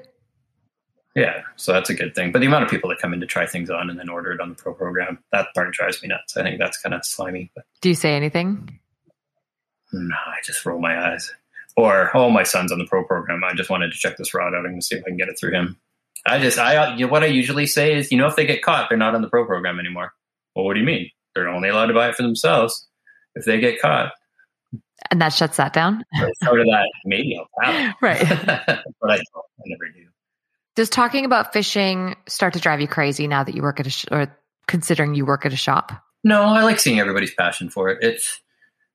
Yeah, 1.17 1.43
so 1.57 1.73
that's 1.73 1.91
a 1.91 1.95
good 1.95 2.15
thing. 2.15 2.31
But 2.31 2.39
the 2.39 2.47
amount 2.47 2.65
of 2.65 2.71
people 2.71 2.89
that 2.91 2.99
come 3.01 3.13
in 3.13 3.21
to 3.21 3.27
try 3.27 3.47
things 3.47 3.69
on 3.69 3.91
and 3.91 3.99
then 3.99 4.09
order 4.09 4.33
it 4.33 4.41
on 4.41 4.51
the 4.51 4.55
pro 4.55 4.73
program, 4.75 5.19
that 5.33 5.49
part 5.55 5.73
drives 5.75 6.01
me 6.03 6.09
nuts. 6.09 6.37
I 6.37 6.43
think 6.43 6.59
that's 6.59 6.81
kind 6.81 6.95
of 6.95 7.05
slimy. 7.05 7.51
But. 7.55 7.65
Do 7.81 7.89
you 7.89 7.97
say 7.97 8.15
anything? 8.15 8.79
No, 9.93 10.15
I 10.15 10.37
just 10.45 10.65
roll 10.65 10.81
my 10.81 11.13
eyes. 11.13 11.33
Or, 11.77 12.17
oh, 12.17 12.31
my 12.31 12.45
son's 12.45 12.71
on 12.71 12.79
the 12.79 12.87
pro 12.87 13.05
program. 13.05 13.43
I 13.43 13.55
just 13.55 13.71
wanted 13.71 13.91
to 13.91 13.99
check 13.99 14.17
this 14.19 14.35
rod 14.35 14.55
out. 14.55 14.59
I'm 14.59 14.67
going 14.67 14.81
to 14.81 14.87
see 14.87 14.97
if 14.97 15.03
I 15.05 15.09
can 15.09 15.17
get 15.17 15.29
it 15.29 15.39
through 15.39 15.53
him. 15.53 15.79
I 16.27 16.39
just, 16.39 16.59
I, 16.59 16.77
uh, 16.77 16.95
you 16.97 17.07
know, 17.07 17.13
what 17.13 17.25
I 17.25 17.27
usually 17.27 17.67
say 17.67 17.95
is, 17.95 18.13
you 18.13 18.19
know, 18.19 18.27
if 18.27 18.37
they 18.37 18.47
get 18.47 18.63
caught, 18.63 18.89
they're 18.89 18.99
not 18.99 19.15
on 19.15 19.23
the 19.23 19.29
pro 19.29 19.47
program 19.47 19.81
anymore. 19.81 20.13
Well, 20.55 20.65
what 20.65 20.75
do 20.75 20.81
you 20.81 20.87
mean? 20.87 21.11
They're 21.35 21.49
only 21.49 21.71
allowed 21.71 21.87
to 21.87 21.95
buy 21.95 22.09
it 22.09 22.15
for 22.15 22.23
themselves. 22.23 22.87
If 23.35 23.45
they 23.45 23.59
get 23.61 23.81
caught, 23.81 24.13
and 25.11 25.21
that 25.21 25.33
shuts 25.33 25.57
that 25.57 25.73
down. 25.73 26.05
Of 26.21 26.31
that, 26.41 26.91
maybe 27.05 27.41
I'll 27.63 27.95
right, 28.03 28.21
but 28.47 29.11
I, 29.11 29.15
I 29.15 29.63
never 29.67 29.89
do. 29.93 30.07
Does 30.77 30.89
talking 30.89 31.25
about 31.25 31.53
fishing 31.53 32.17
start 32.29 32.55
to 32.55 32.61
drive 32.61 32.81
you 32.81 32.89
crazy 32.89 33.27
now 33.27 33.45
that 33.45 33.55
you 33.55 33.63
work 33.63 33.81
at 33.81 33.87
a 33.87 33.91
sh- 33.91 34.07
or 34.11 34.35
considering 34.67 35.15
you 35.15 35.27
work 35.27 35.45
at 35.45 35.53
a 35.53 35.57
shop? 35.57 35.93
No, 36.23 36.43
I 36.43 36.63
like 36.63 36.79
seeing 36.79 37.01
everybody's 37.01 37.35
passion 37.35 37.71
for 37.71 37.89
it. 37.89 37.99
It's 38.03 38.41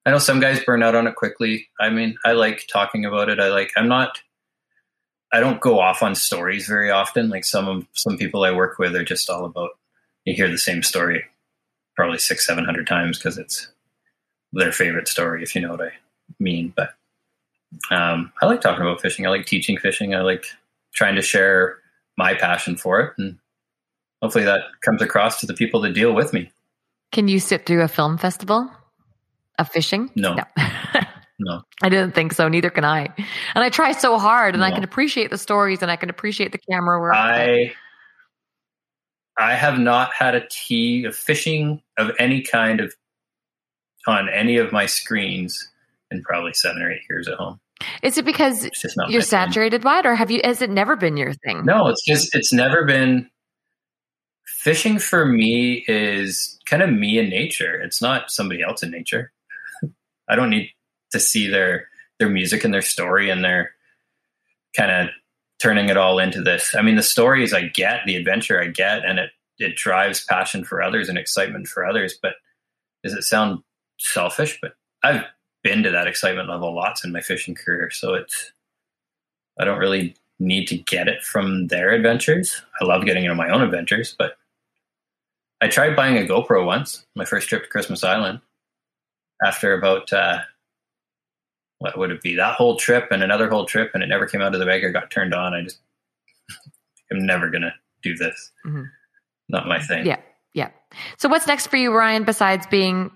I 0.06 0.12
know 0.12 0.20
some 0.20 0.40
guys 0.40 0.64
burn 0.64 0.84
out 0.84 0.96
on 0.96 1.08
it 1.08 1.16
quickly. 1.16 1.68
I 1.80 1.90
mean, 1.90 2.16
I 2.24 2.34
like 2.34 2.68
talking 2.72 3.06
about 3.06 3.30
it. 3.30 3.40
I 3.40 3.50
like 3.50 3.72
I'm 3.76 3.88
not 3.88 4.20
I 5.34 5.40
don't 5.40 5.60
go 5.60 5.80
off 5.80 6.02
on 6.02 6.16
stories 6.16 6.68
very 6.68 6.92
often. 6.92 7.30
Like 7.30 7.44
some 7.44 7.68
of 7.68 7.88
some 7.94 8.18
people 8.18 8.44
I 8.44 8.52
work 8.52 8.80
with 8.80 8.96
are 8.96 9.04
just 9.04 9.30
all 9.30 9.46
about 9.46 9.72
you 10.24 10.34
hear 10.34 10.50
the 10.50 10.58
same 10.58 10.82
story 10.82 11.26
probably 11.96 12.20
six, 12.20 12.46
seven 12.46 12.66
hundred 12.66 12.88
times 12.88 13.18
because 13.18 13.38
it's 13.38 13.70
their 14.54 14.72
favorite 14.72 15.08
story, 15.08 15.44
if 15.44 15.56
you 15.56 15.62
know 15.62 15.72
what 15.72 15.82
I 15.82 15.92
mean. 16.40 16.74
But 16.76 16.94
um, 17.92 18.32
I 18.42 18.46
like 18.46 18.62
talking 18.62 18.82
about 18.82 19.02
fishing. 19.02 19.26
I 19.26 19.30
like 19.30 19.46
teaching 19.46 19.78
fishing. 19.78 20.16
I 20.16 20.22
like 20.22 20.46
trying 20.96 21.16
to 21.16 21.22
share 21.22 21.78
my 22.18 22.34
passion 22.34 22.76
for 22.76 23.02
it, 23.02 23.14
and 23.18 23.38
hopefully 24.22 24.46
that 24.46 24.62
comes 24.82 25.02
across 25.02 25.40
to 25.42 25.46
the 25.46 25.54
people 25.54 25.82
that 25.82 25.94
deal 25.94 26.14
with 26.14 26.34
me. 26.34 26.50
Can 27.12 27.28
you 27.28 27.40
sit 27.40 27.66
through 27.66 27.84
a 27.84 27.88
film 27.88 28.18
festival? 28.18 28.70
of 29.60 29.70
fishing? 29.70 30.10
No. 30.16 30.36
No. 30.36 30.44
no. 31.40 31.62
I 31.82 31.90
didn't 31.90 32.14
think 32.14 32.34
so. 32.34 32.48
Neither 32.48 32.70
can 32.70 32.86
I. 32.86 33.08
And 33.56 33.64
I 33.64 33.70
try 33.70 33.92
so 33.92 34.18
hard 34.18 34.56
and 34.56 34.62
no. 34.62 34.68
I 34.68 34.72
can 34.72 34.84
appreciate 34.84 35.30
the 35.30 35.38
stories 35.38 35.82
and 35.82 35.92
I 35.92 35.96
can 35.96 36.10
appreciate 36.10 36.52
the 36.52 36.58
camera 36.58 37.00
work. 37.00 37.16
I 37.16 37.74
I 39.38 39.56
have 39.56 39.78
not 39.78 40.14
had 40.14 40.36
a 40.36 40.48
tea 40.50 41.04
of 41.04 41.16
fishing 41.16 41.82
of 41.98 42.12
any 42.20 42.42
kind 42.42 42.80
of 42.80 42.94
on 44.08 44.30
any 44.30 44.58
of 44.58 44.72
my 44.72 44.86
screens 44.86 45.72
in 46.12 46.22
probably 46.24 46.54
seven 46.54 46.82
or 46.82 46.92
eight 46.92 47.02
years 47.10 47.28
at 47.28 47.38
home. 47.38 47.60
Is 48.02 48.18
it 48.18 48.26
because 48.26 48.64
It's 48.64 48.82
just 48.82 48.98
not 48.98 49.10
you're 49.10 49.22
saturated 49.22 49.82
by 49.82 50.00
it, 50.00 50.06
or 50.06 50.16
have 50.16 50.32
you? 50.32 50.40
Has 50.44 50.62
it 50.62 50.70
never 50.70 50.96
been 50.96 51.18
your 51.18 51.34
thing? 51.34 51.66
No, 51.66 51.88
it's 51.88 52.04
just 52.06 52.34
it's 52.34 52.54
never 52.54 52.86
been 52.86 53.30
fishing 54.46 54.98
for 54.98 55.26
me 55.26 55.84
is 55.88 56.60
kind 56.66 56.82
of 56.82 56.92
me 56.92 57.20
in 57.20 57.30
nature. 57.30 57.80
It's 57.82 58.02
not 58.02 58.32
somebody 58.32 58.64
else 58.64 58.82
in 58.82 58.92
nature. 58.92 59.32
I 60.30 60.36
don't 60.36 60.50
need 60.50 60.70
to 61.12 61.20
see 61.20 61.48
their 61.48 61.88
their 62.18 62.30
music 62.30 62.64
and 62.64 62.74
their 62.74 62.82
story 62.82 63.30
and 63.30 63.44
their 63.44 63.72
kind 64.76 64.92
of 64.92 65.10
turning 65.62 65.90
it 65.90 65.98
all 65.98 66.20
into 66.20 66.42
this. 66.42 66.76
I 66.76 66.82
mean, 66.82 66.96
the 66.96 67.04
stories 67.04 67.54
I 67.54 67.68
get, 67.68 68.02
the 68.06 68.16
adventure 68.16 68.62
I 68.62 68.68
get, 68.68 69.06
and 69.06 69.20
it 69.20 69.32
it 69.58 69.76
drives 69.76 70.26
passion 70.26 70.64
for 70.64 70.82
others 70.82 71.10
and 71.10 71.18
excitement 71.18 71.68
for 71.68 71.86
others. 71.86 72.18
But 72.22 72.34
does 73.04 73.14
it 73.14 73.24
sound 73.24 73.60
selfish? 74.00 74.60
But 74.62 74.74
I've 75.04 75.24
been 75.66 75.82
to 75.82 75.90
that 75.90 76.06
excitement 76.06 76.48
level 76.48 76.76
lots 76.76 77.04
in 77.04 77.12
my 77.12 77.22
fishing 77.22 77.56
career, 77.56 77.90
so 77.90 78.14
it's 78.14 78.52
I 79.60 79.66
don't 79.66 79.80
really 79.80 80.16
need 80.40 80.68
to 80.68 80.78
get 80.78 81.08
it 81.08 81.24
from 81.24 81.68
their 81.68 81.90
adventures. 81.90 82.62
I 82.80 82.86
love 82.86 83.04
getting 83.04 83.24
into 83.24 83.34
my 83.36 83.50
own 83.50 83.64
adventures, 83.64 84.16
but 84.18 84.38
I 85.62 85.68
tried 85.68 85.96
buying 85.96 86.18
a 86.20 86.22
GoPro 86.22 86.64
once, 86.68 87.08
my 87.16 87.26
first 87.26 87.50
trip 87.50 87.64
to 87.64 87.70
Christmas 87.70 88.04
Island. 88.04 88.42
After 89.44 89.74
about 89.74 90.14
uh, 90.14 90.42
what 91.80 91.98
would 91.98 92.12
it 92.12 92.22
be? 92.22 92.36
That 92.36 92.56
whole 92.56 92.76
trip 92.78 93.08
and 93.10 93.24
another 93.24 93.50
whole 93.50 93.66
trip, 93.66 93.90
and 93.96 94.04
it 94.04 94.08
never 94.08 94.28
came 94.28 94.42
out 94.42 94.54
of 94.54 94.60
the 94.60 94.68
bag 94.68 94.84
or 94.84 94.92
got 94.92 95.10
turned 95.10 95.34
on. 95.34 95.56
I 95.56 95.64
just 95.64 95.80
I'm 97.12 97.26
never 97.26 97.50
gonna 97.50 97.74
do 98.04 98.16
this. 98.16 98.52
Mhm. 98.68 98.86
Not 99.50 99.68
my 99.68 99.82
thing. 99.82 100.06
Yeah, 100.06 100.20
yeah. 100.54 100.70
So 101.18 101.28
what's 101.28 101.48
next 101.48 101.68
for 101.68 101.78
you, 101.78 101.92
Ryan? 101.92 102.24
Besides 102.24 102.68
being, 102.68 103.10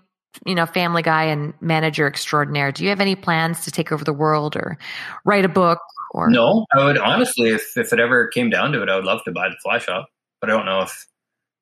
you 0.45 0.55
know, 0.55 0.65
family 0.65 1.01
guy 1.01 1.25
and 1.25 1.53
manager 1.61 2.07
extraordinaire, 2.07 2.71
do 2.71 2.83
you 2.83 2.89
have 2.89 3.01
any 3.01 3.15
plans 3.15 3.63
to 3.65 3.71
take 3.71 3.91
over 3.91 4.03
the 4.03 4.13
world 4.13 4.55
or 4.55 4.77
write 5.25 5.45
a 5.45 5.49
book? 5.49 5.79
Or 6.11 6.29
No, 6.29 6.65
I 6.73 6.83
would 6.83 6.97
honestly, 6.97 7.49
if 7.49 7.77
if 7.77 7.93
it 7.93 7.99
ever 7.99 8.27
came 8.27 8.49
down 8.49 8.71
to 8.71 8.81
it, 8.81 8.89
I 8.89 8.95
would 8.95 9.05
love 9.05 9.23
to 9.25 9.31
buy 9.31 9.49
the 9.49 9.57
fly 9.61 9.77
shop, 9.77 10.09
but 10.41 10.49
I 10.49 10.53
don't 10.53 10.65
know 10.65 10.81
if 10.81 11.07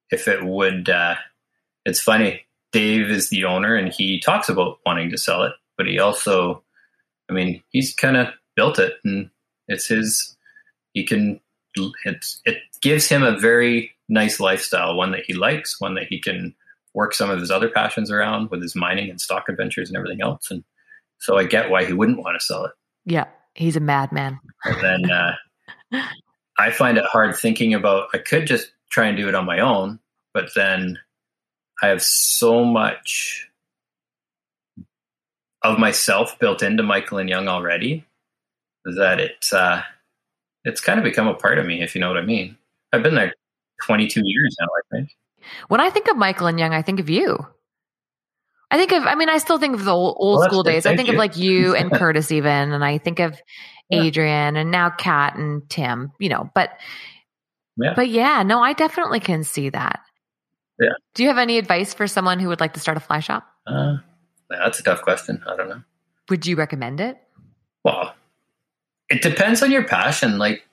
if 0.09 0.27
it 0.27 0.43
would. 0.43 0.89
Uh, 0.89 1.15
it's 1.85 2.01
funny. 2.01 2.45
Dave 2.71 3.09
is 3.09 3.29
the 3.29 3.45
owner, 3.45 3.75
and 3.75 3.91
he 3.91 4.19
talks 4.19 4.49
about 4.49 4.79
wanting 4.85 5.09
to 5.09 5.17
sell 5.17 5.43
it, 5.43 5.53
but 5.77 5.87
he 5.87 5.99
also, 5.99 6.63
I 7.29 7.33
mean, 7.33 7.61
he's 7.69 7.93
kind 7.93 8.15
of 8.17 8.27
built 8.55 8.79
it, 8.79 8.93
and 9.03 9.29
it's 9.67 9.87
his. 9.87 10.37
He 10.93 11.05
can. 11.05 11.41
It's 12.05 12.41
it 12.45 12.57
gives 12.81 13.07
him 13.07 13.23
a 13.23 13.37
very 13.37 13.95
nice 14.09 14.39
lifestyle, 14.39 14.95
one 14.95 15.11
that 15.11 15.25
he 15.27 15.33
likes, 15.33 15.79
one 15.79 15.95
that 15.95 16.07
he 16.07 16.19
can 16.19 16.55
work 16.97 17.13
some 17.13 17.29
of 17.29 17.39
his 17.39 17.51
other 17.51 17.69
passions 17.69 18.09
around 18.11 18.49
with 18.49 18.61
his 18.61 18.75
mining 18.75 19.09
and 19.09 19.21
stock 19.21 19.47
adventures 19.47 19.87
and 19.87 19.95
everything 19.95 20.21
else, 20.21 20.49
and 20.51 20.63
so 21.19 21.37
I 21.37 21.45
get 21.45 21.69
why 21.69 21.85
he 21.85 21.93
wouldn't 21.93 22.19
want 22.19 22.39
to 22.39 22.45
sell 22.45 22.65
it. 22.65 22.71
yeah, 23.05 23.25
he's 23.53 23.75
a 23.75 23.79
madman. 23.79 24.39
And 24.65 24.83
then 24.83 25.11
uh, 25.11 26.01
I 26.57 26.71
find 26.71 26.97
it 26.97 27.05
hard 27.05 27.35
thinking 27.35 27.73
about, 27.73 28.09
I 28.13 28.17
could 28.17 28.47
just 28.47 28.71
try 28.89 29.07
and 29.07 29.17
do 29.17 29.27
it 29.27 29.35
on 29.35 29.45
my 29.45 29.59
own, 29.59 29.99
but 30.33 30.49
then 30.55 30.97
I 31.81 31.87
have 31.87 32.01
so 32.01 32.63
much 32.65 33.47
of 35.63 35.77
myself 35.79 36.37
built 36.39 36.63
into 36.63 36.83
Michael 36.83 37.17
and 37.17 37.29
Young 37.29 37.47
already 37.47 38.05
that 38.85 39.19
it's, 39.19 39.51
uh, 39.51 39.81
it's 40.63 40.81
kind 40.81 40.99
of 40.99 41.03
become 41.03 41.27
a 41.27 41.33
part 41.33 41.59
of 41.59 41.65
me, 41.65 41.81
if 41.81 41.93
you 41.93 42.01
know 42.01 42.09
what 42.09 42.17
I 42.17 42.25
mean. 42.25 42.57
I've 42.93 43.03
been 43.03 43.15
there 43.15 43.33
22 43.83 44.21
years 44.23 44.55
now, 44.59 44.67
I 44.67 44.95
think. 44.95 45.09
When 45.67 45.79
I 45.81 45.89
think 45.89 46.07
of 46.09 46.17
Michael 46.17 46.47
and 46.47 46.59
Young, 46.59 46.73
I 46.73 46.81
think 46.81 46.99
of 46.99 47.09
you. 47.09 47.37
I 48.69 48.77
think 48.77 48.91
of, 48.91 49.03
I 49.03 49.15
mean, 49.15 49.29
I 49.29 49.37
still 49.37 49.57
think 49.59 49.75
of 49.75 49.85
the 49.85 49.91
old, 49.91 50.17
old 50.19 50.39
Well, 50.39 50.49
school 50.49 50.63
days. 50.63 50.85
I 50.85 50.95
think 50.97 51.07
of 51.09 51.15
like 51.15 51.37
you 51.37 51.73
and 51.77 51.91
Curtis 51.91 52.31
even, 52.31 52.71
and 52.73 52.83
I 52.83 52.97
think 52.97 53.19
of 53.19 53.39
Yeah. 53.89 54.03
Adrian 54.03 54.57
and 54.57 54.71
now 54.71 54.89
Kat 54.89 55.37
and 55.37 55.67
Tim, 55.69 56.11
you 56.19 56.27
know, 56.29 56.49
but, 56.53 56.71
Yeah. 57.77 57.93
but 57.95 58.09
yeah, 58.09 58.43
no, 58.43 58.61
I 58.61 58.73
definitely 58.73 59.21
can 59.21 59.43
see 59.45 59.69
that. 59.69 60.01
Yeah. 60.79 60.89
Do 61.15 61.23
you 61.23 61.29
have 61.29 61.37
any 61.37 61.57
advice 61.57 61.93
for 61.93 62.07
someone 62.07 62.39
who 62.39 62.49
would 62.49 62.59
like 62.59 62.73
to 62.73 62.79
start 62.79 62.97
a 62.97 62.99
fly 62.99 63.19
shop? 63.21 63.47
Uh, 63.65 63.97
that's 64.49 64.79
a 64.79 64.83
tough 64.83 65.01
question. 65.01 65.41
I 65.47 65.55
don't 65.55 65.69
know. 65.69 65.81
Would 66.29 66.45
you 66.45 66.57
recommend 66.57 66.99
it? 66.99 67.17
Well, 67.85 68.13
it 69.09 69.21
depends 69.21 69.63
on 69.63 69.71
your 69.71 69.85
passion. 69.85 70.37
Like, 70.37 70.67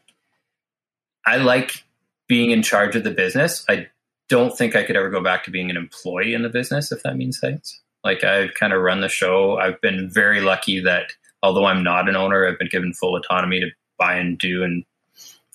I 1.24 1.36
like 1.36 1.84
being 2.26 2.50
in 2.50 2.62
charge 2.62 2.96
of 2.96 3.04
the 3.04 3.12
business. 3.12 3.64
I 3.68 3.86
don't 4.28 4.56
think 4.56 4.74
I 4.74 4.82
could 4.84 4.96
ever 4.96 5.10
go 5.10 5.22
back 5.22 5.44
to 5.44 5.50
being 5.50 5.70
an 5.70 5.76
employee 5.76 6.34
in 6.34 6.42
the 6.42 6.48
business, 6.48 6.92
if 6.92 7.02
that 7.02 7.16
means 7.16 7.38
things. 7.38 7.80
Like, 8.02 8.24
I've 8.24 8.54
kind 8.54 8.72
of 8.72 8.82
run 8.82 9.00
the 9.00 9.08
show. 9.08 9.58
I've 9.58 9.80
been 9.80 10.10
very 10.10 10.40
lucky 10.40 10.80
that 10.80 11.12
although 11.42 11.66
I'm 11.66 11.82
not 11.82 12.08
an 12.08 12.16
owner, 12.16 12.46
I've 12.46 12.58
been 12.58 12.68
given 12.68 12.92
full 12.92 13.16
autonomy 13.16 13.60
to 13.60 13.70
buy 13.98 14.16
and 14.16 14.38
do 14.38 14.62
and 14.62 14.84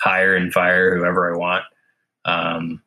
hire 0.01 0.35
and 0.35 0.53
fire 0.53 0.97
whoever 0.97 1.33
I 1.33 1.37
want. 1.37 1.63
Um, 2.25 2.81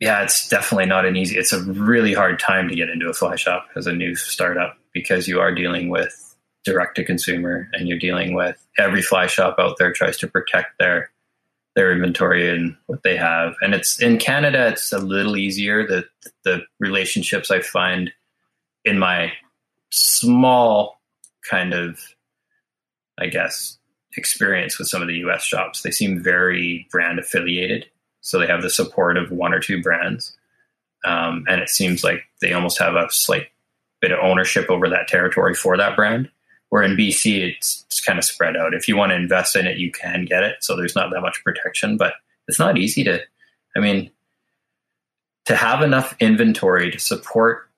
yeah, 0.00 0.22
it's 0.22 0.48
definitely 0.48 0.86
not 0.86 1.04
an 1.04 1.16
easy. 1.16 1.36
It's 1.36 1.52
a 1.52 1.62
really 1.62 2.14
hard 2.14 2.38
time 2.38 2.68
to 2.68 2.74
get 2.74 2.88
into 2.88 3.08
a 3.08 3.12
fly 3.12 3.36
shop 3.36 3.68
as 3.76 3.86
a 3.86 3.92
new 3.92 4.14
startup 4.14 4.78
because 4.92 5.28
you 5.28 5.40
are 5.40 5.54
dealing 5.54 5.90
with 5.90 6.36
direct 6.64 6.96
to 6.96 7.04
consumer 7.04 7.68
and 7.72 7.86
you're 7.86 7.98
dealing 7.98 8.34
with 8.34 8.56
every 8.78 9.02
fly 9.02 9.26
shop 9.26 9.56
out 9.58 9.76
there 9.78 9.92
tries 9.92 10.16
to 10.18 10.26
protect 10.26 10.78
their 10.78 11.10
their 11.76 11.92
inventory 11.92 12.50
and 12.50 12.76
what 12.86 13.02
they 13.02 13.16
have. 13.16 13.54
And 13.60 13.74
it's 13.74 14.00
in 14.00 14.18
Canada, 14.18 14.68
it's 14.68 14.92
a 14.92 14.98
little 14.98 15.36
easier. 15.36 15.86
The 15.86 16.04
the 16.44 16.62
relationships 16.78 17.50
I 17.50 17.60
find 17.60 18.12
in 18.84 18.98
my 18.98 19.32
small 19.90 21.00
kind 21.48 21.74
of, 21.74 21.98
I 23.18 23.26
guess, 23.26 23.78
experience 24.16 24.78
with 24.78 24.88
some 24.88 25.02
of 25.02 25.08
the 25.08 25.18
US 25.26 25.44
shops, 25.44 25.82
they 25.82 25.90
seem 25.90 26.22
very 26.22 26.88
brand 26.90 27.18
affiliated. 27.18 27.86
So 28.20 28.38
they 28.38 28.46
have 28.46 28.62
the 28.62 28.70
support 28.70 29.16
of 29.16 29.30
one 29.30 29.54
or 29.54 29.60
two 29.60 29.82
brands. 29.82 30.36
Um, 31.04 31.44
and 31.48 31.60
it 31.60 31.70
seems 31.70 32.04
like 32.04 32.24
they 32.40 32.52
almost 32.52 32.78
have 32.78 32.94
a 32.94 33.08
slight 33.10 33.46
bit 34.00 34.12
of 34.12 34.18
ownership 34.22 34.70
over 34.70 34.88
that 34.88 35.08
territory 35.08 35.54
for 35.54 35.76
that 35.76 35.96
brand. 35.96 36.30
Where 36.70 36.82
in 36.82 36.96
BC, 36.96 37.40
it's, 37.48 37.84
it's 37.88 38.00
kind 38.00 38.18
of 38.18 38.24
spread 38.24 38.56
out. 38.56 38.74
If 38.74 38.88
you 38.88 38.96
want 38.96 39.10
to 39.10 39.16
invest 39.16 39.56
in 39.56 39.66
it, 39.66 39.78
you 39.78 39.90
can 39.92 40.24
get 40.24 40.42
it. 40.42 40.56
So 40.60 40.76
there's 40.76 40.94
not 40.94 41.10
that 41.10 41.20
much 41.20 41.42
protection, 41.44 41.96
but 41.96 42.14
it's 42.48 42.58
not 42.58 42.78
easy 42.78 43.04
to, 43.04 43.20
I 43.76 43.80
mean, 43.80 44.10
to 45.46 45.56
have 45.56 45.82
enough 45.82 46.14
inventory 46.20 46.90
to 46.92 46.98
support 46.98 47.68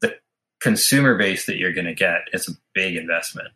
the 0.00 0.14
consumer 0.60 1.16
base 1.18 1.46
that 1.46 1.56
you're 1.56 1.72
going 1.72 1.86
to 1.86 1.94
get 1.94 2.22
is 2.32 2.48
a 2.48 2.52
big 2.72 2.96
investment. 2.96 3.48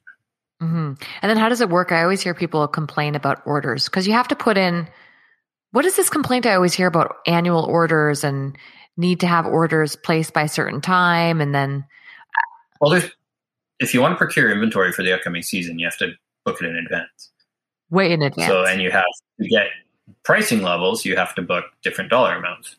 hmm 0.61 0.95
And 1.23 1.31
then 1.31 1.37
how 1.37 1.49
does 1.49 1.61
it 1.61 1.71
work? 1.71 1.93
I 1.93 2.03
always 2.03 2.21
hear 2.21 2.35
people 2.35 2.67
complain 2.67 3.15
about 3.15 3.43
orders 3.47 3.85
because 3.85 4.07
you 4.07 4.13
have 4.15 4.29
to 4.29 4.37
put 4.37 4.59
in. 4.59 4.89
What 5.73 5.85
is 5.85 5.95
this 5.95 6.11
complaint 6.11 6.47
I 6.47 6.55
always 6.55 6.75
hear 6.75 6.89
about 6.89 7.19
annual 7.29 7.65
orders 7.65 8.25
and 8.25 8.59
need 8.97 9.21
to 9.21 9.29
have 9.29 9.47
orders 9.47 9.95
placed 9.95 10.33
by 10.33 10.43
a 10.43 10.49
certain 10.49 10.81
time? 10.81 11.41
And 11.41 11.55
then, 11.55 11.85
Well, 12.81 12.91
there's, 12.91 13.11
if 13.81 13.95
you 13.95 14.01
want 14.01 14.13
to 14.13 14.17
procure 14.17 14.51
inventory 14.51 14.93
for 14.93 15.03
the 15.03 15.13
upcoming 15.13 15.43
season, 15.43 15.79
you 15.79 15.87
have 15.87 15.97
to 15.99 16.13
book 16.45 16.61
it 16.61 16.67
in 16.67 16.77
advance. 16.77 17.31
way 17.89 18.13
in 18.13 18.23
advance. 18.23 18.49
So, 18.49 18.65
and 18.65 18.81
you 18.81 18.91
have 18.91 19.05
to 19.41 19.49
get 19.49 19.67
pricing 20.23 20.63
levels, 20.63 21.05
you 21.05 21.17
have 21.17 21.35
to 21.35 21.43
book 21.43 21.65
different 21.83 22.11
dollar 22.11 22.37
amounts. 22.37 22.77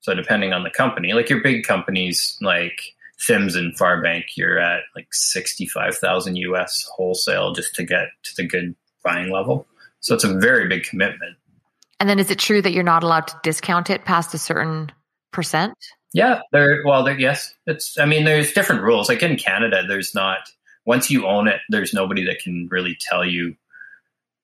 So, 0.00 0.14
depending 0.14 0.52
on 0.52 0.62
the 0.62 0.70
company, 0.70 1.12
like 1.12 1.28
your 1.28 1.42
big 1.42 1.64
companies 1.64 2.38
like 2.40 2.80
Simms 3.18 3.56
and 3.56 3.76
Far 3.76 4.00
Bank, 4.00 4.26
you're 4.36 4.58
at 4.58 4.82
like 4.94 5.08
65,000 5.12 6.36
US 6.36 6.86
wholesale 6.94 7.52
just 7.52 7.74
to 7.74 7.84
get 7.84 8.08
to 8.22 8.36
the 8.36 8.46
good 8.46 8.74
buying 9.04 9.30
level. 9.30 9.66
So, 10.00 10.14
it's 10.14 10.24
a 10.24 10.38
very 10.38 10.68
big 10.68 10.84
commitment. 10.84 11.36
and 12.00 12.08
then 12.08 12.18
is 12.18 12.30
it 12.30 12.38
true 12.38 12.62
that 12.62 12.72
you're 12.72 12.82
not 12.84 13.02
allowed 13.02 13.26
to 13.28 13.40
discount 13.42 13.90
it 13.90 14.04
past 14.04 14.34
a 14.34 14.38
certain 14.38 14.92
percent? 15.32 15.74
Yeah, 16.14 16.40
there. 16.52 16.80
Well, 16.86 17.02
there. 17.04 17.18
Yes, 17.18 17.54
it's. 17.66 17.98
I 17.98 18.06
mean, 18.06 18.24
there's 18.24 18.52
different 18.52 18.82
rules. 18.82 19.08
Like 19.08 19.22
in 19.22 19.36
Canada, 19.36 19.82
there's 19.86 20.14
not. 20.14 20.38
Once 20.86 21.10
you 21.10 21.26
own 21.26 21.48
it, 21.48 21.60
there's 21.70 21.92
nobody 21.92 22.24
that 22.24 22.38
can 22.38 22.68
really 22.70 22.96
tell 23.00 23.24
you 23.24 23.56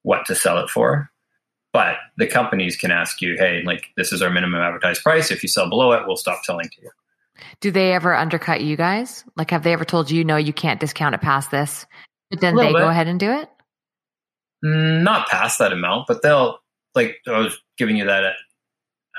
what 0.03 0.25
to 0.25 0.35
sell 0.35 0.57
it 0.57 0.69
for. 0.69 1.09
But 1.71 1.95
the 2.17 2.27
companies 2.27 2.75
can 2.75 2.91
ask 2.91 3.21
you, 3.21 3.37
"Hey, 3.37 3.63
like 3.65 3.85
this 3.95 4.11
is 4.11 4.21
our 4.21 4.29
minimum 4.29 4.59
advertised 4.59 5.01
price. 5.01 5.31
If 5.31 5.41
you 5.43 5.49
sell 5.49 5.69
below 5.69 5.93
it, 5.93 6.05
we'll 6.05 6.17
stop 6.17 6.43
selling 6.43 6.67
to 6.67 6.81
you." 6.81 6.89
Do 7.61 7.71
they 7.71 7.93
ever 7.93 8.13
undercut 8.15 8.61
you 8.61 8.75
guys? 8.75 9.23
Like, 9.37 9.49
have 9.51 9.63
they 9.63 9.73
ever 9.73 9.85
told 9.85 10.11
you, 10.11 10.23
no, 10.23 10.35
you 10.35 10.53
can't 10.53 10.79
discount 10.79 11.15
it 11.15 11.21
past 11.21 11.49
this? 11.49 11.87
But 12.29 12.41
then 12.41 12.55
they 12.55 12.65
little 12.65 12.81
go 12.81 12.89
ahead 12.89 13.07
and 13.07 13.19
do 13.19 13.31
it? 13.31 13.49
Mm, 14.63 15.03
Not 15.03 15.29
past 15.29 15.57
that 15.59 15.71
amount, 15.71 16.07
but 16.07 16.21
they'll 16.21 16.59
like. 16.95 17.15
I 17.27 17.39
was 17.39 17.57
giving 17.77 17.95
you 17.95 18.05
that 18.05 18.33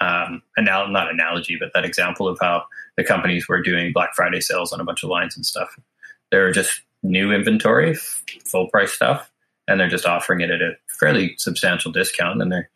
um, 0.03 0.43
anal- 0.59 0.89
not 0.89 1.11
analogy, 1.11 1.57
but 1.59 1.71
that 1.75 1.85
example 1.85 2.29
of 2.29 2.39
how 2.41 2.65
the 2.97 3.05
companies 3.05 3.49
were 3.49 3.63
doing 3.63 3.93
Black 3.93 4.15
Friday 4.15 4.41
sales 4.41 4.73
on 4.73 4.81
a 4.81 4.85
bunch 4.85 5.03
of 5.03 5.11
lines 5.11 5.37
and 5.37 5.47
stuff. 5.47 5.79
They're 6.31 6.53
just 6.53 6.83
new 7.03 7.33
inventory, 7.33 7.95
full 7.95 8.69
price 8.69 8.93
stuff, 8.93 9.31
and 9.69 9.79
they're 9.79 9.89
just 9.89 10.07
offering 10.07 10.41
it 10.41 10.51
at 10.51 10.61
a 10.61 10.73
fairly 10.99 11.35
substantial 11.39 11.93
discount. 11.93 12.43
And 12.43 12.51
they're 12.51 12.71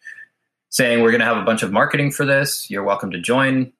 saying, 0.70 1.02
We're 1.02 1.10
going 1.10 1.20
to 1.20 1.26
have 1.26 1.38
a 1.38 1.44
bunch 1.44 1.62
of 1.62 1.72
marketing 1.72 2.12
for 2.12 2.24
this. 2.24 2.70
You're 2.70 2.84
welcome 2.84 3.10
to 3.10 3.20
join. 3.20 3.72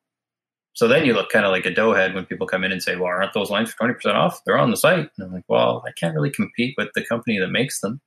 So 0.73 0.89
then 0.89 1.07
you 1.07 1.15
look 1.15 1.31
kind 1.31 1.47
of 1.47 1.53
like 1.53 1.65
a 1.65 1.73
doughhead 1.73 2.15
when 2.15 2.27
people 2.27 2.47
come 2.47 2.63
in 2.63 2.71
and 2.71 2.83
say, 2.83 2.97
well, 2.97 3.07
aren't 3.07 3.33
those 3.33 3.49
lines 3.49 3.73
for 3.73 3.89
20% 3.89 4.15
off? 4.15 4.43
They're 4.45 4.59
on 4.59 4.71
the 4.71 4.77
site. 4.77 5.09
And 5.17 5.27
I'm 5.27 5.33
like, 5.33 5.47
well, 5.49 5.83
I 5.87 5.93
can't 5.93 6.15
really 6.15 6.29
compete 6.29 6.75
with 6.77 6.91
the 6.95 7.03
company 7.03 7.39
that 7.39 7.49
makes 7.49 7.81
them. 7.81 7.99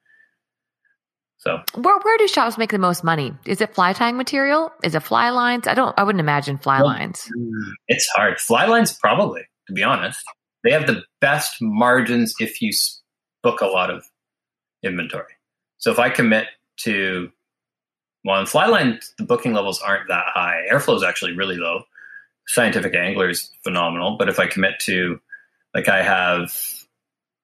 So 1.39 1.61
where 1.75 1.97
where 1.99 2.17
do 2.17 2.27
shops 2.27 2.57
make 2.57 2.71
the 2.71 2.77
most 2.77 3.03
money? 3.03 3.33
Is 3.45 3.61
it 3.61 3.73
fly 3.73 3.93
tying 3.93 4.17
material? 4.17 4.71
Is 4.83 4.93
it 4.93 4.99
fly 5.01 5.29
lines? 5.29 5.67
I 5.67 5.73
don't 5.73 5.97
I 5.97 6.03
wouldn't 6.03 6.19
imagine 6.19 6.57
fly 6.57 6.81
well, 6.81 6.87
lines. 6.87 7.29
Mm, 7.35 7.71
it's 7.87 8.07
hard. 8.09 8.39
Fly 8.39 8.65
lines 8.65 8.93
probably, 8.93 9.43
to 9.67 9.73
be 9.73 9.83
honest. 9.83 10.19
They 10.63 10.71
have 10.71 10.85
the 10.85 11.01
best 11.21 11.55
margins 11.61 12.33
if 12.39 12.61
you 12.61 12.71
book 13.41 13.61
a 13.61 13.67
lot 13.67 13.89
of 13.89 14.03
inventory. 14.83 15.33
So 15.77 15.91
if 15.91 15.99
I 15.99 16.09
commit 16.09 16.47
to 16.81 17.31
well, 18.25 18.39
in 18.41 18.45
flyline, 18.45 19.01
the 19.17 19.23
booking 19.23 19.53
levels 19.53 19.81
aren't 19.81 20.09
that 20.09 20.25
high. 20.27 20.65
Airflo 20.69 20.95
is 20.97 21.03
actually 21.03 21.37
really 21.37 21.55
low. 21.55 21.83
Scientific 22.47 22.93
Angler 22.93 23.29
is 23.29 23.49
phenomenal, 23.63 24.17
but 24.17 24.27
if 24.27 24.39
I 24.39 24.47
commit 24.47 24.79
to, 24.81 25.21
like, 25.73 25.87
I 25.87 26.03
have, 26.03 26.53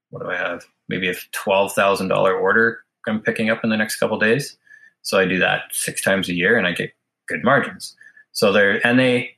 what 0.10 0.24
do 0.24 0.30
I 0.30 0.36
have? 0.36 0.66
Maybe 0.90 1.10
a 1.10 1.16
twelve 1.32 1.74
thousand 1.74 2.10
dollar 2.10 2.36
order 2.36 2.85
I'm 3.08 3.22
picking 3.22 3.50
up 3.50 3.64
in 3.64 3.70
the 3.70 3.78
next 3.78 3.98
couple 3.98 4.18
days. 4.20 4.58
So 5.02 5.20
I 5.20 5.26
do 5.26 5.40
that 5.40 5.64
six 5.72 6.02
times 6.02 6.30
a 6.30 6.34
year, 6.34 6.58
and 6.58 6.66
I 6.66 6.72
get 6.72 6.92
good 7.28 7.44
margins. 7.44 7.96
So 8.32 8.52
they're 8.52 8.86
and 8.86 9.00
they. 9.00 9.32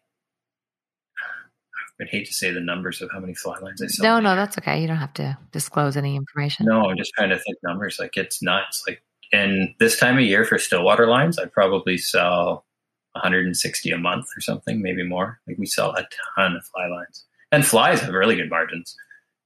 I'd 1.99 2.09
hate 2.09 2.27
to 2.27 2.33
say 2.33 2.51
the 2.51 2.59
numbers 2.59 3.01
of 3.01 3.09
how 3.11 3.19
many 3.19 3.33
fly 3.33 3.57
lines 3.57 3.81
I 3.81 3.87
sell. 3.87 4.21
No, 4.21 4.29
no, 4.29 4.35
that's 4.35 4.55
okay. 4.59 4.79
You 4.79 4.87
don't 4.87 4.97
have 4.97 5.13
to 5.15 5.35
disclose 5.51 5.97
any 5.97 6.15
information. 6.15 6.67
No, 6.67 6.87
I'm 6.87 6.97
just 6.97 7.11
trying 7.13 7.29
to 7.29 7.39
think 7.39 7.57
numbers. 7.63 7.97
Like 7.99 8.15
it's 8.15 8.41
nuts. 8.41 8.83
Like 8.87 9.01
and 9.33 9.73
this 9.79 9.99
time 9.99 10.17
of 10.17 10.23
year 10.23 10.45
for 10.45 10.57
stillwater 10.57 11.07
lines, 11.07 11.37
I 11.37 11.45
probably 11.45 11.97
sell 11.97 12.65
160 13.13 13.91
a 13.91 13.97
month 13.97 14.27
or 14.35 14.41
something, 14.41 14.81
maybe 14.81 15.03
more. 15.03 15.39
Like 15.47 15.57
we 15.57 15.65
sell 15.65 15.91
a 15.91 16.07
ton 16.35 16.55
of 16.55 16.65
fly 16.65 16.87
lines, 16.87 17.25
and 17.51 17.65
flies 17.65 17.99
have 18.01 18.13
really 18.13 18.35
good 18.35 18.49
margins, 18.49 18.95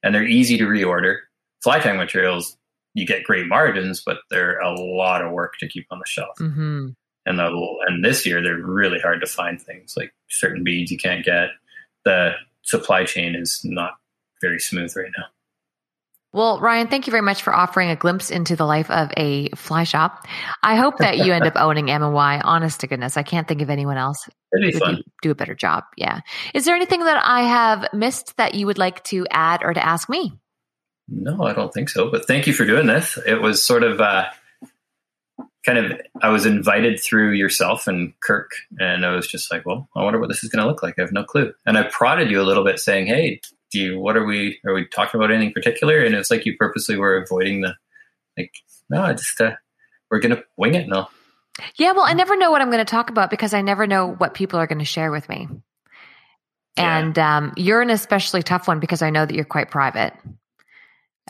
and 0.03 0.13
they're 0.13 0.23
easy 0.23 0.57
to 0.57 0.65
reorder. 0.65 1.17
Fly 1.63 1.79
tying 1.79 1.97
materials, 1.97 2.57
you 2.93 3.05
get 3.05 3.23
great 3.23 3.47
margins, 3.47 4.01
but 4.05 4.17
they're 4.29 4.59
a 4.59 4.73
lot 4.73 5.23
of 5.23 5.31
work 5.31 5.53
to 5.59 5.67
keep 5.67 5.87
on 5.91 5.99
the 5.99 6.05
shelf. 6.07 6.37
Mm-hmm. 6.39 6.89
And 7.25 7.39
the, 7.39 7.77
and 7.87 8.03
this 8.03 8.25
year 8.25 8.41
they're 8.41 8.57
really 8.57 8.99
hard 8.99 9.21
to 9.21 9.27
find 9.27 9.61
things 9.61 9.93
like 9.95 10.11
certain 10.29 10.63
beads 10.63 10.91
you 10.91 10.97
can't 10.97 11.23
get. 11.23 11.49
The 12.03 12.31
supply 12.63 13.05
chain 13.05 13.35
is 13.35 13.61
not 13.63 13.93
very 14.41 14.59
smooth 14.59 14.93
right 14.95 15.11
now. 15.17 15.25
Well, 16.33 16.61
Ryan, 16.61 16.87
thank 16.87 17.07
you 17.07 17.11
very 17.11 17.21
much 17.21 17.41
for 17.41 17.53
offering 17.53 17.89
a 17.89 17.95
glimpse 17.97 18.31
into 18.31 18.55
the 18.55 18.65
life 18.65 18.89
of 18.89 19.11
a 19.17 19.49
fly 19.49 19.83
shop. 19.83 20.25
I 20.63 20.77
hope 20.77 20.97
that 20.99 21.17
you 21.17 21.33
end 21.33 21.45
up 21.45 21.53
owning 21.57 21.91
M&Y. 21.91 22.41
Honest 22.41 22.79
to 22.79 22.87
goodness, 22.87 23.17
I 23.17 23.23
can't 23.23 23.49
think 23.49 23.61
of 23.61 23.69
anyone 23.69 23.97
else 23.97 24.29
who 24.53 24.71
do 25.21 25.31
a 25.31 25.35
better 25.35 25.55
job. 25.55 25.83
Yeah. 25.97 26.21
Is 26.53 26.63
there 26.63 26.75
anything 26.75 27.03
that 27.03 27.21
I 27.21 27.41
have 27.41 27.93
missed 27.93 28.37
that 28.37 28.55
you 28.55 28.65
would 28.65 28.77
like 28.77 29.03
to 29.05 29.27
add 29.29 29.61
or 29.61 29.73
to 29.73 29.85
ask 29.85 30.07
me? 30.07 30.31
No, 31.11 31.43
I 31.43 31.53
don't 31.53 31.73
think 31.73 31.89
so. 31.89 32.09
But 32.09 32.25
thank 32.25 32.47
you 32.47 32.53
for 32.53 32.65
doing 32.65 32.87
this. 32.87 33.19
It 33.27 33.41
was 33.41 33.61
sort 33.61 33.83
of 33.83 33.99
uh, 33.99 34.25
kind 35.65 35.77
of 35.77 36.01
I 36.21 36.29
was 36.29 36.45
invited 36.45 37.01
through 37.01 37.33
yourself 37.33 37.85
and 37.85 38.13
Kirk, 38.21 38.51
and 38.79 39.05
I 39.05 39.13
was 39.13 39.27
just 39.27 39.51
like, 39.51 39.65
well, 39.65 39.89
I 39.95 40.03
wonder 40.03 40.19
what 40.19 40.29
this 40.29 40.43
is 40.43 40.49
going 40.49 40.63
to 40.63 40.67
look 40.69 40.81
like. 40.81 40.95
I 40.97 41.01
have 41.01 41.11
no 41.11 41.23
clue. 41.23 41.53
And 41.65 41.77
I 41.77 41.83
prodded 41.83 42.31
you 42.31 42.41
a 42.41 42.43
little 42.43 42.63
bit, 42.63 42.79
saying, 42.79 43.07
hey, 43.07 43.41
do 43.71 43.79
you 43.79 43.99
what 43.99 44.15
are 44.17 44.25
we 44.25 44.59
are 44.65 44.73
we 44.73 44.85
talking 44.85 45.19
about 45.19 45.31
anything 45.31 45.53
particular 45.53 46.03
and 46.03 46.13
it's 46.13 46.29
like 46.29 46.45
you 46.45 46.55
purposely 46.57 46.97
were 46.97 47.17
avoiding 47.17 47.61
the 47.61 47.73
like 48.37 48.53
no 48.89 49.01
I 49.01 49.13
just 49.13 49.39
uh, 49.41 49.55
we're 50.09 50.19
gonna 50.19 50.43
wing 50.57 50.75
it 50.75 50.87
now 50.87 51.09
yeah 51.77 51.91
well 51.91 52.05
i 52.05 52.13
never 52.13 52.37
know 52.37 52.51
what 52.51 52.61
i'm 52.61 52.69
going 52.69 52.85
to 52.85 52.89
talk 52.89 53.09
about 53.09 53.29
because 53.29 53.53
i 53.53 53.61
never 53.61 53.85
know 53.87 54.07
what 54.07 54.33
people 54.33 54.59
are 54.59 54.67
going 54.67 54.79
to 54.79 54.85
share 54.85 55.11
with 55.11 55.27
me 55.29 55.47
yeah. 56.77 56.97
and 56.97 57.19
um, 57.19 57.53
you're 57.57 57.81
an 57.81 57.89
especially 57.89 58.41
tough 58.41 58.67
one 58.67 58.79
because 58.79 59.01
i 59.01 59.09
know 59.09 59.25
that 59.25 59.35
you're 59.35 59.45
quite 59.45 59.69
private 59.69 60.13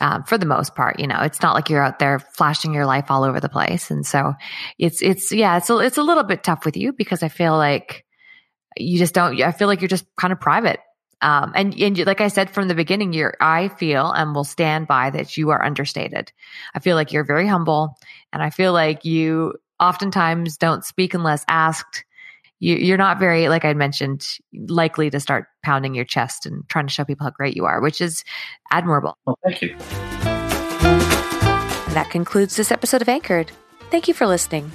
um, 0.02 0.24
for 0.24 0.36
the 0.36 0.44
most 0.44 0.74
part 0.74 1.00
you 1.00 1.06
know 1.06 1.20
it's 1.20 1.40
not 1.40 1.54
like 1.54 1.70
you're 1.70 1.82
out 1.82 1.98
there 1.98 2.18
flashing 2.18 2.74
your 2.74 2.84
life 2.84 3.10
all 3.10 3.24
over 3.24 3.40
the 3.40 3.48
place 3.48 3.90
and 3.90 4.04
so 4.04 4.34
it's 4.78 5.00
it's 5.00 5.32
yeah 5.32 5.56
it's 5.56 5.70
a, 5.70 5.78
it's 5.78 5.96
a 5.96 6.02
little 6.02 6.24
bit 6.24 6.42
tough 6.42 6.64
with 6.64 6.76
you 6.76 6.92
because 6.92 7.22
i 7.22 7.28
feel 7.28 7.56
like 7.56 8.04
you 8.76 8.98
just 8.98 9.14
don't 9.14 9.40
i 9.40 9.52
feel 9.52 9.68
like 9.68 9.80
you're 9.80 9.88
just 9.88 10.06
kind 10.16 10.32
of 10.32 10.40
private 10.40 10.80
um, 11.22 11.52
and, 11.54 11.72
and 11.80 12.04
like 12.04 12.20
I 12.20 12.26
said 12.26 12.50
from 12.50 12.66
the 12.66 12.74
beginning, 12.74 13.12
you're, 13.12 13.36
I 13.40 13.68
feel 13.68 14.10
and 14.10 14.34
will 14.34 14.42
stand 14.42 14.88
by 14.88 15.10
that 15.10 15.36
you 15.36 15.50
are 15.50 15.64
understated. 15.64 16.32
I 16.74 16.80
feel 16.80 16.96
like 16.96 17.12
you're 17.12 17.22
very 17.22 17.46
humble 17.46 17.96
and 18.32 18.42
I 18.42 18.50
feel 18.50 18.72
like 18.72 19.04
you 19.04 19.54
oftentimes 19.78 20.56
don't 20.56 20.84
speak 20.84 21.14
unless 21.14 21.44
asked. 21.46 22.04
You, 22.62 22.76
you're 22.76 22.96
not 22.96 23.18
very, 23.18 23.48
like 23.48 23.64
I 23.64 23.74
mentioned, 23.74 24.24
likely 24.68 25.10
to 25.10 25.18
start 25.18 25.46
pounding 25.64 25.96
your 25.96 26.04
chest 26.04 26.46
and 26.46 26.62
trying 26.68 26.86
to 26.86 26.92
show 26.92 27.04
people 27.04 27.24
how 27.24 27.30
great 27.30 27.56
you 27.56 27.64
are, 27.64 27.80
which 27.80 28.00
is 28.00 28.22
admirable. 28.70 29.18
Well, 29.26 29.36
thank 29.42 29.62
you. 29.62 29.76
That 31.92 32.06
concludes 32.10 32.54
this 32.54 32.70
episode 32.70 33.02
of 33.02 33.08
Anchored. 33.08 33.50
Thank 33.90 34.06
you 34.06 34.14
for 34.14 34.28
listening. 34.28 34.70